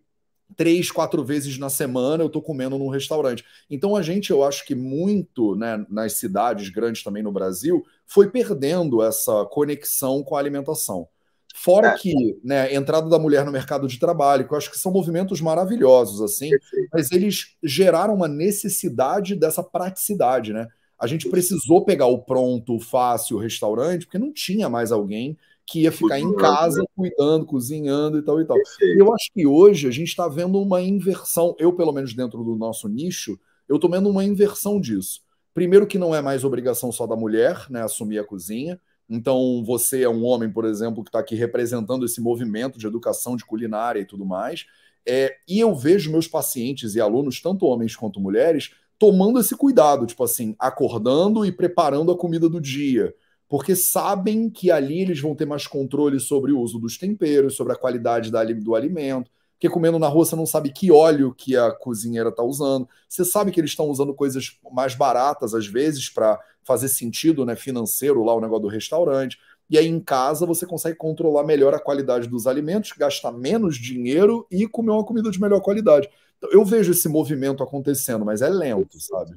três, 0.56 0.92
quatro 0.92 1.24
vezes 1.24 1.58
na 1.58 1.70
semana 1.70 2.22
eu 2.24 2.28
estou 2.28 2.42
comendo 2.42 2.78
num 2.78 2.90
restaurante. 2.90 3.44
Então 3.70 3.96
a 3.96 4.02
gente, 4.02 4.30
eu 4.30 4.44
acho 4.44 4.66
que 4.66 4.76
muito, 4.76 5.56
né, 5.56 5.84
nas 5.90 6.14
cidades 6.14 6.70
grandes 6.70 7.02
também 7.02 7.24
no 7.24 7.32
Brasil, 7.32 7.84
foi 8.06 8.30
perdendo 8.30 9.02
essa 9.02 9.46
conexão 9.46 10.22
com 10.22 10.36
a 10.36 10.40
alimentação. 10.40 11.08
Fora 11.56 11.88
é. 11.88 11.98
que, 11.98 12.38
né, 12.44 12.76
entrada 12.76 13.10
da 13.10 13.18
mulher 13.18 13.46
no 13.46 13.52
mercado 13.52 13.88
de 13.88 13.98
trabalho, 13.98 14.46
que 14.46 14.54
eu 14.54 14.58
acho 14.58 14.70
que 14.70 14.78
são 14.78 14.92
movimentos 14.92 15.40
maravilhosos, 15.40 16.22
assim, 16.22 16.50
mas 16.92 17.12
eles 17.12 17.56
geraram 17.64 18.14
uma 18.14 18.28
necessidade 18.28 19.36
dessa 19.36 19.64
praticidade, 19.64 20.52
né? 20.52 20.68
A 21.00 21.08
gente 21.08 21.30
precisou 21.30 21.86
pegar 21.86 22.08
o 22.08 22.20
pronto, 22.20 22.76
o 22.76 22.80
fácil, 22.80 23.38
o 23.38 23.40
restaurante, 23.40 24.06
porque 24.06 24.18
não 24.18 24.34
tinha 24.34 24.70
mais 24.70 24.92
alguém 24.92 25.38
que 25.66 25.82
ia 25.82 25.92
ficar 25.92 26.20
em 26.20 26.36
casa 26.36 26.82
né? 26.82 26.88
cuidando, 26.96 27.46
cozinhando 27.46 28.18
e 28.18 28.22
tal 28.22 28.40
e 28.40 28.46
tal. 28.46 28.58
E 28.58 29.02
eu 29.02 29.14
acho 29.14 29.32
que 29.34 29.48
hoje 29.48 29.88
a 29.88 29.92
gente 29.92 30.10
está 30.10 30.28
vendo 30.28 30.62
uma 30.62 30.82
inversão, 30.82 31.56
eu 31.58 31.74
pelo 31.74 31.92
menos 31.92 32.14
dentro 32.14 32.44
do 32.44 32.56
nosso 32.56 32.88
nicho, 32.88 33.40
eu 33.68 33.78
estou 33.78 33.90
vendo 33.90 34.10
uma 34.10 34.24
inversão 34.24 34.80
disso. 34.80 35.22
Primeiro 35.54 35.88
que 35.88 35.98
não 35.98 36.14
é 36.14 36.22
mais 36.22 36.44
obrigação 36.44 36.92
só 36.92 37.08
da 37.08 37.16
mulher, 37.16 37.66
né, 37.70 37.82
assumir 37.82 38.20
a 38.20 38.24
cozinha. 38.24 38.80
Então 39.10 39.64
você 39.66 40.04
é 40.04 40.10
um 40.10 40.24
homem, 40.24 40.52
por 40.52 40.66
exemplo, 40.66 41.04
que 41.04 41.10
está 41.10 41.20
aqui 41.20 41.36
representando 41.36 42.06
esse 42.06 42.22
movimento 42.22 42.78
de 42.78 42.86
educação 42.86 43.36
de 43.36 43.46
culinária 43.46 44.00
e 44.00 44.06
tudo 44.06 44.26
mais. 44.26 44.66
É, 45.08 45.36
e 45.48 45.60
eu 45.60 45.74
vejo 45.76 46.12
meus 46.12 46.28
pacientes 46.28 46.96
e 46.96 47.02
alunos, 47.02 47.42
tanto 47.42 47.66
homens 47.66 47.96
quanto 47.96 48.20
mulheres, 48.20 48.72
tomando 48.98 49.40
esse 49.40 49.56
cuidado, 49.56 50.06
tipo 50.06 50.24
assim, 50.24 50.56
acordando 50.60 51.46
e 51.46 51.52
preparando 51.52 52.12
a 52.12 52.18
comida 52.18 52.50
do 52.50 52.60
dia 52.60 53.14
porque 53.48 53.76
sabem 53.76 54.50
que 54.50 54.72
ali 54.72 55.02
eles 55.02 55.20
vão 55.20 55.36
ter 55.36 55.46
mais 55.46 55.68
controle 55.68 56.20
sobre 56.20 56.52
o 56.52 56.60
uso 56.60 56.80
dos 56.80 56.98
temperos, 56.98 57.56
sobre 57.56 57.74
a 57.74 57.76
qualidade 57.76 58.32
do 58.32 58.76
alimento. 58.76 59.30
Porque 59.54 59.70
comendo 59.70 59.98
na 59.98 60.08
rua 60.08 60.26
você 60.26 60.36
não 60.36 60.46
sabe 60.46 60.72
que 60.72 60.92
óleo 60.92 61.34
que 61.34 61.56
a 61.56 61.72
cozinheira 61.72 62.30
está 62.30 62.44
usando. 62.44 62.88
Você 63.08 63.24
sabe 63.24 63.52
que 63.52 63.60
eles 63.60 63.72
estão 63.72 63.88
usando 63.88 64.14
coisas 64.14 64.60
mais 64.72 64.96
baratas, 64.96 65.54
às 65.54 65.66
vezes, 65.66 66.10
para 66.10 66.40
fazer 66.64 66.90
sentido 66.90 67.46
né, 67.46 67.56
financeiro 67.56 68.24
lá 68.24 68.34
o 68.34 68.42
negócio 68.42 68.64
do 68.64 68.68
restaurante. 68.68 69.38
E 69.70 69.78
aí 69.78 69.88
em 69.88 70.00
casa 70.00 70.46
você 70.46 70.66
consegue 70.66 70.98
controlar 70.98 71.44
melhor 71.44 71.74
a 71.74 71.80
qualidade 71.80 72.28
dos 72.28 72.48
alimentos, 72.48 72.92
gastar 72.92 73.32
menos 73.32 73.78
dinheiro 73.78 74.46
e 74.52 74.68
comer 74.68 74.92
uma 74.92 75.06
comida 75.06 75.32
de 75.32 75.40
melhor 75.40 75.62
qualidade. 75.62 76.10
Então, 76.38 76.50
eu 76.52 76.66
vejo 76.66 76.92
esse 76.92 77.08
movimento 77.08 77.64
acontecendo, 77.64 78.26
mas 78.26 78.42
é 78.42 78.50
lento, 78.50 79.00
sabe? 79.00 79.36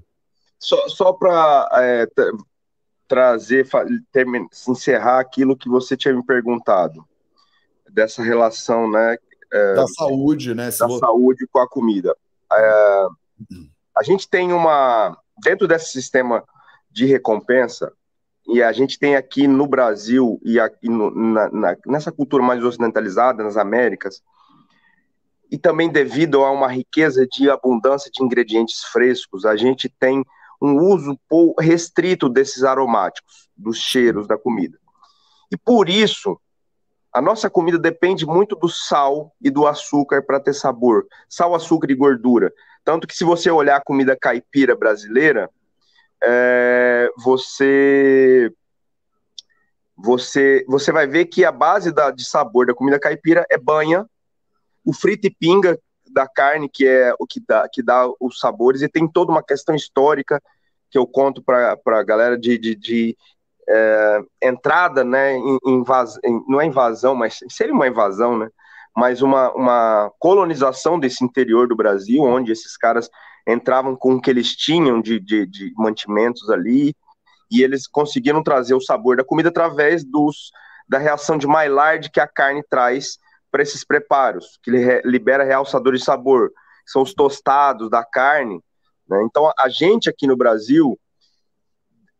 Só, 0.58 0.88
só 0.88 1.12
para 1.12 1.68
é, 1.74 2.06
trazer, 3.08 3.66
terminar, 4.12 4.48
encerrar 4.68 5.18
aquilo 5.18 5.56
que 5.56 5.68
você 5.68 5.96
tinha 5.96 6.14
me 6.14 6.24
perguntado, 6.24 7.04
dessa 7.90 8.22
relação, 8.22 8.90
né? 8.90 9.16
É, 9.50 9.74
da 9.74 9.86
saúde, 9.86 10.54
né? 10.54 10.66
Da 10.66 10.70
saúde 10.70 11.46
com 11.50 11.58
a 11.58 11.68
comida. 11.68 12.14
É, 12.52 13.06
a 13.96 14.02
gente 14.02 14.28
tem 14.28 14.52
uma. 14.52 15.16
Dentro 15.42 15.66
desse 15.66 15.92
sistema 15.92 16.44
de 16.90 17.06
recompensa, 17.06 17.92
e 18.46 18.62
a 18.62 18.72
gente 18.72 18.98
tem 18.98 19.14
aqui 19.14 19.46
no 19.46 19.66
Brasil 19.66 20.40
e 20.42 20.58
aqui 20.58 20.88
no, 20.88 21.10
na, 21.10 21.50
na, 21.50 21.76
nessa 21.86 22.10
cultura 22.10 22.42
mais 22.42 22.62
ocidentalizada, 22.62 23.44
nas 23.44 23.56
Américas, 23.56 24.22
e 25.50 25.56
também 25.56 25.90
devido 25.90 26.44
a 26.44 26.50
uma 26.50 26.68
riqueza 26.68 27.26
de 27.26 27.48
abundância 27.48 28.10
de 28.12 28.22
ingredientes 28.22 28.82
frescos, 28.84 29.44
a 29.44 29.56
gente 29.56 29.88
tem 29.88 30.24
um 30.60 30.76
uso 30.78 31.18
restrito 31.58 32.28
desses 32.28 32.64
aromáticos, 32.64 33.48
dos 33.56 33.78
cheiros 33.78 34.26
da 34.26 34.36
comida. 34.36 34.78
E 35.50 35.56
por 35.56 35.88
isso, 35.88 36.38
a 37.12 37.22
nossa 37.22 37.48
comida 37.48 37.78
depende 37.78 38.26
muito 38.26 38.54
do 38.54 38.68
sal 38.68 39.34
e 39.40 39.50
do 39.50 39.66
açúcar 39.66 40.22
para 40.22 40.40
ter 40.40 40.52
sabor. 40.52 41.06
Sal, 41.28 41.54
açúcar 41.54 41.90
e 41.90 41.94
gordura. 41.94 42.52
Tanto 42.84 43.06
que 43.06 43.16
se 43.16 43.24
você 43.24 43.50
olhar 43.50 43.76
a 43.76 43.84
comida 43.84 44.16
caipira 44.16 44.76
brasileira, 44.76 45.50
é, 46.22 47.08
você 47.16 48.52
você 49.96 50.64
você 50.68 50.92
vai 50.92 51.06
ver 51.06 51.26
que 51.26 51.44
a 51.44 51.52
base 51.52 51.92
da, 51.92 52.10
de 52.10 52.24
sabor 52.24 52.66
da 52.66 52.74
comida 52.74 52.98
caipira 52.98 53.44
é 53.50 53.58
banha, 53.58 54.06
o 54.84 54.92
frito 54.92 55.26
e 55.26 55.30
pinga, 55.30 55.78
da 56.12 56.26
carne, 56.26 56.68
que 56.68 56.86
é 56.86 57.14
o 57.18 57.26
que 57.26 57.40
dá, 57.46 57.68
que 57.68 57.82
dá 57.82 58.08
os 58.20 58.38
sabores, 58.38 58.82
e 58.82 58.88
tem 58.88 59.06
toda 59.06 59.30
uma 59.30 59.42
questão 59.42 59.74
histórica 59.74 60.42
que 60.90 60.98
eu 60.98 61.06
conto 61.06 61.42
para 61.42 61.78
a 61.86 62.02
galera 62.02 62.38
de, 62.38 62.58
de, 62.58 62.74
de 62.74 63.16
é, 63.68 64.20
entrada, 64.42 65.04
né, 65.04 65.36
em, 65.36 65.58
não 66.48 66.60
é 66.60 66.66
invasão, 66.66 67.14
mas 67.14 67.40
seria 67.50 67.74
uma 67.74 67.86
invasão, 67.86 68.38
né, 68.38 68.48
mas 68.96 69.20
uma, 69.20 69.52
uma 69.52 70.12
colonização 70.18 70.98
desse 70.98 71.24
interior 71.24 71.68
do 71.68 71.76
Brasil, 71.76 72.22
onde 72.22 72.50
esses 72.50 72.76
caras 72.76 73.10
entravam 73.46 73.94
com 73.94 74.14
o 74.14 74.20
que 74.20 74.30
eles 74.30 74.56
tinham 74.56 75.00
de, 75.00 75.20
de, 75.20 75.46
de 75.46 75.72
mantimentos 75.76 76.48
ali, 76.50 76.94
e 77.50 77.62
eles 77.62 77.86
conseguiram 77.86 78.42
trazer 78.42 78.74
o 78.74 78.80
sabor 78.80 79.16
da 79.16 79.24
comida 79.24 79.48
através 79.48 80.04
dos, 80.04 80.50
da 80.88 80.98
reação 80.98 81.38
de 81.38 81.46
Maillard 81.46 82.10
que 82.10 82.20
a 82.20 82.26
carne 82.26 82.62
traz 82.68 83.18
para 83.50 83.62
esses 83.62 83.84
preparos, 83.84 84.58
que 84.62 84.70
ele 84.70 85.02
libera 85.04 85.44
realçadores 85.44 86.00
de 86.00 86.06
sabor, 86.06 86.50
são 86.86 87.02
os 87.02 87.14
tostados 87.14 87.90
da 87.90 88.04
carne. 88.04 88.62
Né? 89.08 89.22
Então, 89.24 89.50
a 89.58 89.68
gente 89.68 90.08
aqui 90.08 90.26
no 90.26 90.36
Brasil 90.36 90.98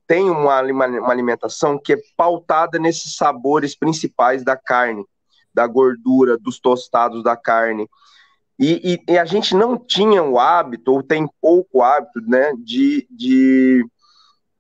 tem 0.06 0.30
uma, 0.30 0.62
uma 0.62 1.10
alimentação 1.10 1.78
que 1.78 1.92
é 1.92 1.98
pautada 2.16 2.78
nesses 2.78 3.14
sabores 3.14 3.76
principais 3.76 4.42
da 4.42 4.56
carne, 4.56 5.04
da 5.52 5.66
gordura, 5.66 6.38
dos 6.38 6.58
tostados 6.58 7.22
da 7.22 7.36
carne. 7.36 7.88
E, 8.58 8.94
e, 8.94 9.12
e, 9.12 9.18
a 9.18 9.24
gente 9.24 9.54
não 9.54 9.78
tinha 9.78 10.22
o 10.22 10.38
hábito, 10.38 10.92
ou 10.92 11.02
tem 11.02 11.28
pouco 11.40 11.82
hábito, 11.82 12.20
né, 12.22 12.52
de, 12.58 13.06
de, 13.10 13.86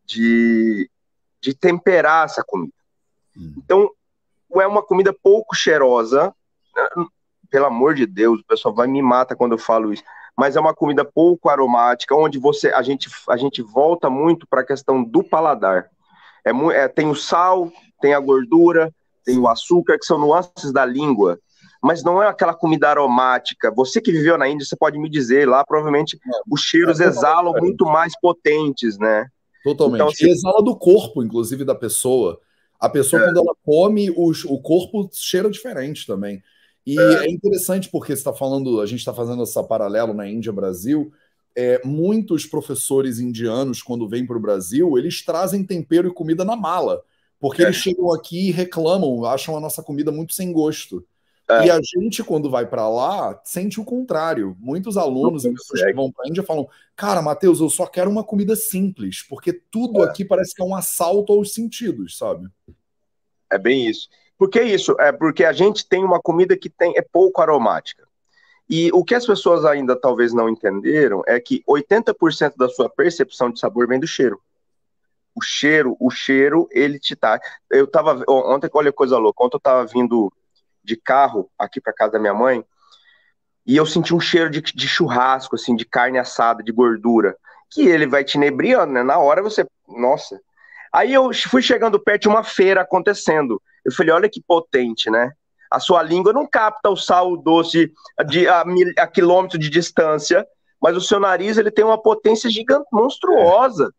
de, 0.04 0.90
de 1.40 1.54
temperar 1.54 2.26
essa 2.26 2.44
comida. 2.46 2.72
Hum. 3.36 3.54
Então, 3.56 3.90
é 4.54 4.66
uma 4.66 4.82
comida 4.82 5.12
pouco 5.12 5.56
cheirosa, 5.56 6.34
pelo 7.50 7.66
amor 7.66 7.94
de 7.94 8.06
Deus, 8.06 8.40
o 8.40 8.46
pessoal 8.46 8.74
vai 8.74 8.86
me 8.86 9.02
mata 9.02 9.36
quando 9.36 9.52
eu 9.52 9.58
falo 9.58 9.92
isso. 9.92 10.02
Mas 10.36 10.54
é 10.54 10.60
uma 10.60 10.74
comida 10.74 11.04
pouco 11.04 11.48
aromática, 11.48 12.14
onde 12.14 12.38
você 12.38 12.68
a 12.68 12.82
gente, 12.82 13.08
a 13.28 13.36
gente 13.36 13.60
volta 13.60 14.08
muito 14.08 14.46
para 14.46 14.60
a 14.60 14.66
questão 14.66 15.02
do 15.02 15.22
paladar. 15.22 15.90
É, 16.44 16.50
é, 16.76 16.88
tem 16.88 17.08
o 17.08 17.14
sal, 17.14 17.72
tem 18.00 18.14
a 18.14 18.20
gordura, 18.20 18.92
tem 19.24 19.38
o 19.38 19.48
açúcar, 19.48 19.98
que 19.98 20.06
são 20.06 20.18
nuances 20.18 20.72
da 20.72 20.84
língua. 20.84 21.38
Mas 21.82 22.02
não 22.02 22.22
é 22.22 22.26
aquela 22.26 22.54
comida 22.54 22.88
aromática. 22.88 23.72
Você 23.74 24.00
que 24.00 24.12
viveu 24.12 24.38
na 24.38 24.48
Índia, 24.48 24.66
você 24.66 24.76
pode 24.76 24.98
me 24.98 25.08
dizer, 25.08 25.48
lá 25.48 25.64
provavelmente 25.64 26.16
é, 26.16 26.40
os 26.50 26.60
cheiros 26.60 27.00
é 27.00 27.04
exalam 27.04 27.52
muito 27.54 27.84
mais 27.84 28.18
potentes, 28.20 28.98
né? 28.98 29.26
Totalmente. 29.64 29.96
Então, 29.96 30.08
assim, 30.08 30.28
exala 30.28 30.62
do 30.62 30.76
corpo, 30.76 31.22
inclusive, 31.22 31.64
da 31.64 31.74
pessoa. 31.74 32.40
A 32.80 32.88
pessoa, 32.88 33.22
é. 33.22 33.24
quando 33.26 33.38
ela 33.38 33.54
come, 33.64 34.10
o, 34.10 34.30
o 34.46 34.62
corpo 34.62 35.08
cheira 35.12 35.50
diferente 35.50 36.06
também. 36.06 36.42
E 36.88 36.98
é, 36.98 37.26
é 37.26 37.30
interessante 37.30 37.90
porque 37.90 38.14
está 38.14 38.32
falando, 38.32 38.80
a 38.80 38.86
gente 38.86 39.00
está 39.00 39.12
fazendo 39.12 39.42
essa 39.42 39.62
paralelo 39.62 40.14
na 40.14 40.26
Índia-Brasil. 40.26 41.12
É, 41.54 41.82
muitos 41.84 42.46
professores 42.46 43.18
indianos, 43.18 43.82
quando 43.82 44.08
vêm 44.08 44.24
para 44.24 44.38
o 44.38 44.40
Brasil, 44.40 44.96
eles 44.96 45.22
trazem 45.22 45.62
tempero 45.62 46.08
e 46.08 46.14
comida 46.14 46.46
na 46.46 46.56
mala. 46.56 47.02
Porque 47.38 47.62
é. 47.62 47.66
eles 47.66 47.76
chegam 47.76 48.10
aqui 48.10 48.48
e 48.48 48.52
reclamam, 48.52 49.26
acham 49.26 49.54
a 49.54 49.60
nossa 49.60 49.82
comida 49.82 50.10
muito 50.10 50.32
sem 50.32 50.50
gosto. 50.50 51.04
É. 51.46 51.66
E 51.66 51.70
a 51.70 51.78
gente, 51.82 52.24
quando 52.24 52.48
vai 52.48 52.66
para 52.66 52.88
lá, 52.88 53.38
sente 53.44 53.78
o 53.78 53.84
contrário. 53.84 54.56
Muitos 54.58 54.96
alunos 54.96 55.44
e 55.44 55.52
pessoas 55.52 55.82
que 55.82 55.92
vão 55.92 56.10
para 56.10 56.24
a 56.24 56.28
Índia 56.28 56.42
falam: 56.42 56.66
Cara, 56.96 57.20
Matheus, 57.20 57.60
eu 57.60 57.68
só 57.68 57.86
quero 57.86 58.10
uma 58.10 58.24
comida 58.24 58.56
simples, 58.56 59.22
porque 59.22 59.52
tudo 59.52 60.02
é. 60.02 60.08
aqui 60.08 60.24
parece 60.24 60.54
que 60.54 60.62
é 60.62 60.64
um 60.64 60.74
assalto 60.74 61.34
aos 61.34 61.52
sentidos, 61.52 62.16
sabe? 62.16 62.48
É 63.50 63.58
bem 63.58 63.88
isso. 63.88 64.08
Por 64.38 64.48
que 64.48 64.62
isso? 64.62 64.94
É 65.00 65.10
porque 65.10 65.44
a 65.44 65.52
gente 65.52 65.86
tem 65.86 66.04
uma 66.04 66.20
comida 66.20 66.56
que 66.56 66.70
tem, 66.70 66.96
é 66.96 67.02
pouco 67.02 67.42
aromática. 67.42 68.06
E 68.70 68.90
o 68.92 69.02
que 69.02 69.14
as 69.14 69.26
pessoas 69.26 69.64
ainda 69.64 69.98
talvez 69.98 70.32
não 70.32 70.48
entenderam 70.48 71.22
é 71.26 71.40
que 71.40 71.64
80% 71.68 72.54
da 72.56 72.68
sua 72.68 72.88
percepção 72.88 73.50
de 73.50 73.58
sabor 73.58 73.88
vem 73.88 73.98
do 73.98 74.06
cheiro. 74.06 74.40
O 75.34 75.42
cheiro, 75.42 75.96
o 75.98 76.10
cheiro, 76.10 76.68
ele 76.70 76.98
te 76.98 77.16
tá. 77.16 77.40
Eu 77.70 77.86
tava. 77.86 78.22
Ontem, 78.28 78.68
olha 78.72 78.92
coisa 78.92 79.18
louca. 79.18 79.42
Ontem 79.42 79.56
eu 79.56 79.60
tava 79.60 79.86
vindo 79.86 80.32
de 80.84 80.96
carro 80.96 81.50
aqui 81.58 81.80
para 81.80 81.92
casa 81.92 82.12
da 82.12 82.18
minha 82.18 82.34
mãe 82.34 82.64
e 83.68 83.76
eu 83.76 83.84
senti 83.84 84.14
um 84.14 84.20
cheiro 84.20 84.48
de, 84.48 84.62
de, 84.62 84.88
churrasco, 84.88 85.54
assim, 85.54 85.76
de 85.76 85.84
carne 85.84 86.18
assada, 86.18 86.62
de 86.62 86.72
gordura, 86.72 87.36
que 87.70 87.86
ele 87.86 88.06
vai 88.06 88.24
te 88.24 88.36
inebriando, 88.36 88.94
né? 88.94 89.02
Na 89.02 89.18
hora 89.18 89.42
você, 89.42 89.66
nossa. 89.86 90.40
Aí 90.90 91.12
eu 91.12 91.30
fui 91.34 91.60
chegando 91.60 92.00
perto 92.00 92.22
de 92.22 92.28
uma 92.28 92.42
feira 92.42 92.80
acontecendo. 92.80 93.60
Eu 93.84 93.92
falei, 93.92 94.12
olha 94.12 94.28
que 94.28 94.42
potente, 94.42 95.10
né? 95.10 95.32
A 95.70 95.78
sua 95.78 96.02
língua 96.02 96.32
não 96.32 96.46
capta 96.46 96.88
o 96.88 96.96
sal 96.96 97.36
doce 97.36 97.92
de, 98.26 98.48
a, 98.48 98.64
a 98.98 99.06
quilômetro 99.06 99.58
de 99.58 99.68
distância, 99.68 100.46
mas 100.80 100.96
o 100.96 101.00
seu 101.00 101.20
nariz 101.20 101.58
ele 101.58 101.70
tem 101.70 101.84
uma 101.84 102.00
potência 102.00 102.48
gigante, 102.48 102.86
monstruosa. 102.92 103.92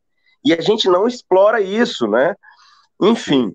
E 0.44 0.54
a 0.54 0.62
gente 0.62 0.88
não 0.88 1.08
explora 1.08 1.62
isso, 1.62 2.08
né? 2.08 2.36
Enfim, 3.02 3.54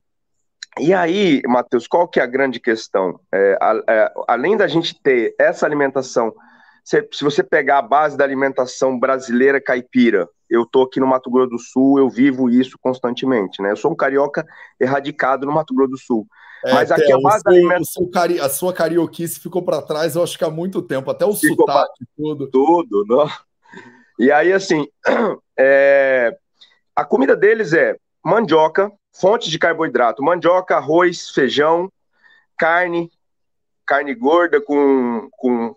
e 0.79 0.93
aí, 0.93 1.41
Matheus, 1.47 1.87
qual 1.87 2.09
que 2.09 2.19
é 2.19 2.23
a 2.23 2.27
grande 2.27 2.59
questão? 2.59 3.21
É, 3.33 3.59
a, 3.61 3.83
é, 3.89 4.13
além 4.27 4.57
da 4.57 4.67
gente 4.67 5.01
ter 5.01 5.35
essa 5.39 5.65
alimentação, 5.65 6.35
se, 6.85 7.09
se, 7.11 7.25
você 7.25 7.43
pegar 7.43 7.79
a 7.79 7.83
base 7.83 8.17
da 8.17 8.25
alimentação 8.25 8.99
brasileira 8.99 9.59
caipira, 9.61 10.29
eu 10.51 10.67
tô 10.67 10.83
aqui 10.83 11.01
no 11.01 11.07
Mato 11.07 11.31
Grosso 11.31 11.51
do 11.51 11.59
Sul, 11.59 11.99
eu 11.99 12.11
vivo 12.11 12.51
isso 12.51 12.77
constantemente, 12.79 13.63
né? 13.63 13.71
Eu 13.71 13.77
sou 13.77 13.91
um 13.91 13.97
carioca 13.97 14.47
erradicado 14.79 15.47
no 15.47 15.53
Mato 15.53 15.75
Grosso 15.75 15.91
do 15.93 15.99
Sul. 15.99 16.27
É, 16.65 16.75
Mas 16.75 16.93
aqui 16.93 17.11
a 17.11 17.19
base 17.19 17.41
seu, 17.41 17.45
da 17.45 17.51
alimentação... 17.51 18.11
Cari... 18.11 18.39
A 18.39 18.51
sua 18.51 18.73
carioquice 18.73 19.41
ficou 19.41 19.63
para 19.63 19.81
trás, 19.81 20.15
eu 20.15 20.23
acho 20.23 20.37
que 20.37 20.45
há 20.45 20.51
muito 20.51 20.83
tempo, 20.83 21.11
até 21.11 21.25
o 21.25 21.35
ficou 21.35 21.67
sotaque, 21.67 22.05
tudo. 22.17 22.51
Tudo, 22.51 23.05
não? 23.07 23.29
E 24.19 24.31
aí, 24.31 24.53
assim, 24.53 24.87
é... 25.59 26.37
a 26.95 27.05
comida 27.05 27.35
deles 27.35 27.73
é 27.73 27.97
mandioca, 28.23 28.93
fontes 29.11 29.49
de 29.49 29.59
carboidrato: 29.59 30.23
mandioca, 30.23 30.77
arroz, 30.77 31.31
feijão, 31.31 31.91
carne, 32.59 33.11
carne 33.87 34.15
gorda 34.15 34.61
com, 34.61 35.29
com 35.33 35.75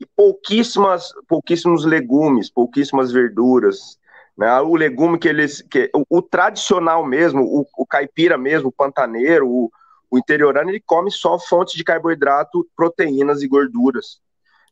e 0.00 0.06
pouquíssimas, 0.06 1.12
pouquíssimos 1.28 1.84
legumes, 1.84 2.50
pouquíssimas 2.50 3.12
verduras. 3.12 3.98
Né? 4.36 4.60
O 4.60 4.74
legume 4.76 5.18
que 5.18 5.28
eles. 5.28 5.62
Que, 5.62 5.90
o, 5.94 6.18
o 6.18 6.22
tradicional 6.22 7.04
mesmo, 7.04 7.42
o, 7.42 7.66
o, 7.76 7.86
caipira 7.86 8.36
mesmo, 8.36 8.68
o 8.68 8.72
pantaneiro, 8.72 9.48
o, 9.48 9.70
o 10.10 10.18
interiorano, 10.18 10.70
ele 10.70 10.82
come 10.84 11.10
só 11.10 11.38
fontes 11.38 11.74
de 11.74 11.84
carboidrato, 11.84 12.66
proteínas 12.76 13.42
e 13.42 13.48
gorduras. 13.48 14.20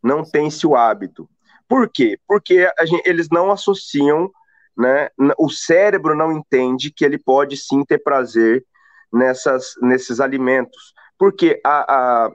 Não 0.02 0.22
tem-se 0.22 0.66
o 0.66 0.76
hábito. 0.76 1.28
Por 1.66 1.88
quê? 1.88 2.18
Porque 2.28 2.70
gente, 2.84 3.08
eles 3.08 3.28
não 3.30 3.50
associam 3.50 4.30
né, 4.76 5.08
o 5.38 5.48
cérebro 5.48 6.16
não 6.16 6.32
entende 6.32 6.90
que 6.90 7.04
ele 7.04 7.18
pode 7.18 7.56
sim 7.56 7.84
ter 7.84 7.98
prazer 7.98 8.64
nessas, 9.12 9.74
nesses 9.80 10.20
alimentos. 10.20 10.92
Porque 11.16 11.60
a, 11.64 11.94
a, 12.24 12.32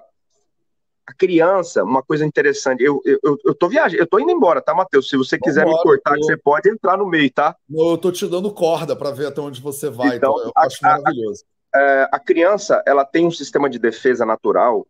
a 1.09 1.13
criança, 1.13 1.83
uma 1.83 2.03
coisa 2.03 2.23
interessante, 2.23 2.83
eu, 2.83 3.01
eu, 3.03 3.37
eu 3.43 3.55
tô 3.55 3.67
viajando, 3.67 3.99
eu 3.99 4.05
tô 4.05 4.19
indo 4.19 4.31
embora, 4.31 4.61
tá, 4.61 4.75
Matheus? 4.75 5.09
Se 5.09 5.17
você 5.17 5.39
quiser 5.39 5.65
me 5.65 5.75
cortar, 5.81 6.13
tô... 6.13 6.21
você 6.21 6.37
pode 6.37 6.69
entrar 6.69 6.97
no 6.97 7.07
meio, 7.07 7.31
tá? 7.31 7.55
Não, 7.67 7.91
eu 7.91 7.97
tô 7.97 8.11
te 8.11 8.27
dando 8.27 8.53
corda 8.53 8.95
para 8.95 9.09
ver 9.09 9.25
até 9.25 9.41
onde 9.41 9.59
você 9.59 9.89
vai, 9.89 10.17
então, 10.17 10.31
então 10.31 10.45
eu 10.45 10.51
a, 10.55 10.67
acho 10.67 10.77
maravilhoso. 10.83 11.43
A, 11.73 11.79
é, 11.79 12.09
a, 12.11 12.19
criança, 12.19 12.83
ela 12.85 13.03
tem 13.03 13.25
um 13.25 13.31
sistema 13.31 13.67
de 13.67 13.79
defesa 13.79 14.23
natural 14.23 14.85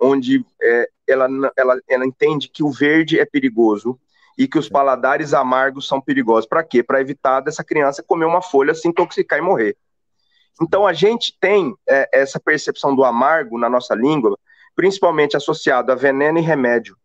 onde 0.00 0.42
é, 0.62 0.88
ela, 1.06 1.28
ela, 1.54 1.78
ela 1.86 2.06
entende 2.06 2.48
que 2.48 2.62
o 2.64 2.70
verde 2.70 3.20
é 3.20 3.26
perigoso, 3.26 4.00
e 4.38 4.48
que 4.48 4.58
os 4.58 4.70
paladares 4.70 5.34
amargos 5.34 5.86
são 5.86 6.00
perigosos. 6.00 6.46
Para 6.46 6.64
quê? 6.64 6.82
Para 6.82 7.02
evitar 7.02 7.40
dessa 7.40 7.62
criança 7.62 8.02
comer 8.02 8.24
uma 8.24 8.40
folha, 8.40 8.74
se 8.74 8.88
intoxicar 8.88 9.38
e 9.38 9.42
morrer. 9.42 9.76
Então 10.62 10.86
a 10.86 10.94
gente 10.94 11.36
tem 11.38 11.74
é, 11.86 12.08
essa 12.10 12.40
percepção 12.40 12.96
do 12.96 13.04
amargo 13.04 13.58
na 13.58 13.68
nossa 13.68 13.94
língua, 13.94 14.38
principalmente 14.74 15.36
associado 15.36 15.92
a 15.92 15.94
veneno 15.94 16.38
e 16.38 16.42
remédio. 16.42 16.96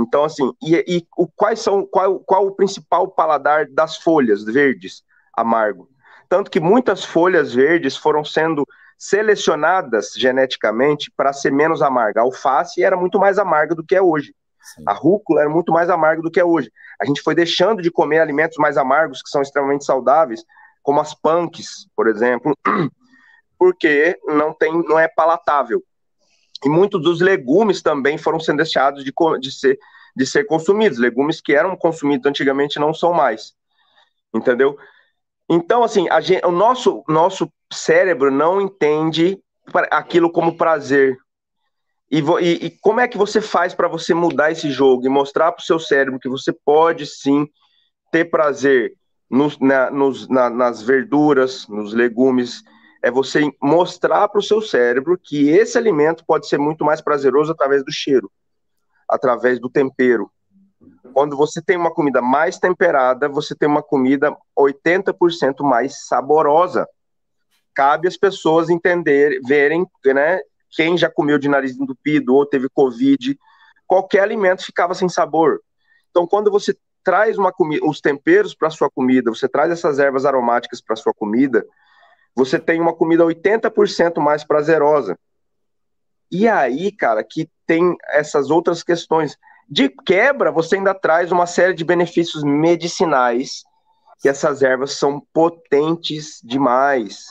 Então 0.00 0.24
assim, 0.24 0.52
e, 0.62 0.84
e 0.86 1.06
o, 1.16 1.28
quais 1.28 1.60
são 1.60 1.86
qual, 1.86 2.18
qual 2.20 2.46
o 2.46 2.54
principal 2.54 3.08
paladar 3.08 3.66
das 3.68 3.96
folhas 3.96 4.44
verdes? 4.44 5.02
Amargo. 5.36 5.88
Tanto 6.28 6.50
que 6.50 6.60
muitas 6.60 7.04
folhas 7.04 7.52
verdes 7.52 7.96
foram 7.96 8.24
sendo 8.24 8.66
selecionadas 8.96 10.12
geneticamente 10.16 11.10
para 11.16 11.32
ser 11.32 11.52
menos 11.52 11.82
amarga. 11.82 12.20
A 12.20 12.24
alface 12.24 12.82
era 12.82 12.96
muito 12.96 13.18
mais 13.18 13.38
amarga 13.38 13.74
do 13.74 13.84
que 13.84 13.94
é 13.94 14.02
hoje. 14.02 14.34
Sim. 14.60 14.82
A 14.86 14.92
rúcula 14.92 15.42
era 15.42 15.50
muito 15.50 15.72
mais 15.72 15.90
amarga 15.90 16.22
do 16.22 16.30
que 16.30 16.40
é 16.40 16.44
hoje. 16.44 16.72
A 17.00 17.04
gente 17.04 17.20
foi 17.20 17.34
deixando 17.34 17.82
de 17.82 17.90
comer 17.90 18.20
alimentos 18.20 18.56
mais 18.56 18.76
amargos, 18.76 19.22
que 19.22 19.28
são 19.28 19.42
extremamente 19.42 19.84
saudáveis, 19.84 20.42
como 20.82 21.00
as 21.00 21.14
punks, 21.14 21.86
por 21.94 22.08
exemplo, 22.08 22.56
porque 23.58 24.18
não, 24.26 24.52
tem, 24.54 24.72
não 24.84 24.98
é 24.98 25.06
palatável. 25.06 25.82
E 26.64 26.68
muitos 26.68 27.02
dos 27.02 27.20
legumes 27.20 27.82
também 27.82 28.16
foram 28.16 28.40
sendo 28.40 28.58
deixados 28.58 29.04
de, 29.04 29.12
de, 29.40 29.50
ser, 29.52 29.78
de 30.16 30.26
ser 30.26 30.44
consumidos. 30.44 30.98
Legumes 30.98 31.40
que 31.40 31.54
eram 31.54 31.76
consumidos 31.76 32.26
antigamente 32.26 32.78
não 32.78 32.94
são 32.94 33.12
mais. 33.12 33.54
Entendeu? 34.34 34.76
Então, 35.48 35.84
assim, 35.84 36.06
gente, 36.22 36.44
o 36.44 36.50
nosso, 36.50 37.04
nosso 37.06 37.52
cérebro 37.72 38.30
não 38.30 38.60
entende 38.60 39.38
aquilo 39.90 40.30
como 40.30 40.56
prazer. 40.56 41.18
E, 42.10 42.20
e, 42.20 42.66
e 42.66 42.70
como 42.80 43.00
é 43.00 43.08
que 43.08 43.18
você 43.18 43.40
faz 43.40 43.74
para 43.74 43.88
você 43.88 44.14
mudar 44.14 44.50
esse 44.50 44.70
jogo 44.70 45.04
e 45.04 45.08
mostrar 45.08 45.52
para 45.52 45.60
o 45.60 45.64
seu 45.64 45.78
cérebro 45.78 46.20
que 46.20 46.28
você 46.28 46.52
pode 46.52 47.06
sim 47.06 47.46
ter 48.10 48.26
prazer 48.26 48.92
na, 49.60 49.90
nos, 49.90 50.28
na, 50.28 50.48
nas 50.48 50.80
verduras, 50.80 51.66
nos 51.68 51.92
legumes? 51.92 52.62
É 53.04 53.10
você 53.10 53.52
mostrar 53.60 54.26
para 54.28 54.38
o 54.38 54.42
seu 54.42 54.62
cérebro 54.62 55.20
que 55.22 55.50
esse 55.50 55.76
alimento 55.76 56.24
pode 56.26 56.48
ser 56.48 56.58
muito 56.58 56.86
mais 56.86 57.02
prazeroso 57.02 57.52
através 57.52 57.84
do 57.84 57.92
cheiro, 57.92 58.32
através 59.06 59.60
do 59.60 59.68
tempero. 59.68 60.30
Quando 61.12 61.36
você 61.36 61.60
tem 61.60 61.76
uma 61.76 61.92
comida 61.92 62.22
mais 62.22 62.58
temperada, 62.58 63.28
você 63.28 63.54
tem 63.54 63.68
uma 63.68 63.82
comida 63.82 64.34
80% 64.58 65.62
mais 65.62 66.06
saborosa. 66.06 66.88
Cabe 67.74 68.08
às 68.08 68.16
pessoas 68.16 68.70
entenderem, 68.70 69.38
verem, 69.46 69.86
né, 70.06 70.40
quem 70.70 70.96
já 70.96 71.10
comeu 71.10 71.38
de 71.38 71.46
nariz 71.46 71.78
entupido 71.78 72.34
ou 72.34 72.46
teve 72.46 72.70
Covid, 72.70 73.38
qualquer 73.86 74.20
alimento 74.20 74.64
ficava 74.64 74.94
sem 74.94 75.10
sabor. 75.10 75.60
Então, 76.08 76.26
quando 76.26 76.50
você 76.50 76.74
traz 77.04 77.36
uma 77.36 77.52
comida, 77.52 77.84
os 77.84 78.00
temperos 78.00 78.54
para 78.54 78.70
sua 78.70 78.88
comida, 78.90 79.30
você 79.30 79.46
traz 79.46 79.70
essas 79.70 79.98
ervas 79.98 80.24
aromáticas 80.24 80.80
para 80.80 80.96
sua 80.96 81.12
comida, 81.12 81.66
você 82.34 82.58
tem 82.58 82.80
uma 82.80 82.94
comida 82.94 83.24
80% 83.24 84.18
mais 84.20 84.44
prazerosa. 84.44 85.16
E 86.30 86.48
aí, 86.48 86.90
cara, 86.90 87.22
que 87.22 87.48
tem 87.66 87.96
essas 88.10 88.50
outras 88.50 88.82
questões. 88.82 89.36
De 89.68 89.88
quebra, 89.88 90.50
você 90.50 90.76
ainda 90.76 90.94
traz 90.94 91.32
uma 91.32 91.46
série 91.46 91.74
de 91.74 91.84
benefícios 91.84 92.42
medicinais, 92.42 93.62
que 94.20 94.28
essas 94.28 94.62
ervas 94.62 94.92
são 94.98 95.22
potentes 95.32 96.40
demais. 96.42 97.24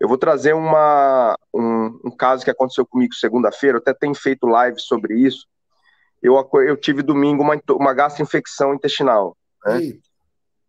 Eu 0.00 0.08
vou 0.08 0.18
trazer 0.18 0.52
uma, 0.52 1.36
um, 1.54 2.00
um 2.04 2.10
caso 2.10 2.44
que 2.44 2.50
aconteceu 2.50 2.84
comigo 2.84 3.14
segunda-feira, 3.14 3.78
até 3.78 3.94
tenho 3.94 4.14
feito 4.14 4.46
live 4.46 4.80
sobre 4.80 5.14
isso. 5.14 5.46
Eu, 6.22 6.34
eu 6.66 6.76
tive 6.76 7.02
domingo 7.02 7.42
uma, 7.42 7.60
uma 7.70 7.94
gastroinfecção 7.94 8.74
intestinal. 8.74 9.36
Né? 9.64 9.92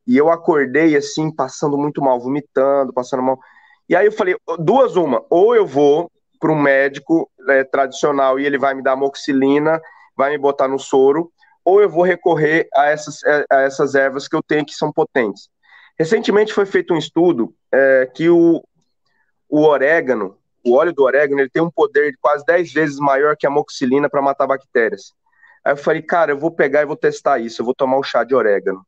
E 0.07 0.15
eu 0.15 0.29
acordei 0.29 0.95
assim, 0.95 1.31
passando 1.31 1.77
muito 1.77 2.01
mal, 2.01 2.19
vomitando, 2.19 2.93
passando 2.93 3.23
mal. 3.23 3.39
E 3.87 3.95
aí 3.95 4.05
eu 4.05 4.11
falei, 4.11 4.35
duas 4.59 4.95
uma, 4.95 5.23
ou 5.29 5.55
eu 5.55 5.65
vou 5.65 6.11
para 6.39 6.51
um 6.51 6.59
médico 6.59 7.29
é, 7.49 7.63
tradicional 7.63 8.39
e 8.39 8.45
ele 8.45 8.57
vai 8.57 8.73
me 8.73 8.81
dar 8.81 8.93
amoxilina, 8.93 9.81
vai 10.15 10.31
me 10.31 10.37
botar 10.37 10.67
no 10.67 10.79
soro, 10.79 11.31
ou 11.63 11.81
eu 11.81 11.89
vou 11.89 12.03
recorrer 12.03 12.67
a 12.75 12.85
essas, 12.85 13.23
é, 13.23 13.45
a 13.51 13.61
essas 13.61 13.95
ervas 13.95 14.27
que 14.27 14.35
eu 14.35 14.43
tenho 14.43 14.65
que 14.65 14.73
são 14.73 14.91
potentes. 14.91 15.49
Recentemente 15.97 16.53
foi 16.53 16.65
feito 16.65 16.93
um 16.93 16.97
estudo 16.97 17.53
é, 17.71 18.09
que 18.13 18.29
o, 18.29 18.63
o 19.49 19.61
orégano, 19.61 20.37
o 20.63 20.73
óleo 20.73 20.93
do 20.93 21.03
orégano, 21.03 21.41
ele 21.41 21.49
tem 21.49 21.61
um 21.61 21.71
poder 21.71 22.11
de 22.11 22.17
quase 22.17 22.45
10 22.45 22.73
vezes 22.73 22.99
maior 22.99 23.37
que 23.37 23.45
a 23.45 23.49
amoxilina 23.49 24.09
para 24.09 24.21
matar 24.21 24.47
bactérias. 24.47 25.13
Aí 25.63 25.73
eu 25.73 25.77
falei, 25.77 26.01
cara, 26.01 26.31
eu 26.31 26.37
vou 26.37 26.51
pegar 26.51 26.81
e 26.81 26.85
vou 26.85 26.95
testar 26.95 27.39
isso, 27.39 27.61
eu 27.61 27.65
vou 27.65 27.73
tomar 27.73 27.97
um 27.97 28.03
chá 28.03 28.23
de 28.23 28.35
orégano. 28.35 28.85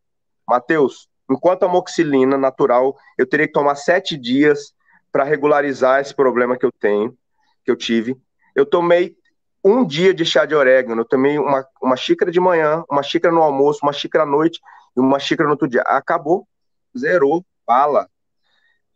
Matheus, 0.48 1.08
enquanto 1.30 1.64
a 1.64 1.66
amoxilina 1.66 2.38
natural, 2.38 2.96
eu 3.18 3.28
teria 3.28 3.48
que 3.48 3.54
tomar 3.54 3.76
sete 3.76 4.18
dias 4.18 4.74
para 5.18 5.24
regularizar 5.24 6.00
esse 6.00 6.14
problema 6.14 6.56
que 6.56 6.64
eu 6.64 6.72
tenho, 6.72 7.18
que 7.66 7.72
eu 7.72 7.76
tive. 7.76 8.16
Eu 8.56 8.68
tomei 8.68 9.18
um 9.66 9.84
dia 9.84 10.14
de 10.14 10.24
chá 10.24 10.46
de 10.46 10.54
orégano, 10.54 11.02
eu 11.02 11.06
tomei 11.06 11.40
uma, 11.40 11.66
uma 11.82 11.96
xícara 11.98 12.30
de 12.30 12.40
manhã, 12.40 12.84
uma 12.88 13.02
xícara 13.02 13.34
no 13.34 13.42
almoço, 13.42 13.80
uma 13.82 13.92
xícara 13.92 14.26
à 14.26 14.28
noite 14.28 14.62
e 14.96 15.00
uma 15.00 15.18
xícara 15.18 15.48
no 15.48 15.54
outro 15.54 15.68
dia. 15.68 15.82
Acabou, 15.88 16.48
zerou, 16.96 17.44
bala. 17.66 18.08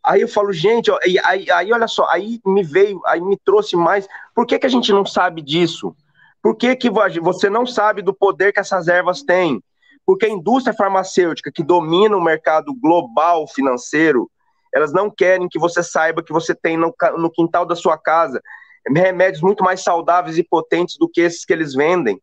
Aí 0.00 0.20
eu 0.20 0.28
falo, 0.28 0.52
gente, 0.52 0.92
ó, 0.92 0.98
aí, 1.02 1.18
aí, 1.24 1.50
aí, 1.50 1.72
olha 1.72 1.88
só, 1.88 2.06
aí 2.08 2.40
me 2.46 2.62
veio, 2.62 3.02
aí 3.04 3.20
me 3.20 3.36
trouxe 3.36 3.74
mais. 3.74 4.06
Por 4.32 4.46
que, 4.46 4.60
que 4.60 4.66
a 4.66 4.70
gente 4.70 4.92
não 4.92 5.04
sabe 5.04 5.42
disso? 5.42 5.92
Por 6.40 6.54
que, 6.54 6.76
que 6.76 6.88
você 7.20 7.50
não 7.50 7.66
sabe 7.66 8.00
do 8.00 8.14
poder 8.14 8.52
que 8.52 8.60
essas 8.60 8.86
ervas 8.86 9.24
têm? 9.24 9.60
Porque 10.06 10.26
a 10.26 10.30
indústria 10.30 10.72
farmacêutica 10.72 11.50
que 11.50 11.64
domina 11.64 12.16
o 12.16 12.22
mercado 12.22 12.72
global 12.72 13.48
financeiro, 13.48 14.30
elas 14.74 14.92
não 14.92 15.10
querem 15.10 15.48
que 15.48 15.58
você 15.58 15.82
saiba 15.82 16.22
que 16.22 16.32
você 16.32 16.54
tem 16.54 16.76
no, 16.76 16.94
no 17.18 17.30
quintal 17.30 17.66
da 17.66 17.76
sua 17.76 17.98
casa 17.98 18.40
remédios 18.86 19.42
muito 19.42 19.62
mais 19.62 19.82
saudáveis 19.82 20.38
e 20.38 20.42
potentes 20.42 20.96
do 20.98 21.08
que 21.08 21.20
esses 21.20 21.44
que 21.44 21.52
eles 21.52 21.74
vendem. 21.74 22.20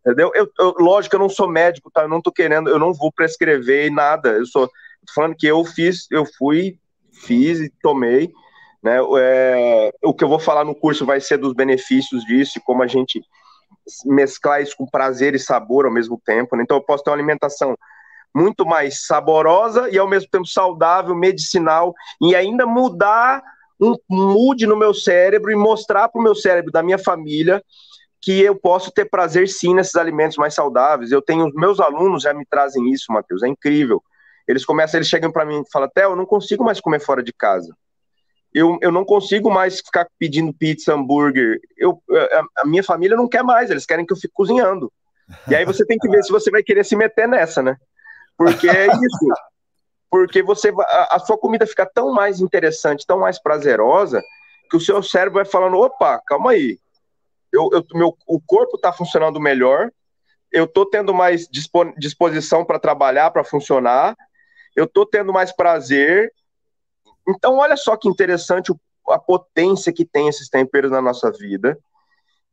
Entendeu? 0.00 0.30
Eu, 0.34 0.48
eu, 0.58 0.74
lógico 0.78 1.14
eu 1.14 1.20
não 1.20 1.28
sou 1.28 1.48
médico, 1.48 1.90
tá? 1.90 2.02
Eu 2.02 2.08
não 2.08 2.20
tô 2.20 2.32
querendo, 2.32 2.70
eu 2.70 2.78
não 2.78 2.92
vou 2.92 3.12
prescrever 3.12 3.90
nada. 3.90 4.30
Eu 4.30 4.46
sou 4.46 4.70
falando 5.14 5.36
que 5.36 5.46
eu 5.46 5.64
fiz, 5.64 6.06
eu 6.10 6.24
fui, 6.38 6.78
fiz 7.12 7.60
e 7.60 7.72
tomei. 7.82 8.30
Né? 8.82 8.96
É, 9.18 9.92
o 10.02 10.14
que 10.14 10.24
eu 10.24 10.28
vou 10.28 10.38
falar 10.38 10.64
no 10.64 10.74
curso 10.74 11.04
vai 11.04 11.20
ser 11.20 11.36
dos 11.36 11.52
benefícios 11.52 12.24
disso 12.24 12.58
e 12.58 12.62
como 12.62 12.82
a 12.82 12.86
gente 12.86 13.22
mesclar 14.06 14.62
isso 14.62 14.76
com 14.76 14.86
prazer 14.86 15.34
e 15.34 15.38
sabor 15.38 15.84
ao 15.84 15.92
mesmo 15.92 16.20
tempo. 16.24 16.56
Né? 16.56 16.62
Então 16.62 16.78
eu 16.78 16.82
posso 16.82 17.04
ter 17.04 17.10
uma 17.10 17.16
alimentação 17.16 17.76
muito 18.34 18.64
mais 18.64 19.06
saborosa 19.06 19.88
e 19.90 19.98
ao 19.98 20.08
mesmo 20.08 20.28
tempo 20.30 20.46
saudável, 20.46 21.14
medicinal 21.14 21.94
e 22.20 22.34
ainda 22.34 22.66
mudar 22.66 23.42
um 23.80 23.96
mude 24.08 24.66
no 24.66 24.76
meu 24.76 24.92
cérebro 24.92 25.50
e 25.50 25.56
mostrar 25.56 26.08
para 26.08 26.20
o 26.20 26.22
meu 26.22 26.34
cérebro 26.34 26.70
da 26.70 26.82
minha 26.82 26.98
família 26.98 27.62
que 28.20 28.40
eu 28.42 28.54
posso 28.54 28.92
ter 28.92 29.06
prazer 29.06 29.48
sim 29.48 29.74
nesses 29.74 29.94
alimentos 29.96 30.36
mais 30.36 30.54
saudáveis. 30.54 31.10
Eu 31.10 31.22
tenho 31.22 31.46
os 31.46 31.54
meus 31.54 31.80
alunos 31.80 32.22
já 32.22 32.34
me 32.34 32.44
trazem 32.44 32.90
isso, 32.90 33.10
Matheus, 33.10 33.42
é 33.42 33.48
incrível. 33.48 34.02
Eles 34.46 34.64
começam, 34.64 34.98
eles 34.98 35.08
chegam 35.08 35.32
para 35.32 35.44
mim 35.44 35.62
e 35.62 35.70
falam: 35.72 35.88
"Theo, 35.88 36.10
eu 36.10 36.16
não 36.16 36.26
consigo 36.26 36.62
mais 36.62 36.80
comer 36.80 37.00
fora 37.00 37.22
de 37.22 37.32
casa. 37.32 37.74
Eu, 38.52 38.78
eu 38.82 38.90
não 38.90 39.04
consigo 39.04 39.48
mais 39.48 39.78
ficar 39.78 40.06
pedindo 40.18 40.52
pizza, 40.52 40.92
hambúrguer. 40.92 41.60
Eu, 41.78 42.02
a, 42.10 42.62
a 42.62 42.66
minha 42.66 42.82
família 42.82 43.16
não 43.16 43.28
quer 43.28 43.44
mais, 43.44 43.70
eles 43.70 43.86
querem 43.86 44.04
que 44.04 44.12
eu 44.12 44.16
fique 44.16 44.34
cozinhando. 44.34 44.92
E 45.48 45.54
aí 45.54 45.64
você 45.64 45.86
tem 45.86 45.96
que 45.96 46.08
ver 46.08 46.22
se 46.24 46.32
você 46.32 46.50
vai 46.50 46.62
querer 46.62 46.84
se 46.84 46.96
meter 46.96 47.28
nessa, 47.28 47.62
né? 47.62 47.76
Porque 48.40 48.70
é 48.70 48.86
isso. 48.86 49.26
Porque 50.10 50.42
você 50.42 50.72
a, 50.78 51.16
a 51.16 51.18
sua 51.18 51.36
comida 51.36 51.66
fica 51.66 51.84
tão 51.84 52.10
mais 52.10 52.40
interessante, 52.40 53.06
tão 53.06 53.18
mais 53.18 53.38
prazerosa, 53.38 54.22
que 54.70 54.78
o 54.78 54.80
seu 54.80 55.02
cérebro 55.02 55.34
vai 55.34 55.44
falando: 55.44 55.76
opa, 55.76 56.18
calma 56.26 56.52
aí. 56.52 56.78
Eu, 57.52 57.68
eu, 57.70 57.84
meu, 57.92 58.16
o 58.26 58.40
corpo 58.40 58.76
está 58.76 58.94
funcionando 58.94 59.38
melhor, 59.38 59.92
eu 60.50 60.64
estou 60.64 60.86
tendo 60.86 61.12
mais 61.12 61.46
disposição 61.98 62.64
para 62.64 62.78
trabalhar, 62.78 63.30
para 63.30 63.44
funcionar, 63.44 64.16
eu 64.74 64.86
estou 64.86 65.04
tendo 65.04 65.34
mais 65.34 65.54
prazer. 65.54 66.32
Então, 67.28 67.58
olha 67.58 67.76
só 67.76 67.94
que 67.94 68.08
interessante 68.08 68.72
a 69.10 69.18
potência 69.18 69.92
que 69.92 70.06
tem 70.06 70.28
esses 70.28 70.48
temperos 70.48 70.90
na 70.90 71.02
nossa 71.02 71.30
vida 71.30 71.78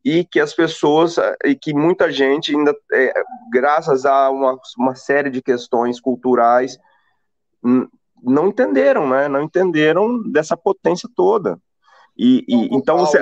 e 0.04 0.24
que 0.24 0.40
as 0.40 0.54
pessoas 0.54 1.16
e 1.44 1.54
que 1.54 1.74
muita 1.74 2.10
gente 2.10 2.54
ainda, 2.54 2.74
é, 2.92 3.12
graças 3.52 4.06
a 4.06 4.30
uma, 4.30 4.58
uma 4.78 4.94
série 4.94 5.30
de 5.30 5.42
questões 5.42 6.00
culturais, 6.00 6.78
não 8.22 8.48
entenderam, 8.48 9.08
né? 9.08 9.28
Não 9.28 9.42
entenderam 9.42 10.22
dessa 10.30 10.56
potência 10.56 11.08
toda. 11.14 11.58
E, 12.16 12.44
e 12.48 12.74
então 12.74 12.98
você. 12.98 13.20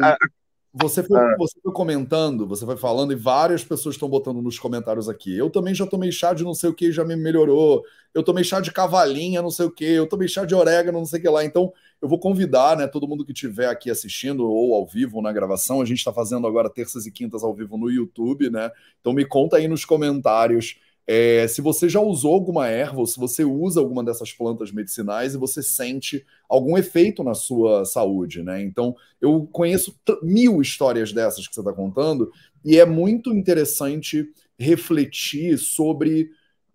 Você 0.78 1.02
foi, 1.02 1.18
ah. 1.18 1.36
você 1.38 1.58
foi 1.62 1.72
comentando, 1.72 2.46
você 2.46 2.66
foi 2.66 2.76
falando, 2.76 3.10
e 3.10 3.16
várias 3.16 3.64
pessoas 3.64 3.94
estão 3.94 4.10
botando 4.10 4.42
nos 4.42 4.58
comentários 4.58 5.08
aqui. 5.08 5.34
Eu 5.34 5.48
também 5.48 5.74
já 5.74 5.86
tomei 5.86 6.12
chá 6.12 6.34
de 6.34 6.44
não 6.44 6.52
sei 6.52 6.68
o 6.68 6.74
que, 6.74 6.92
já 6.92 7.02
me 7.02 7.16
melhorou. 7.16 7.82
Eu 8.12 8.22
tomei 8.22 8.44
chá 8.44 8.60
de 8.60 8.70
cavalinha, 8.70 9.40
não 9.40 9.50
sei 9.50 9.64
o 9.64 9.70
que. 9.70 9.84
Eu 9.84 10.06
tomei 10.06 10.28
chá 10.28 10.44
de 10.44 10.54
orégano, 10.54 10.98
não 10.98 11.06
sei 11.06 11.18
o 11.18 11.22
que 11.22 11.28
lá. 11.30 11.42
Então, 11.42 11.72
eu 12.00 12.06
vou 12.06 12.18
convidar, 12.18 12.76
né, 12.76 12.86
todo 12.86 13.08
mundo 13.08 13.24
que 13.24 13.32
estiver 13.32 13.68
aqui 13.68 13.90
assistindo, 13.90 14.46
ou 14.46 14.74
ao 14.74 14.86
vivo, 14.86 15.16
ou 15.16 15.22
na 15.22 15.32
gravação. 15.32 15.80
A 15.80 15.84
gente 15.86 15.98
está 15.98 16.12
fazendo 16.12 16.46
agora 16.46 16.68
terças 16.68 17.06
e 17.06 17.10
quintas 17.10 17.42
ao 17.42 17.54
vivo 17.54 17.78
no 17.78 17.90
YouTube, 17.90 18.50
né? 18.50 18.70
Então, 19.00 19.14
me 19.14 19.24
conta 19.24 19.56
aí 19.56 19.66
nos 19.66 19.82
comentários 19.82 20.78
é, 21.06 21.46
se 21.46 21.60
você 21.60 21.88
já 21.88 22.00
usou 22.00 22.34
alguma 22.34 22.66
erva, 22.66 22.98
ou 22.98 23.06
se 23.06 23.18
você 23.18 23.44
usa 23.44 23.78
alguma 23.78 24.02
dessas 24.02 24.32
plantas 24.32 24.72
medicinais 24.72 25.34
e 25.34 25.38
você 25.38 25.62
sente 25.62 26.26
algum 26.48 26.76
efeito 26.76 27.22
na 27.22 27.32
sua 27.32 27.84
saúde, 27.84 28.42
né? 28.42 28.60
Então, 28.60 28.94
eu 29.20 29.46
conheço 29.52 29.96
mil 30.22 30.60
histórias 30.60 31.12
dessas 31.12 31.46
que 31.46 31.54
você 31.54 31.60
está 31.60 31.72
contando, 31.72 32.32
e 32.64 32.78
é 32.78 32.84
muito 32.84 33.32
interessante 33.32 34.28
refletir 34.58 35.58
sobre 35.58 36.30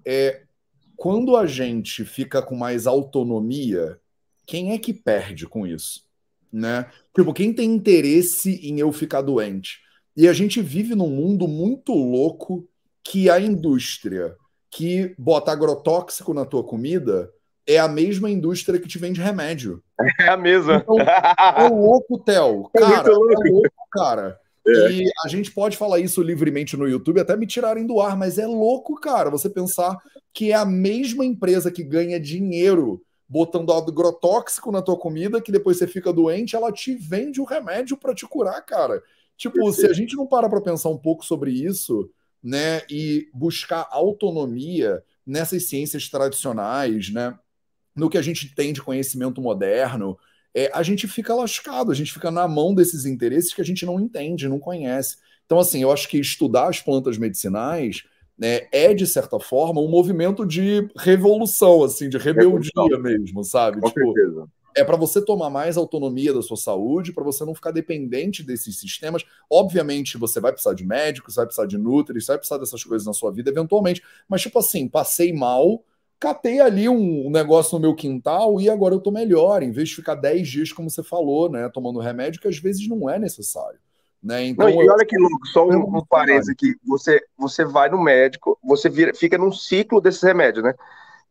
é, 0.06 0.44
quando 0.96 1.36
a 1.36 1.46
gente 1.46 2.06
fica 2.06 2.42
com 2.42 2.56
mais 2.56 2.88
autonomia, 2.88 4.00
quem 4.46 4.72
é 4.72 4.78
que 4.78 4.94
perde 4.94 5.48
com 5.48 5.68
isso? 5.68 6.06
Né? 6.54 6.90
Tipo, 7.16 7.34
quem 7.34 7.52
tem 7.54 7.74
interesse 7.74 8.60
em 8.64 8.80
eu 8.80 8.92
ficar 8.92 9.22
doente? 9.22 9.80
E 10.16 10.28
a 10.28 10.34
gente 10.34 10.62
vive 10.62 10.94
num 10.94 11.10
mundo 11.10 11.48
muito 11.48 11.94
louco 11.94 12.68
que 13.04 13.30
a 13.30 13.39
indústria 13.39 14.36
que 14.70 15.14
bota 15.18 15.52
agrotóxico 15.52 16.34
na 16.34 16.45
tua 16.45 16.64
comida 16.64 17.30
é 17.68 17.78
a 17.78 17.88
mesma 17.88 18.30
indústria 18.30 18.80
que 18.80 18.88
te 18.88 18.97
vende 18.97 19.22
remédio. 19.22 19.84
É 20.20 20.30
a 20.30 20.38
mesma. 20.38 20.78
Então, 20.78 20.97
é 20.99 21.68
louco, 21.70 22.18
Theo. 22.20 22.70
É 22.76 22.80
cara, 22.80 23.08
é, 23.08 23.12
louco. 23.12 23.47
é 23.47 23.52
louco, 23.52 23.88
cara. 23.91 24.39
É. 24.66 24.91
E 24.91 25.12
a 25.26 25.28
gente 25.28 25.52
pode 25.52 25.76
falar 25.76 25.99
isso 25.99 26.22
livremente 26.22 26.78
no 26.78 26.88
YouTube, 26.88 27.20
até 27.20 27.36
me 27.36 27.47
tirarem 27.47 27.86
do 27.86 27.99
ar, 27.99 28.16
mas 28.16 28.38
é 28.38 28.45
louco, 28.45 28.99
cara, 28.99 29.30
você 29.30 29.49
pensar 29.49 29.97
que 30.34 30.52
é 30.52 30.56
a 30.56 30.66
mesma 30.66 31.26
empresa 31.26 31.72
que 31.72 31.84
ganha 31.84 32.20
dinheiro 32.20 33.02
botando 33.28 33.72
agrotóxico 33.72 34.72
na 34.72 34.82
tua 34.82 34.97
comida, 34.97 35.41
que 35.41 35.52
depois 35.52 35.78
você 35.78 35.88
fica 35.88 36.14
doente, 36.14 36.56
ela 36.56 36.72
te 36.72 36.93
vende 36.93 37.41
o 37.41 37.45
remédio 37.45 37.97
para 37.97 38.14
te 38.14 38.28
curar, 38.28 38.62
cara. 38.66 39.02
Tipo, 39.38 39.72
se 39.72 39.88
a 39.88 39.93
gente 39.93 40.16
não 40.16 40.28
para 40.28 40.49
para 40.49 40.62
pensar 40.62 40.89
um 40.89 40.97
pouco 40.97 41.26
sobre 41.26 41.52
isso, 41.52 42.10
né, 42.44 42.82
e 42.89 43.30
buscar 43.34 43.88
autonomia 43.92 45.04
nessas 45.26 45.68
ciências 45.68 46.10
tradicionais, 46.10 47.12
né, 47.12 47.38
no 47.96 48.10
que 48.10 48.18
a 48.18 48.22
gente 48.22 48.54
tem 48.54 48.74
de 48.74 48.82
conhecimento 48.82 49.42
moderno, 49.42 50.18
é, 50.54 50.70
a 50.74 50.84
gente 50.84 51.08
fica 51.08 51.34
lascado, 51.34 51.92
a 51.92 51.96
gente 51.96 52.12
fica 52.12 52.32
na 52.32 52.48
mão 52.48 52.74
desses 52.74 53.06
interesses 53.06 53.54
que 53.54 53.62
a 53.62 53.66
gente 53.66 53.86
não 53.86 54.00
entende, 54.00 54.50
não 54.50 54.60
conhece. 54.60 55.18
Então, 55.46 55.60
assim, 55.60 55.82
eu 55.82 55.92
acho 55.92 56.08
que 56.08 56.18
estudar 56.18 56.70
as 56.70 56.82
plantas 56.82 57.18
medicinais 57.18 58.04
né, 58.38 58.68
é, 58.72 58.94
de 58.94 59.06
certa 59.06 59.39
forma, 59.39 59.80
um 59.80 59.88
movimento 59.88 60.46
de 60.46 60.89
revolução, 60.98 61.84
assim, 61.84 62.10
de 62.10 62.18
rebeldia 62.18 62.72
revolução. 62.76 63.02
mesmo, 63.02 63.44
sabe? 63.44 63.80
Com 63.80 63.88
tipo, 63.88 64.14
certeza 64.14 64.50
é 64.76 64.84
para 64.84 64.97
você 64.97 65.24
tomar 65.24 65.49
mais 65.49 65.78
autonomia 65.78 66.34
da 66.34 66.41
sua 66.41 66.57
saúde, 66.57 67.13
para 67.13 67.24
você 67.24 67.45
não 67.45 67.53
ficar 67.53 67.72
dependente 67.72 68.43
desses 68.43 68.80
sistemas. 68.80 69.24
Obviamente, 69.49 70.17
você 70.17 70.39
vai 70.39 70.51
precisar 70.51 70.74
de 70.74 70.86
médicos, 70.86 71.36
vai 71.36 71.45
precisar 71.45 71.67
de 71.67 71.78
nutri, 71.78 72.19
você 72.22 72.28
vai 72.28 72.38
precisar 72.38 72.57
dessas 72.57 72.84
coisas 72.84 73.05
na 73.05 73.13
sua 73.13 73.32
vida 73.32 73.49
eventualmente. 73.49 74.01
Mas, 74.28 74.41
tipo 74.41 74.59
assim, 74.59 74.88
passei 74.88 75.34
mal, 75.34 75.84
catei 76.19 76.59
ali 76.59 76.88
um 76.88 77.30
negócio 77.30 77.76
no 77.76 77.82
meu 77.82 77.95
quintal 77.95 78.61
e 78.61 78.69
agora 78.69 78.93
eu 78.93 78.99
tô 78.99 79.11
melhor, 79.11 79.63
em 79.63 79.72
vez 79.72 79.89
de 79.89 79.95
ficar 79.95 80.15
10 80.15 80.47
dias, 80.47 80.72
como 80.72 80.89
você 80.89 81.01
falou, 81.01 81.49
né, 81.49 81.67
tomando 81.69 81.99
remédio, 81.99 82.39
que 82.39 82.47
às 82.47 82.57
vezes 82.57 82.88
não 82.88 83.09
é 83.09 83.17
necessário. 83.17 83.80
Né? 84.22 84.45
Então, 84.45 84.69
não, 84.69 84.84
e 84.84 84.89
olha 84.89 85.05
que 85.05 85.17
louco, 85.17 85.47
só 85.47 85.67
um, 85.67 85.97
um 85.97 86.05
parênteses 86.05 86.49
aqui. 86.49 86.76
Você, 86.86 87.19
você 87.36 87.65
vai 87.65 87.89
no 87.89 87.99
médico, 87.99 88.57
você 88.63 88.88
vira, 88.88 89.15
fica 89.15 89.36
num 89.36 89.51
ciclo 89.51 89.99
desses 89.99 90.22
remédios, 90.22 90.63
né? 90.63 90.76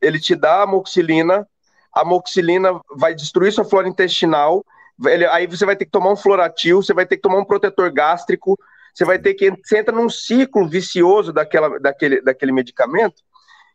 Ele 0.03 0.19
te 0.19 0.35
dá 0.35 0.63
amoxilina, 0.63 1.47
a 1.93 2.05
moxilina 2.05 2.81
vai 2.97 3.15
destruir 3.15 3.53
sua 3.53 3.65
flora 3.65 3.89
intestinal, 3.89 4.65
ele, 5.07 5.27
aí 5.27 5.47
você 5.47 5.65
vai 5.65 5.77
ter 5.77 5.87
que 5.87 5.91
tomar 5.91 6.13
um 6.13 6.17
floratil, 6.17 6.83
você 6.83 6.93
vai 6.93 7.07
ter 7.07 7.17
que 7.17 7.23
tomar 7.23 7.39
um 7.39 7.45
protetor 7.45 7.91
gástrico, 7.91 8.59
você 8.95 9.05
vai 9.05 9.19
ter 9.19 9.35
que 9.35 9.51
você 9.51 9.79
entra 9.79 9.95
num 9.95 10.11
ciclo 10.11 10.69
vicioso 10.69 11.33
daquela, 11.33 11.79
daquele, 11.79 12.21
daquele 12.21 12.53
medicamento. 12.53 13.23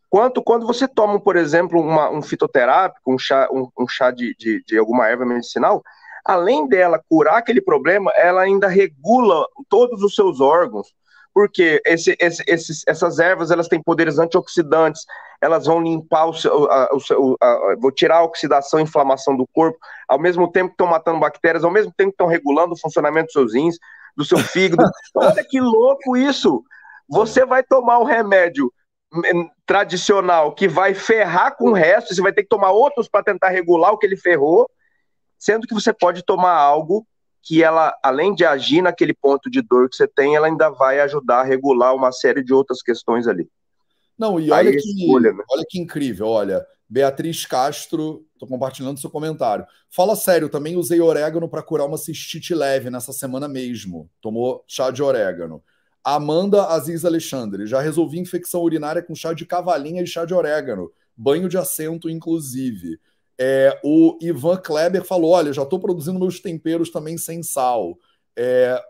Quanto 0.10 0.42
quando 0.44 0.68
você 0.68 0.88
toma, 0.88 1.20
por 1.20 1.36
exemplo, 1.36 1.82
uma, 1.82 2.10
um 2.10 2.22
fitoterápico, 2.22 3.14
um 3.14 3.18
chá, 3.18 3.50
um, 3.52 3.70
um 3.78 3.88
chá 3.88 4.12
de, 4.12 4.36
de, 4.38 4.64
de 4.66 4.78
alguma 4.78 5.08
erva 5.08 5.26
medicinal, 5.26 5.84
além 6.24 6.68
dela 6.68 7.02
curar 7.10 7.38
aquele 7.38 7.62
problema, 7.62 8.12
ela 8.16 8.42
ainda 8.42 8.68
regula 8.68 9.46
todos 9.68 10.02
os 10.04 10.16
seus 10.16 10.40
órgãos, 10.40 10.94
porque 11.36 11.82
esse, 11.86 12.16
esse, 12.18 12.42
esses, 12.48 12.84
essas 12.88 13.20
ervas 13.20 13.52
elas 13.52 13.68
têm 13.68 13.84
poderes 13.84 14.18
antioxidantes, 14.18 15.06
elas 15.42 15.66
vão 15.66 15.82
limpar 15.82 16.28
o 16.28 16.34
seu, 16.34 16.72
a, 16.72 16.96
o 16.96 17.00
seu 17.02 17.36
a, 17.42 17.76
vão 17.78 17.92
tirar 17.92 18.20
a 18.20 18.24
oxidação 18.24 18.80
e 18.80 18.84
inflamação 18.84 19.36
do 19.36 19.46
corpo, 19.46 19.78
ao 20.08 20.18
mesmo 20.18 20.50
tempo 20.50 20.70
que 20.70 20.76
estão 20.76 20.88
matando 20.88 21.20
bactérias, 21.20 21.66
ao 21.66 21.72
mesmo 21.72 21.92
tempo 21.92 22.12
que 22.12 22.14
estão 22.14 22.28
regulando 22.28 22.74
o 22.74 22.80
funcionamento 22.80 23.26
dos 23.26 23.34
seus 23.34 23.54
rins, 23.54 23.76
do 24.16 24.24
seu 24.24 24.38
fígado. 24.38 24.90
Olha 25.14 25.44
que 25.44 25.60
louco 25.60 26.16
isso! 26.16 26.64
Você 27.10 27.46
vai 27.46 27.62
tomar 27.62 28.00
um 28.00 28.06
remédio 28.06 28.72
hum, 29.14 29.50
tradicional 29.66 30.56
que 30.56 30.70
vai 30.70 30.94
ferrar 30.94 31.58
com 31.58 31.72
o 31.72 31.74
resto, 31.74 32.16
você 32.16 32.22
vai 32.22 32.32
ter 32.32 32.44
que 32.44 32.50
tomar 32.50 32.72
outros 32.72 33.10
para 33.10 33.26
tentar 33.26 33.50
regular 33.50 33.92
o 33.92 33.98
que 33.98 34.08
ele 34.08 34.16
ferrou, 34.16 34.70
sendo 35.38 35.68
que 35.68 35.74
você 35.74 35.92
pode 35.92 36.24
tomar 36.24 36.54
algo 36.54 37.06
que 37.46 37.64
ela, 37.64 37.96
além 38.02 38.34
de 38.34 38.44
agir 38.44 38.82
naquele 38.82 39.14
ponto 39.14 39.52
de 39.52 39.62
dor 39.62 39.88
que 39.88 39.96
você 39.96 40.08
tem, 40.08 40.36
ela 40.36 40.48
ainda 40.48 40.68
vai 40.70 41.00
ajudar 41.02 41.42
a 41.42 41.44
regular 41.44 41.96
uma 41.96 42.12
série 42.12 42.44
de 42.44 42.52
outras 42.52 42.82
questões 42.82 43.28
ali. 43.28 43.48
Não, 44.18 44.40
e 44.40 44.50
olha, 44.50 44.72
Aí, 44.72 44.78
que, 44.78 45.04
escolha, 45.04 45.32
né? 45.32 45.44
olha 45.52 45.64
que 45.70 45.80
incrível, 45.80 46.28
olha. 46.28 46.66
Beatriz 46.90 47.46
Castro, 47.46 48.26
estou 48.34 48.48
compartilhando 48.48 49.00
seu 49.00 49.12
comentário. 49.12 49.66
Fala 49.92 50.16
sério, 50.16 50.50
também 50.50 50.76
usei 50.76 51.00
orégano 51.00 51.48
para 51.48 51.62
curar 51.62 51.86
uma 51.86 51.98
cistite 51.98 52.56
leve 52.56 52.90
nessa 52.90 53.14
semana 53.14 53.48
mesmo. 53.48 54.10
Tomou 54.22 54.64
chá 54.68 54.90
de 54.90 55.04
orégano. 55.04 55.64
Amanda 56.04 56.68
Aziz 56.68 57.06
Alexandre, 57.06 57.68
já 57.68 57.80
resolvi 57.80 58.20
infecção 58.20 58.62
urinária 58.62 59.04
com 59.04 59.14
chá 59.14 59.34
de 59.34 59.46
cavalinha 59.46 60.02
e 60.02 60.08
chá 60.08 60.26
de 60.26 60.34
orégano. 60.34 60.92
Banho 61.16 61.48
de 61.48 61.58
assento, 61.58 62.10
inclusive. 62.10 63.00
É, 63.38 63.80
o 63.84 64.18
Ivan 64.22 64.58
Kleber 64.58 65.04
falou: 65.04 65.32
olha, 65.32 65.54
já 65.54 65.64
estou 65.64 65.80
produzindo 65.80 66.20
meus 66.20 66.40
temperos 66.40 66.90
também 66.90 67.18
sem 67.18 67.44
sal. 67.44 67.98
É, 68.36 68.82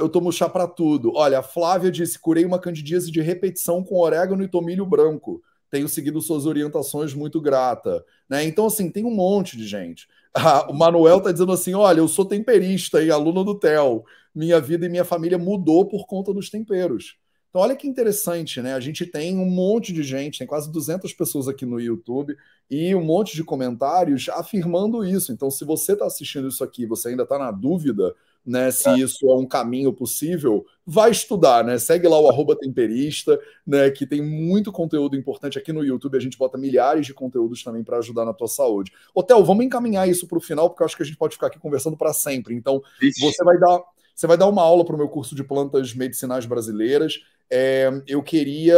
eu 0.00 0.08
tomo 0.08 0.32
chá 0.32 0.48
para 0.48 0.66
tudo. 0.66 1.12
Olha, 1.14 1.40
a 1.40 1.42
Flávia 1.42 1.90
disse: 1.90 2.18
curei 2.18 2.44
uma 2.44 2.58
candidíase 2.58 3.10
de 3.10 3.20
repetição 3.20 3.82
com 3.82 3.96
orégano 3.96 4.42
e 4.42 4.48
tomilho 4.48 4.86
branco. 4.86 5.42
Tenho 5.70 5.88
seguido 5.88 6.20
suas 6.20 6.46
orientações, 6.46 7.12
muito 7.12 7.40
grata. 7.40 8.04
Né? 8.28 8.44
Então, 8.44 8.66
assim, 8.66 8.90
tem 8.90 9.04
um 9.04 9.14
monte 9.14 9.56
de 9.56 9.66
gente. 9.66 10.06
Ah, 10.40 10.70
o 10.70 10.74
Manuel 10.74 11.18
está 11.18 11.32
dizendo 11.32 11.50
assim: 11.50 11.74
olha, 11.74 12.00
eu 12.00 12.06
sou 12.06 12.24
temperista 12.24 13.02
e 13.02 13.10
aluno 13.10 13.42
do 13.42 13.58
TEL. 13.58 14.04
Minha 14.32 14.60
vida 14.60 14.86
e 14.86 14.88
minha 14.88 15.04
família 15.04 15.38
mudou 15.38 15.88
por 15.88 16.06
conta 16.06 16.32
dos 16.32 16.50
temperos. 16.50 17.16
Então, 17.58 17.64
olha 17.64 17.74
que 17.74 17.88
interessante, 17.88 18.62
né? 18.62 18.74
A 18.74 18.78
gente 18.78 19.04
tem 19.04 19.36
um 19.36 19.44
monte 19.44 19.92
de 19.92 20.04
gente, 20.04 20.38
tem 20.38 20.46
quase 20.46 20.70
200 20.70 21.12
pessoas 21.12 21.48
aqui 21.48 21.66
no 21.66 21.80
YouTube 21.80 22.36
e 22.70 22.94
um 22.94 23.02
monte 23.02 23.34
de 23.34 23.42
comentários 23.42 24.28
afirmando 24.28 25.04
isso. 25.04 25.32
Então, 25.32 25.50
se 25.50 25.64
você 25.64 25.94
está 25.94 26.06
assistindo 26.06 26.46
isso 26.46 26.62
aqui, 26.62 26.86
você 26.86 27.08
ainda 27.08 27.24
está 27.24 27.36
na 27.36 27.50
dúvida, 27.50 28.14
né, 28.46 28.70
se 28.70 28.88
é. 28.88 28.98
isso 28.98 29.28
é 29.28 29.34
um 29.34 29.44
caminho 29.44 29.92
possível, 29.92 30.64
vai 30.86 31.10
estudar, 31.10 31.64
né? 31.64 31.78
Segue 31.78 32.06
lá 32.06 32.20
o 32.20 32.28
arroba 32.28 32.54
temperista, 32.54 33.36
né? 33.66 33.90
Que 33.90 34.06
tem 34.06 34.22
muito 34.22 34.70
conteúdo 34.70 35.16
importante 35.16 35.58
aqui 35.58 35.72
no 35.72 35.84
YouTube. 35.84 36.16
A 36.16 36.20
gente 36.20 36.38
bota 36.38 36.56
milhares 36.56 37.06
de 37.06 37.12
conteúdos 37.12 37.64
também 37.64 37.82
para 37.82 37.98
ajudar 37.98 38.24
na 38.24 38.32
tua 38.32 38.46
saúde. 38.46 38.92
Hotel, 39.12 39.44
vamos 39.44 39.64
encaminhar 39.64 40.08
isso 40.08 40.28
para 40.28 40.38
o 40.38 40.40
final, 40.40 40.70
porque 40.70 40.84
eu 40.84 40.86
acho 40.86 40.96
que 40.96 41.02
a 41.02 41.06
gente 41.06 41.18
pode 41.18 41.34
ficar 41.34 41.48
aqui 41.48 41.58
conversando 41.58 41.96
para 41.96 42.12
sempre. 42.12 42.54
Então, 42.54 42.80
Ixi. 43.02 43.20
você 43.20 43.42
vai 43.42 43.58
dar. 43.58 43.82
Você 44.14 44.26
vai 44.26 44.36
dar 44.36 44.48
uma 44.48 44.62
aula 44.62 44.84
para 44.84 44.96
o 44.96 44.98
meu 44.98 45.08
curso 45.08 45.32
de 45.32 45.44
plantas 45.44 45.94
medicinais 45.94 46.44
brasileiras. 46.44 47.20
É, 47.50 47.90
eu 48.06 48.22
queria 48.22 48.76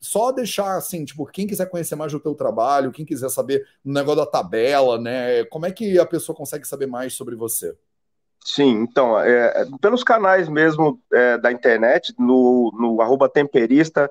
só 0.00 0.30
deixar 0.30 0.76
assim, 0.76 1.04
tipo, 1.04 1.26
quem 1.26 1.46
quiser 1.46 1.68
conhecer 1.68 1.96
mais 1.96 2.12
do 2.12 2.20
teu 2.20 2.34
trabalho, 2.34 2.92
quem 2.92 3.04
quiser 3.04 3.28
saber 3.28 3.66
o 3.84 3.92
negócio 3.92 4.24
da 4.24 4.26
tabela, 4.26 4.98
né? 4.98 5.44
Como 5.46 5.66
é 5.66 5.72
que 5.72 5.98
a 5.98 6.06
pessoa 6.06 6.36
consegue 6.36 6.66
saber 6.66 6.86
mais 6.86 7.14
sobre 7.14 7.34
você? 7.34 7.74
Sim, 8.44 8.82
então, 8.82 9.18
é, 9.18 9.66
pelos 9.80 10.04
canais 10.04 10.48
mesmo 10.48 11.02
é, 11.12 11.36
da 11.36 11.50
internet, 11.50 12.14
no, 12.16 12.72
no 12.78 13.28
temperista, 13.28 14.08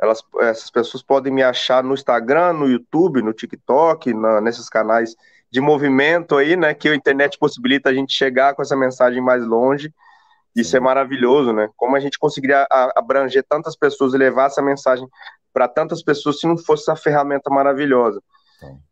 elas, 0.00 0.22
essas 0.40 0.70
pessoas 0.70 1.02
podem 1.02 1.30
me 1.30 1.42
achar 1.42 1.84
no 1.84 1.92
Instagram, 1.92 2.54
no 2.54 2.66
YouTube, 2.66 3.20
no 3.20 3.34
TikTok, 3.34 4.14
na, 4.14 4.40
nesses 4.40 4.70
canais 4.70 5.14
de 5.50 5.60
movimento 5.60 6.36
aí, 6.36 6.56
né, 6.56 6.72
que 6.72 6.88
a 6.88 6.94
internet 6.94 7.38
possibilita 7.38 7.90
a 7.90 7.94
gente 7.94 8.14
chegar 8.14 8.54
com 8.54 8.62
essa 8.62 8.76
mensagem 8.76 9.20
mais 9.20 9.44
longe. 9.44 9.92
Isso 10.56 10.76
é 10.76 10.80
maravilhoso, 10.80 11.52
né? 11.52 11.68
Como 11.76 11.94
a 11.94 12.00
gente 12.00 12.18
conseguiria 12.18 12.66
abranger 12.96 13.44
tantas 13.46 13.76
pessoas 13.76 14.14
e 14.14 14.18
levar 14.18 14.46
essa 14.46 14.62
mensagem 14.62 15.06
para 15.52 15.68
tantas 15.68 16.02
pessoas 16.02 16.40
se 16.40 16.46
não 16.46 16.56
fosse 16.56 16.84
essa 16.84 16.96
ferramenta 16.96 17.50
maravilhosa. 17.50 18.22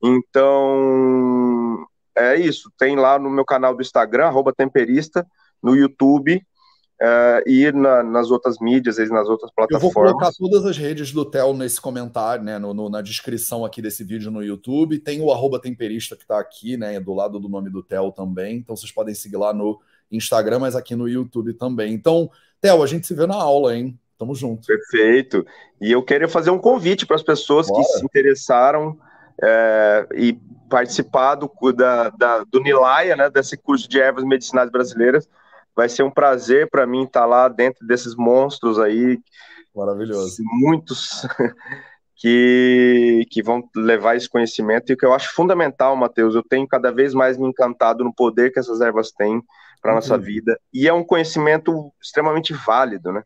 Então, 0.02 1.86
é 2.14 2.36
isso. 2.36 2.70
Tem 2.78 2.96
lá 2.96 3.18
no 3.18 3.30
meu 3.30 3.44
canal 3.44 3.74
do 3.74 3.82
Instagram, 3.82 4.30
temperista, 4.56 5.26
no 5.62 5.74
YouTube 5.74 6.36
uh, 7.00 7.48
e 7.48 7.72
na, 7.72 8.02
nas 8.02 8.30
outras 8.30 8.58
mídias, 8.60 8.96
nas 9.10 9.28
outras 9.28 9.50
plataformas. 9.54 9.70
Eu 9.72 9.80
vou 9.80 9.92
colocar 9.92 10.30
todas 10.38 10.64
as 10.66 10.76
redes 10.76 11.12
do 11.12 11.24
Tel 11.24 11.54
nesse 11.54 11.80
comentário, 11.80 12.44
né, 12.44 12.58
no, 12.58 12.74
no, 12.74 12.88
na 12.88 13.00
descrição 13.00 13.64
aqui 13.64 13.80
desse 13.80 14.04
vídeo 14.04 14.30
no 14.30 14.42
YouTube. 14.42 14.98
Tem 14.98 15.20
o 15.20 15.30
arroba 15.32 15.58
temperista 15.58 16.16
que 16.16 16.22
está 16.22 16.38
aqui, 16.38 16.76
né, 16.76 17.00
do 17.00 17.14
lado 17.14 17.40
do 17.40 17.48
nome 17.48 17.70
do 17.70 17.82
Tel 17.82 18.12
também. 18.12 18.56
Então 18.58 18.76
vocês 18.76 18.92
podem 18.92 19.14
seguir 19.14 19.36
lá 19.36 19.52
no 19.52 19.80
Instagram, 20.16 20.60
mas 20.60 20.76
aqui 20.76 20.94
no 20.94 21.08
YouTube 21.08 21.54
também. 21.54 21.92
Então, 21.92 22.30
Theo, 22.60 22.82
a 22.82 22.86
gente 22.86 23.06
se 23.06 23.14
vê 23.14 23.26
na 23.26 23.36
aula, 23.36 23.74
hein? 23.74 23.98
Tamo 24.18 24.34
junto. 24.34 24.66
Perfeito. 24.66 25.44
E 25.80 25.90
eu 25.92 26.02
quero 26.02 26.28
fazer 26.28 26.50
um 26.50 26.58
convite 26.58 27.06
para 27.06 27.16
as 27.16 27.22
pessoas 27.22 27.66
Bora. 27.66 27.82
que 27.82 27.88
se 27.90 28.04
interessaram 28.04 28.98
é, 29.42 30.06
e 30.14 30.38
participar 30.68 31.34
do, 31.34 31.50
da, 31.72 32.10
da, 32.10 32.44
do 32.44 32.60
Nilaia, 32.60 33.16
né, 33.16 33.28
desse 33.28 33.56
curso 33.56 33.88
de 33.88 34.00
ervas 34.00 34.24
medicinais 34.24 34.70
brasileiras. 34.70 35.28
Vai 35.76 35.88
ser 35.88 36.04
um 36.04 36.10
prazer 36.10 36.70
para 36.70 36.86
mim 36.86 37.04
estar 37.04 37.26
lá 37.26 37.48
dentro 37.48 37.86
desses 37.86 38.14
monstros 38.14 38.78
aí. 38.78 39.20
Maravilhoso. 39.74 40.42
Muitos 40.44 41.26
que, 42.16 43.26
que 43.30 43.42
vão 43.42 43.68
levar 43.74 44.16
esse 44.16 44.28
conhecimento 44.28 44.92
e 44.92 44.96
que 44.96 45.04
eu 45.04 45.12
acho 45.12 45.34
fundamental, 45.34 45.96
Matheus. 45.96 46.34
Eu 46.34 46.42
tenho 46.42 46.66
cada 46.66 46.92
vez 46.92 47.12
mais 47.12 47.36
me 47.36 47.48
encantado 47.48 48.04
no 48.04 48.14
poder 48.14 48.52
que 48.52 48.58
essas 48.58 48.80
ervas 48.80 49.10
têm 49.10 49.42
para 49.82 49.90
uhum. 49.92 49.96
nossa 49.96 50.16
vida. 50.16 50.58
E 50.72 50.88
é 50.88 50.92
um 50.92 51.04
conhecimento 51.04 51.92
extremamente 52.02 52.52
válido, 52.52 53.12
né? 53.12 53.22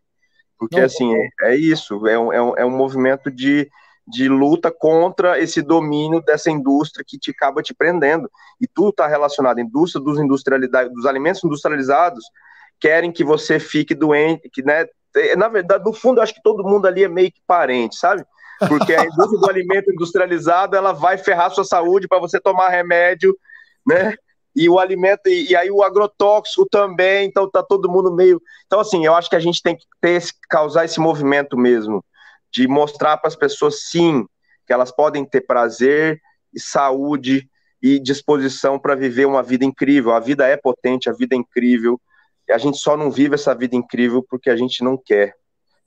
Porque, 0.58 0.78
Não, 0.78 0.86
assim, 0.86 1.14
é, 1.14 1.28
é, 1.42 1.56
isso, 1.56 2.06
é 2.06 2.18
um, 2.18 2.32
é, 2.32 2.42
um, 2.42 2.56
é 2.56 2.64
um 2.64 2.76
movimento 2.76 3.30
de, 3.30 3.70
de 4.06 4.28
luta 4.28 4.72
contra 4.72 5.38
esse 5.38 5.62
domínio 5.62 6.20
dessa 6.20 6.50
indústria 6.50 7.04
que 7.06 7.16
te 7.16 7.30
acaba 7.30 7.62
te 7.62 7.72
prendendo. 7.72 8.28
E 8.60 8.66
tudo 8.66 8.88
está 8.88 9.06
relacionado. 9.06 9.58
A 9.58 9.62
indústria 9.62 10.02
dos, 10.02 10.18
industrialidade, 10.18 10.92
dos 10.92 11.06
alimentos 11.06 11.44
industrializados 11.44 12.24
querem 12.80 13.12
que 13.12 13.22
você 13.22 13.60
fique 13.60 13.94
doente, 13.94 14.48
que, 14.50 14.62
né, 14.62 14.86
na 15.36 15.48
verdade, 15.48 15.84
no 15.84 15.92
fundo, 15.92 16.18
eu 16.18 16.22
acho 16.22 16.34
que 16.34 16.42
todo 16.42 16.64
mundo 16.64 16.86
ali 16.86 17.04
é 17.04 17.08
meio 17.08 17.30
que 17.30 17.40
parente, 17.46 17.96
sabe? 17.96 18.24
Porque 18.66 18.94
a 18.94 19.04
indústria 19.04 19.40
do 19.40 19.50
alimento 19.50 19.92
industrializado, 19.92 20.76
ela 20.76 20.92
vai 20.92 21.18
ferrar 21.18 21.50
sua 21.50 21.64
saúde 21.64 22.08
para 22.08 22.18
você 22.18 22.40
tomar 22.40 22.68
remédio, 22.68 23.36
né? 23.86 24.14
e 24.58 24.68
o 24.68 24.78
alimento, 24.78 25.28
e, 25.28 25.50
e, 25.50 25.56
aí 25.56 25.70
o 25.70 25.84
agrotóxico 25.84 26.66
também, 26.68 27.28
então 27.28 27.48
tá 27.48 27.62
todo 27.62 27.88
mundo 27.88 28.12
meio. 28.12 28.42
Então, 28.66 28.80
assim, 28.80 29.06
eu 29.06 29.14
acho 29.14 29.30
que 29.30 29.36
a 29.36 29.40
gente 29.40 29.62
tem 29.62 29.76
que 29.76 29.84
ter 30.00 30.10
esse, 30.10 30.32
causar 30.48 30.84
esse 30.84 30.98
movimento 30.98 31.56
mesmo, 31.56 32.04
de 32.50 32.66
mostrar 32.66 33.18
para 33.18 33.28
as 33.28 33.36
pessoas, 33.36 33.82
sim, 33.88 34.26
que 34.66 34.72
elas 34.72 34.90
podem 34.90 35.24
ter 35.24 35.42
prazer 35.42 36.20
e 36.52 36.58
saúde 36.58 37.48
e 37.80 38.00
disposição 38.00 38.80
para 38.80 38.96
viver 38.96 39.26
uma 39.26 39.44
vida 39.44 39.64
incrível. 39.64 40.12
A 40.12 40.18
vida 40.18 40.44
é 40.46 40.56
potente, 40.56 41.08
a 41.08 41.12
vida 41.12 41.36
é 41.36 41.38
incrível. 41.38 42.00
E 42.48 42.52
a 42.52 42.58
gente 42.58 42.78
só 42.78 42.96
não 42.96 43.12
vive 43.12 43.36
essa 43.36 43.54
vida 43.54 43.76
incrível 43.76 44.26
porque 44.28 44.50
a 44.50 44.56
gente 44.56 44.82
não 44.82 44.96
quer, 44.96 45.34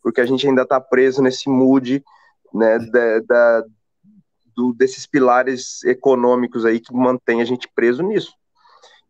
porque 0.01 0.21
a 0.21 0.25
gente 0.25 0.47
ainda 0.47 0.61
está 0.61 0.79
preso 0.79 1.21
nesse 1.21 1.49
mood 1.49 2.01
né, 2.53 2.79
da, 2.79 3.19
da 3.19 3.63
do, 4.55 4.73
desses 4.73 5.05
pilares 5.05 5.83
econômicos 5.83 6.65
aí 6.65 6.79
que 6.79 6.93
mantém 6.93 7.41
a 7.41 7.45
gente 7.45 7.69
preso 7.73 8.03
nisso. 8.03 8.33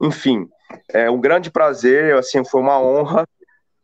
Enfim, 0.02 0.48
é 0.89 1.10
um 1.10 1.20
grande 1.20 1.52
prazer, 1.52 2.16
assim, 2.16 2.44
foi 2.46 2.62
uma 2.62 2.80
honra. 2.80 3.28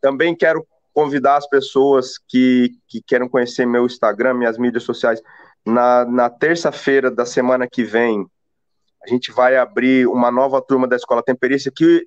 Também 0.02 0.36
quero 0.36 0.66
convidar 0.94 1.38
as 1.38 1.48
pessoas 1.48 2.18
que, 2.28 2.72
que 2.88 3.02
querem 3.02 3.30
conhecer 3.30 3.66
meu 3.66 3.86
Instagram, 3.86 4.34
minhas 4.34 4.58
mídias 4.58 4.84
sociais. 4.84 5.22
Na, 5.66 6.06
na 6.06 6.30
terça-feira 6.30 7.12
da 7.12 7.26
semana 7.26 7.68
que 7.68 7.84
vem, 7.84 8.26
a 9.04 9.10
gente 9.10 9.32
vai 9.32 9.58
abrir 9.58 10.08
uma 10.08 10.32
nova 10.32 10.62
turma 10.62 10.88
da 10.88 10.96
Escola 10.96 11.22
Temperícia, 11.22 11.72
que 11.76 12.06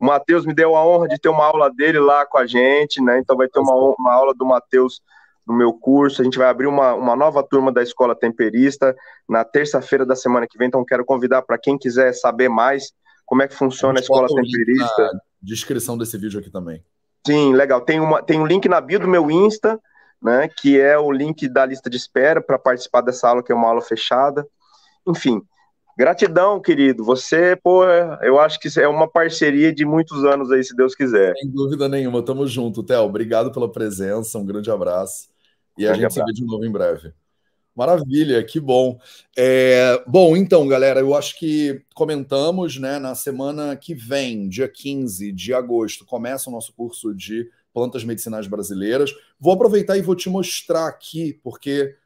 o 0.00 0.06
Matheus 0.06 0.46
me 0.46 0.54
deu 0.54 0.74
a 0.74 0.86
honra 0.86 1.08
de 1.08 1.18
ter 1.18 1.28
uma 1.28 1.44
aula 1.44 1.70
dele 1.70 1.98
lá 1.98 2.24
com 2.24 2.38
a 2.38 2.46
gente, 2.46 3.02
né? 3.02 3.18
Então 3.18 3.36
vai 3.36 3.48
ter 3.48 3.60
uma, 3.60 3.74
uma 3.98 4.14
aula 4.14 4.32
do 4.34 4.46
Matheus 4.46 5.02
no 5.50 5.56
meu 5.56 5.72
curso. 5.72 6.22
A 6.22 6.24
gente 6.24 6.38
vai 6.38 6.48
abrir 6.48 6.66
uma, 6.66 6.94
uma 6.94 7.16
nova 7.16 7.42
turma 7.42 7.72
da 7.72 7.82
Escola 7.82 8.14
Temperista 8.14 8.94
na 9.28 9.44
terça-feira 9.44 10.06
da 10.06 10.16
semana 10.16 10.46
que 10.48 10.56
vem. 10.56 10.68
Então, 10.68 10.84
quero 10.84 11.04
convidar 11.04 11.42
para 11.42 11.58
quem 11.58 11.76
quiser 11.76 12.12
saber 12.12 12.48
mais 12.48 12.92
como 13.26 13.42
é 13.42 13.48
que 13.48 13.54
funciona 13.54 13.98
a, 13.98 14.00
a 14.00 14.02
Escola 14.02 14.26
Temperista. 14.28 15.02
Na 15.02 15.20
descrição 15.42 15.98
desse 15.98 16.16
vídeo 16.16 16.40
aqui 16.40 16.50
também. 16.50 16.82
Sim, 17.26 17.54
legal. 17.54 17.80
Tem, 17.80 18.00
uma, 18.00 18.22
tem 18.22 18.40
um 18.40 18.46
link 18.46 18.68
na 18.68 18.80
bio 18.80 19.00
do 19.00 19.08
meu 19.08 19.30
Insta, 19.30 19.78
né, 20.22 20.48
que 20.48 20.78
é 20.78 20.98
o 20.98 21.10
link 21.10 21.48
da 21.48 21.64
lista 21.64 21.88
de 21.88 21.96
espera 21.96 22.40
para 22.40 22.58
participar 22.58 23.00
dessa 23.00 23.28
aula, 23.28 23.42
que 23.42 23.52
é 23.52 23.54
uma 23.54 23.68
aula 23.68 23.80
fechada. 23.80 24.46
Enfim, 25.06 25.42
gratidão, 25.96 26.60
querido. 26.60 27.04
Você, 27.04 27.56
pô, 27.56 27.84
eu 28.22 28.38
acho 28.38 28.58
que 28.58 28.68
é 28.80 28.88
uma 28.88 29.08
parceria 29.08 29.72
de 29.72 29.84
muitos 29.84 30.24
anos 30.24 30.50
aí, 30.50 30.62
se 30.62 30.74
Deus 30.74 30.94
quiser. 30.94 31.34
Sem 31.38 31.50
dúvida 31.50 31.88
nenhuma. 31.88 32.22
Tamo 32.22 32.46
junto, 32.46 32.82
Theo. 32.82 33.02
Obrigado 33.02 33.52
pela 33.52 33.70
presença. 33.70 34.38
Um 34.38 34.46
grande 34.46 34.70
abraço. 34.70 35.28
E 35.76 35.86
a 35.86 35.94
gente 35.94 36.06
abraço. 36.06 36.20
se 36.20 36.24
vê 36.24 36.32
de 36.32 36.44
novo 36.44 36.64
em 36.64 36.70
breve. 36.70 37.12
Maravilha, 37.74 38.42
que 38.44 38.58
bom. 38.60 38.98
É, 39.36 40.02
bom, 40.06 40.36
então, 40.36 40.66
galera, 40.66 41.00
eu 41.00 41.14
acho 41.14 41.38
que 41.38 41.82
comentamos, 41.94 42.78
né? 42.78 42.98
Na 42.98 43.14
semana 43.14 43.76
que 43.76 43.94
vem, 43.94 44.48
dia 44.48 44.68
15 44.68 45.32
de 45.32 45.54
agosto, 45.54 46.04
começa 46.04 46.50
o 46.50 46.52
nosso 46.52 46.74
curso 46.74 47.14
de 47.14 47.48
plantas 47.72 48.04
medicinais 48.04 48.46
brasileiras. 48.46 49.14
Vou 49.38 49.52
aproveitar 49.52 49.96
e 49.96 50.02
vou 50.02 50.16
te 50.16 50.28
mostrar 50.28 50.88
aqui, 50.88 51.40
porque 51.42 51.96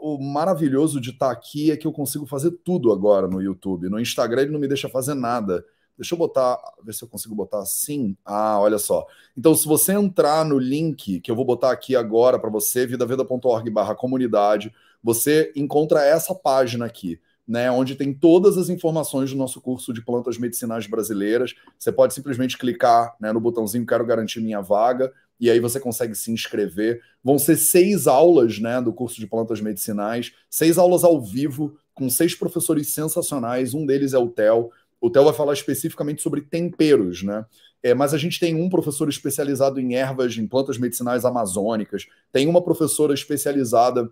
o 0.00 0.18
maravilhoso 0.18 1.00
de 1.00 1.10
estar 1.10 1.30
aqui 1.30 1.70
é 1.70 1.76
que 1.76 1.86
eu 1.86 1.92
consigo 1.92 2.26
fazer 2.26 2.50
tudo 2.64 2.92
agora 2.92 3.26
no 3.26 3.42
YouTube. 3.42 3.88
No 3.88 3.98
Instagram 3.98 4.42
ele 4.42 4.52
não 4.52 4.60
me 4.60 4.68
deixa 4.68 4.88
fazer 4.88 5.14
nada. 5.14 5.64
Deixa 5.96 6.14
eu 6.14 6.18
botar, 6.18 6.58
ver 6.82 6.92
se 6.92 7.02
eu 7.02 7.08
consigo 7.08 7.34
botar 7.34 7.60
assim. 7.60 8.16
Ah, 8.24 8.60
olha 8.60 8.78
só. 8.78 9.06
Então, 9.36 9.54
se 9.54 9.66
você 9.66 9.92
entrar 9.92 10.44
no 10.44 10.58
link 10.58 11.20
que 11.20 11.30
eu 11.30 11.36
vou 11.36 11.44
botar 11.44 11.70
aqui 11.70 11.96
agora 11.96 12.38
para 12.38 12.50
você, 12.50 12.86
vidaveda.org 12.86 13.70
barra 13.70 13.94
comunidade, 13.94 14.72
você 15.02 15.52
encontra 15.54 16.04
essa 16.04 16.34
página 16.34 16.84
aqui, 16.84 17.20
né? 17.46 17.70
Onde 17.70 17.94
tem 17.94 18.12
todas 18.12 18.58
as 18.58 18.68
informações 18.68 19.30
do 19.30 19.36
nosso 19.36 19.60
curso 19.60 19.92
de 19.92 20.04
plantas 20.04 20.36
medicinais 20.36 20.86
brasileiras. 20.86 21.54
Você 21.78 21.92
pode 21.92 22.12
simplesmente 22.12 22.58
clicar 22.58 23.16
né, 23.20 23.32
no 23.32 23.40
botãozinho 23.40 23.86
Quero 23.86 24.04
Garantir 24.04 24.40
Minha 24.40 24.60
Vaga, 24.60 25.12
e 25.38 25.50
aí 25.50 25.60
você 25.60 25.78
consegue 25.78 26.14
se 26.14 26.30
inscrever. 26.30 27.00
Vão 27.22 27.38
ser 27.38 27.56
seis 27.56 28.06
aulas 28.06 28.58
né, 28.58 28.80
do 28.80 28.92
curso 28.92 29.20
de 29.20 29.26
plantas 29.26 29.60
medicinais, 29.60 30.32
seis 30.50 30.78
aulas 30.78 31.04
ao 31.04 31.20
vivo, 31.20 31.78
com 31.94 32.10
seis 32.10 32.34
professores 32.34 32.92
sensacionais. 32.92 33.74
Um 33.74 33.86
deles 33.86 34.12
é 34.12 34.18
o 34.18 34.28
Theo. 34.28 34.70
O 35.00 35.10
Theo 35.10 35.24
vai 35.24 35.34
falar 35.34 35.52
especificamente 35.52 36.22
sobre 36.22 36.40
temperos, 36.40 37.22
né? 37.22 37.44
É, 37.82 37.94
mas 37.94 38.12
a 38.14 38.18
gente 38.18 38.40
tem 38.40 38.54
um 38.54 38.68
professor 38.68 39.08
especializado 39.08 39.78
em 39.78 39.94
ervas, 39.94 40.36
em 40.36 40.46
plantas 40.46 40.78
medicinais 40.78 41.24
amazônicas, 41.24 42.06
tem 42.32 42.48
uma 42.48 42.62
professora 42.62 43.14
especializada 43.14 44.10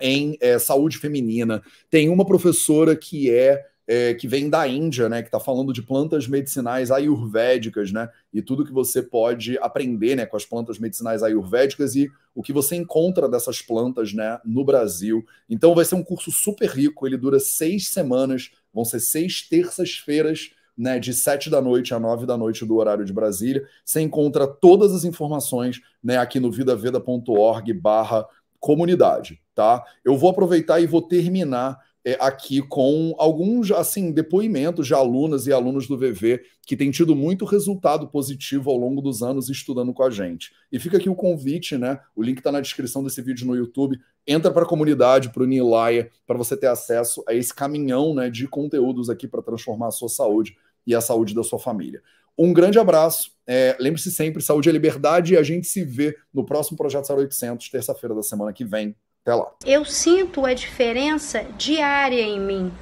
em 0.00 0.36
é, 0.40 0.58
saúde 0.58 0.98
feminina, 0.98 1.62
tem 1.90 2.08
uma 2.08 2.26
professora 2.26 2.94
que 2.94 3.30
é 3.30 3.64
é, 3.88 4.12
que 4.12 4.28
vem 4.28 4.50
da 4.50 4.68
Índia, 4.68 5.08
né, 5.08 5.22
que 5.22 5.28
está 5.28 5.40
falando 5.40 5.72
de 5.72 5.80
plantas 5.80 6.28
medicinais 6.28 6.90
ayurvédicas, 6.90 7.90
né, 7.90 8.10
e 8.30 8.42
tudo 8.42 8.64
que 8.64 8.72
você 8.72 9.02
pode 9.02 9.58
aprender, 9.60 10.14
né, 10.14 10.26
com 10.26 10.36
as 10.36 10.44
plantas 10.44 10.78
medicinais 10.78 11.22
ayurvédicas 11.22 11.96
e 11.96 12.10
o 12.34 12.42
que 12.42 12.52
você 12.52 12.76
encontra 12.76 13.26
dessas 13.26 13.62
plantas, 13.62 14.12
né, 14.12 14.38
no 14.44 14.62
Brasil. 14.62 15.24
Então 15.48 15.74
vai 15.74 15.86
ser 15.86 15.94
um 15.94 16.04
curso 16.04 16.30
super 16.30 16.68
rico, 16.68 17.06
ele 17.06 17.16
dura 17.16 17.40
seis 17.40 17.88
semanas, 17.88 18.50
vão 18.78 18.84
ser 18.84 19.00
seis 19.00 19.42
terças-feiras, 19.48 20.50
né, 20.76 20.98
de 20.98 21.12
sete 21.12 21.50
da 21.50 21.60
noite 21.60 21.92
a 21.92 21.98
nove 21.98 22.24
da 22.24 22.36
noite 22.36 22.64
do 22.64 22.76
horário 22.76 23.04
de 23.04 23.12
Brasília. 23.12 23.66
Você 23.84 24.00
encontra 24.00 24.46
todas 24.46 24.94
as 24.94 25.04
informações, 25.04 25.80
né, 26.02 26.16
aqui 26.16 26.38
no 26.38 26.52
vidaveda.org 26.52 27.72
barra 27.72 28.24
comunidade, 28.60 29.40
tá? 29.54 29.84
Eu 30.04 30.16
vou 30.16 30.30
aproveitar 30.30 30.80
e 30.80 30.86
vou 30.86 31.02
terminar 31.02 31.78
é, 32.08 32.16
aqui 32.18 32.62
com 32.62 33.14
alguns 33.18 33.70
assim 33.70 34.10
depoimentos 34.10 34.86
de 34.86 34.94
alunas 34.94 35.46
e 35.46 35.52
alunos 35.52 35.86
do 35.86 35.98
VV 35.98 36.40
que 36.66 36.74
têm 36.74 36.90
tido 36.90 37.14
muito 37.14 37.44
resultado 37.44 38.08
positivo 38.08 38.70
ao 38.70 38.78
longo 38.78 39.02
dos 39.02 39.22
anos 39.22 39.50
estudando 39.50 39.92
com 39.92 40.02
a 40.02 40.08
gente. 40.08 40.50
E 40.72 40.78
fica 40.78 40.96
aqui 40.96 41.10
o 41.10 41.14
convite, 41.14 41.76
né? 41.76 42.00
O 42.16 42.22
link 42.22 42.38
está 42.38 42.50
na 42.50 42.62
descrição 42.62 43.04
desse 43.04 43.20
vídeo 43.20 43.46
no 43.46 43.54
YouTube. 43.54 43.98
Entra 44.26 44.50
para 44.50 44.62
a 44.62 44.66
comunidade, 44.66 45.28
para 45.28 45.42
o 45.42 45.46
Nilaia, 45.46 46.10
para 46.26 46.38
você 46.38 46.56
ter 46.56 46.68
acesso 46.68 47.22
a 47.28 47.34
esse 47.34 47.54
caminhão 47.54 48.14
né, 48.14 48.30
de 48.30 48.48
conteúdos 48.48 49.10
aqui 49.10 49.28
para 49.28 49.42
transformar 49.42 49.88
a 49.88 49.90
sua 49.90 50.08
saúde 50.08 50.56
e 50.86 50.94
a 50.94 51.02
saúde 51.02 51.34
da 51.34 51.42
sua 51.42 51.58
família. 51.58 52.00
Um 52.38 52.54
grande 52.54 52.78
abraço. 52.78 53.32
É, 53.46 53.76
Lembre-se 53.78 54.10
sempre, 54.10 54.42
saúde 54.42 54.70
é 54.70 54.72
liberdade 54.72 55.34
e 55.34 55.36
a 55.36 55.42
gente 55.42 55.66
se 55.66 55.84
vê 55.84 56.16
no 56.32 56.46
próximo 56.46 56.78
Projeto 56.78 57.12
0800, 57.12 57.68
terça-feira 57.68 58.14
da 58.14 58.22
semana 58.22 58.50
que 58.50 58.64
vem. 58.64 58.96
Até 59.28 59.34
lá. 59.34 59.46
Eu 59.66 59.84
sinto 59.84 60.46
a 60.46 60.54
diferença 60.54 61.44
diária 61.58 62.22
em 62.22 62.40
mim. 62.40 62.72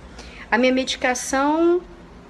A 0.49 0.57
minha 0.57 0.73
medicação 0.73 1.81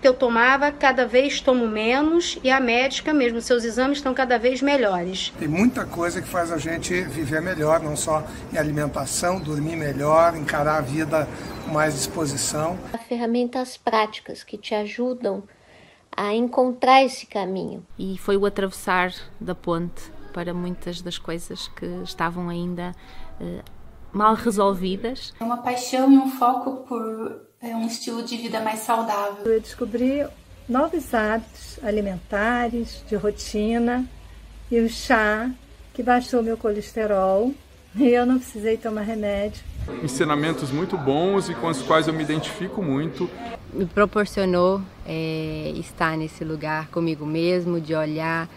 que 0.00 0.08
eu 0.08 0.14
tomava, 0.14 0.72
cada 0.72 1.06
vez 1.06 1.40
tomo 1.42 1.68
menos 1.68 2.38
e 2.42 2.50
a 2.50 2.58
médica 2.58 3.12
mesmo, 3.12 3.42
seus 3.42 3.62
exames 3.62 3.98
estão 3.98 4.14
cada 4.14 4.38
vez 4.38 4.62
melhores. 4.62 5.34
Tem 5.38 5.48
muita 5.48 5.84
coisa 5.84 6.22
que 6.22 6.28
faz 6.28 6.50
a 6.50 6.56
gente 6.56 7.02
viver 7.02 7.42
melhor, 7.42 7.80
não 7.80 7.94
só 7.94 8.24
em 8.50 8.56
alimentação, 8.56 9.38
dormir 9.38 9.76
melhor, 9.76 10.34
encarar 10.34 10.78
a 10.78 10.80
vida 10.80 11.28
com 11.64 11.72
mais 11.72 11.94
disposição. 11.94 12.78
Ferramentas 13.08 13.76
práticas 13.76 14.42
que 14.42 14.56
te 14.56 14.74
ajudam 14.74 15.42
a 16.16 16.34
encontrar 16.34 17.04
esse 17.04 17.26
caminho. 17.26 17.84
E 17.98 18.16
foi 18.16 18.38
o 18.38 18.46
atravessar 18.46 19.12
da 19.38 19.54
ponte 19.54 20.10
para 20.32 20.54
muitas 20.54 21.02
das 21.02 21.18
coisas 21.18 21.68
que 21.68 21.86
estavam 22.04 22.48
ainda 22.48 22.94
uh, 23.40 23.75
mal 24.16 24.34
resolvidas. 24.34 25.34
É 25.38 25.44
uma 25.44 25.58
paixão 25.58 26.10
e 26.10 26.16
um 26.16 26.30
foco 26.30 26.84
por 26.88 27.42
é, 27.60 27.76
um 27.76 27.86
estilo 27.86 28.22
de 28.22 28.36
vida 28.36 28.60
mais 28.60 28.80
saudável. 28.80 29.44
Eu 29.44 29.60
descobri 29.60 30.26
novos 30.68 31.12
hábitos 31.12 31.78
alimentares, 31.82 33.04
de 33.06 33.14
rotina, 33.14 34.04
e 34.70 34.80
o 34.80 34.88
chá 34.88 35.50
que 35.92 36.02
baixou 36.02 36.42
meu 36.42 36.56
colesterol 36.56 37.52
e 37.94 38.08
eu 38.08 38.26
não 38.26 38.38
precisei 38.38 38.76
tomar 38.76 39.02
remédio. 39.02 39.62
Ensinamentos 40.02 40.72
muito 40.72 40.96
bons 40.96 41.48
e 41.48 41.54
com 41.54 41.68
os 41.68 41.82
quais 41.82 42.08
eu 42.08 42.14
me 42.14 42.22
identifico 42.22 42.82
muito. 42.82 43.30
Me 43.72 43.84
proporcionou 43.84 44.80
é, 45.06 45.72
estar 45.76 46.16
nesse 46.16 46.42
lugar 46.42 46.88
comigo 46.88 47.24
mesmo, 47.24 47.80
de 47.80 47.94
olhar 47.94 48.48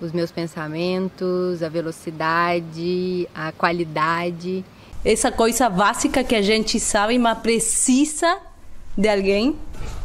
os 0.00 0.12
meus 0.12 0.30
pensamentos, 0.30 1.62
a 1.62 1.68
velocidade, 1.68 3.28
a 3.34 3.52
qualidade 3.52 4.64
essa 5.04 5.30
coisa 5.30 5.68
básica 5.68 6.24
que 6.24 6.34
a 6.34 6.42
gente 6.42 6.80
sabe, 6.80 7.18
mas 7.18 7.38
precisa 7.38 8.38
de 8.96 9.08
alguém 9.08 9.56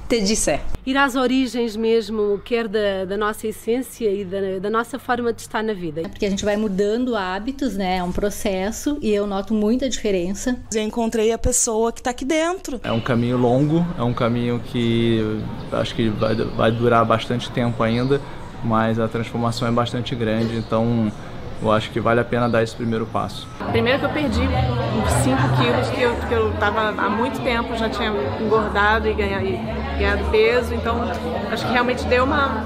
te 0.10 0.20
dizer. 0.22 0.62
Ir 0.86 0.98
às 0.98 1.16
origens 1.16 1.76
mesmo, 1.76 2.42
quer 2.44 2.68
da, 2.68 3.06
da 3.06 3.16
nossa 3.16 3.48
essência 3.48 4.12
e 4.12 4.26
da, 4.26 4.58
da, 4.60 4.70
nossa 4.70 4.98
forma 4.98 5.32
de 5.32 5.42
estar 5.42 5.64
na 5.64 5.72
vida. 5.72 6.02
Porque 6.02 6.26
a 6.26 6.30
gente 6.30 6.44
vai 6.44 6.58
mudando 6.58 7.16
hábitos, 7.16 7.78
né? 7.78 7.98
É 7.98 8.04
um 8.04 8.12
processo 8.12 8.98
e 9.00 9.12
eu 9.12 9.28
noto 9.28 9.54
muita 9.54 9.88
diferença. 9.88 10.58
Eu 10.74 10.82
encontrei 10.82 11.32
a 11.32 11.38
pessoa 11.38 11.92
que 11.92 12.00
está 12.00 12.10
aqui 12.10 12.26
dentro. 12.26 12.82
É 12.84 12.92
um 12.92 13.00
caminho 13.00 13.38
longo, 13.38 13.86
é 13.98 14.04
um 14.04 14.14
caminho 14.14 14.60
que 14.66 15.22
acho 15.72 15.94
que 15.94 16.10
vai, 16.10 16.36
vai 16.36 16.72
durar 16.72 17.06
bastante 17.06 17.52
tempo 17.52 17.84
ainda, 17.84 18.20
mas 18.64 19.00
a 19.00 19.08
transformação 19.08 19.68
é 19.68 19.72
bastante 19.72 20.16
grande, 20.16 20.58
então 20.58 21.12
eu 21.62 21.72
acho 21.72 21.92
que 21.92 22.00
vale 22.00 22.20
a 22.20 22.24
pena 22.24 22.48
dar 22.50 22.64
esse 22.64 22.76
primeiro 22.76 23.06
passo. 23.06 23.48
Primeiro 23.72 24.00
que 24.00 24.06
eu 24.06 24.10
perdi 24.10 24.40
5 24.40 25.62
quilos 25.62 25.90
que 25.90 26.02
eu, 26.02 26.16
que 26.16 26.34
eu 26.34 26.54
tava 26.58 26.90
há 26.90 27.10
muito 27.10 27.42
tempo, 27.42 27.76
já 27.76 27.90
tinha 27.90 28.10
engordado 28.42 29.08
e 29.08 29.14
ganhado, 29.14 29.46
e 29.46 29.58
ganhado 29.98 30.30
peso, 30.32 30.74
então 30.74 31.02
acho 31.52 31.66
que 31.66 31.72
realmente 31.72 32.04
deu 32.06 32.24
uma, 32.24 32.64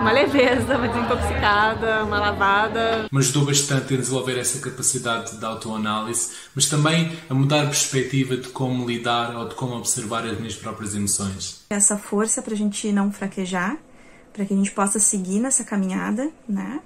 uma 0.00 0.12
leveza, 0.12 0.76
uma 0.76 0.88
desintoxicada, 0.88 2.04
uma 2.04 2.18
lavada. 2.18 3.06
Me 3.10 3.18
ajudou 3.18 3.46
bastante 3.46 3.94
a 3.94 3.96
desenvolver 3.96 4.38
essa 4.38 4.58
capacidade 4.58 5.38
de 5.38 5.44
autoanálise, 5.44 6.32
mas 6.54 6.68
também 6.68 7.16
a 7.30 7.34
mudar 7.34 7.62
a 7.62 7.66
perspectiva 7.66 8.36
de 8.36 8.48
como 8.48 8.86
lidar 8.86 9.36
ou 9.36 9.48
de 9.48 9.54
como 9.54 9.76
observar 9.76 10.24
as 10.26 10.38
minhas 10.38 10.56
próprias 10.56 10.94
emoções. 10.94 11.64
Essa 11.70 11.96
força 11.96 12.42
para 12.42 12.54
a 12.54 12.56
gente 12.56 12.90
não 12.92 13.12
fraquejar, 13.12 13.76
para 14.32 14.44
que 14.44 14.52
a 14.52 14.56
gente 14.56 14.70
possa 14.72 14.98
seguir 14.98 15.40
nessa 15.40 15.64
caminhada, 15.64 16.28
né? 16.48 16.80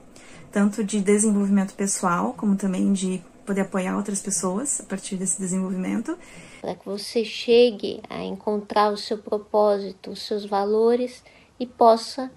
Tanto 0.52 0.82
de 0.84 1.00
desenvolvimento 1.00 1.74
pessoal, 1.74 2.34
como 2.34 2.56
também 2.56 2.92
de 2.92 3.22
poder 3.46 3.62
apoiar 3.62 3.96
outras 3.96 4.20
pessoas 4.20 4.80
a 4.80 4.84
partir 4.84 5.16
desse 5.16 5.40
desenvolvimento. 5.40 6.16
Para 6.60 6.74
que 6.74 6.84
você 6.84 7.24
chegue 7.24 8.00
a 8.08 8.22
encontrar 8.22 8.92
o 8.92 8.96
seu 8.96 9.18
propósito, 9.18 10.10
os 10.10 10.22
seus 10.22 10.44
valores 10.44 11.22
e 11.58 11.66
possa 11.66 12.30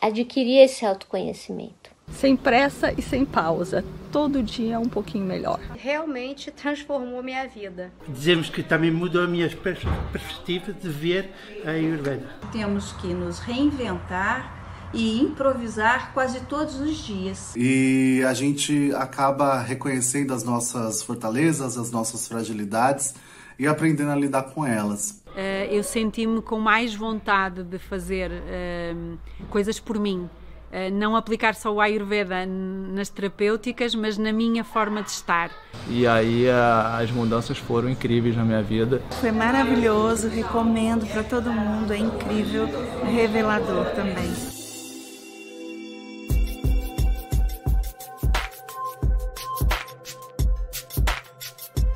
adquirir 0.00 0.58
esse 0.58 0.84
autoconhecimento. 0.84 1.96
Sem 2.12 2.36
pressa 2.36 2.92
e 2.96 3.02
sem 3.02 3.24
pausa, 3.24 3.84
todo 4.12 4.42
dia 4.42 4.78
um 4.78 4.88
pouquinho 4.88 5.24
melhor. 5.24 5.58
Realmente 5.76 6.52
transformou 6.52 7.22
minha 7.22 7.46
vida. 7.48 7.92
Dizemos 8.06 8.48
que 8.48 8.62
também 8.62 8.90
mudou 8.90 9.24
a 9.24 9.26
minha 9.26 9.48
perspectiva 9.48 10.72
de 10.72 10.88
ver 10.88 11.30
a 11.64 11.70
Ayurveda. 11.70 12.28
Temos 12.52 12.92
que 12.92 13.08
nos 13.08 13.40
reinventar 13.40 14.55
e 14.92 15.20
improvisar 15.20 16.12
quase 16.12 16.40
todos 16.40 16.80
os 16.80 16.96
dias. 16.96 17.54
E 17.56 18.22
a 18.26 18.34
gente 18.34 18.92
acaba 18.94 19.60
reconhecendo 19.60 20.32
as 20.32 20.44
nossas 20.44 21.02
fortalezas, 21.02 21.76
as 21.76 21.90
nossas 21.90 22.26
fragilidades 22.26 23.14
e 23.58 23.66
aprendendo 23.66 24.10
a 24.10 24.16
lidar 24.16 24.44
com 24.44 24.64
elas. 24.66 25.22
Uh, 25.28 25.70
eu 25.70 25.82
senti-me 25.82 26.40
com 26.40 26.58
mais 26.58 26.94
vontade 26.94 27.62
de 27.62 27.78
fazer 27.78 28.30
uh, 28.30 29.18
coisas 29.50 29.78
por 29.78 29.98
mim. 29.98 30.28
Uh, 30.72 30.90
não 30.92 31.14
aplicar 31.14 31.54
só 31.54 31.72
o 31.72 31.80
Ayurveda 31.80 32.46
nas 32.46 33.08
terapêuticas, 33.10 33.94
mas 33.94 34.16
na 34.16 34.32
minha 34.32 34.64
forma 34.64 35.02
de 35.02 35.10
estar. 35.10 35.50
E 35.88 36.06
aí 36.06 36.46
as 36.48 37.10
mudanças 37.10 37.58
foram 37.58 37.88
incríveis 37.88 38.34
na 38.34 38.44
minha 38.44 38.62
vida. 38.62 39.02
Foi 39.20 39.30
maravilhoso, 39.30 40.28
recomendo 40.28 41.06
para 41.06 41.22
todo 41.22 41.52
mundo, 41.52 41.92
é 41.92 41.98
incrível, 41.98 42.66
revelador 43.04 43.84
também. 43.94 44.55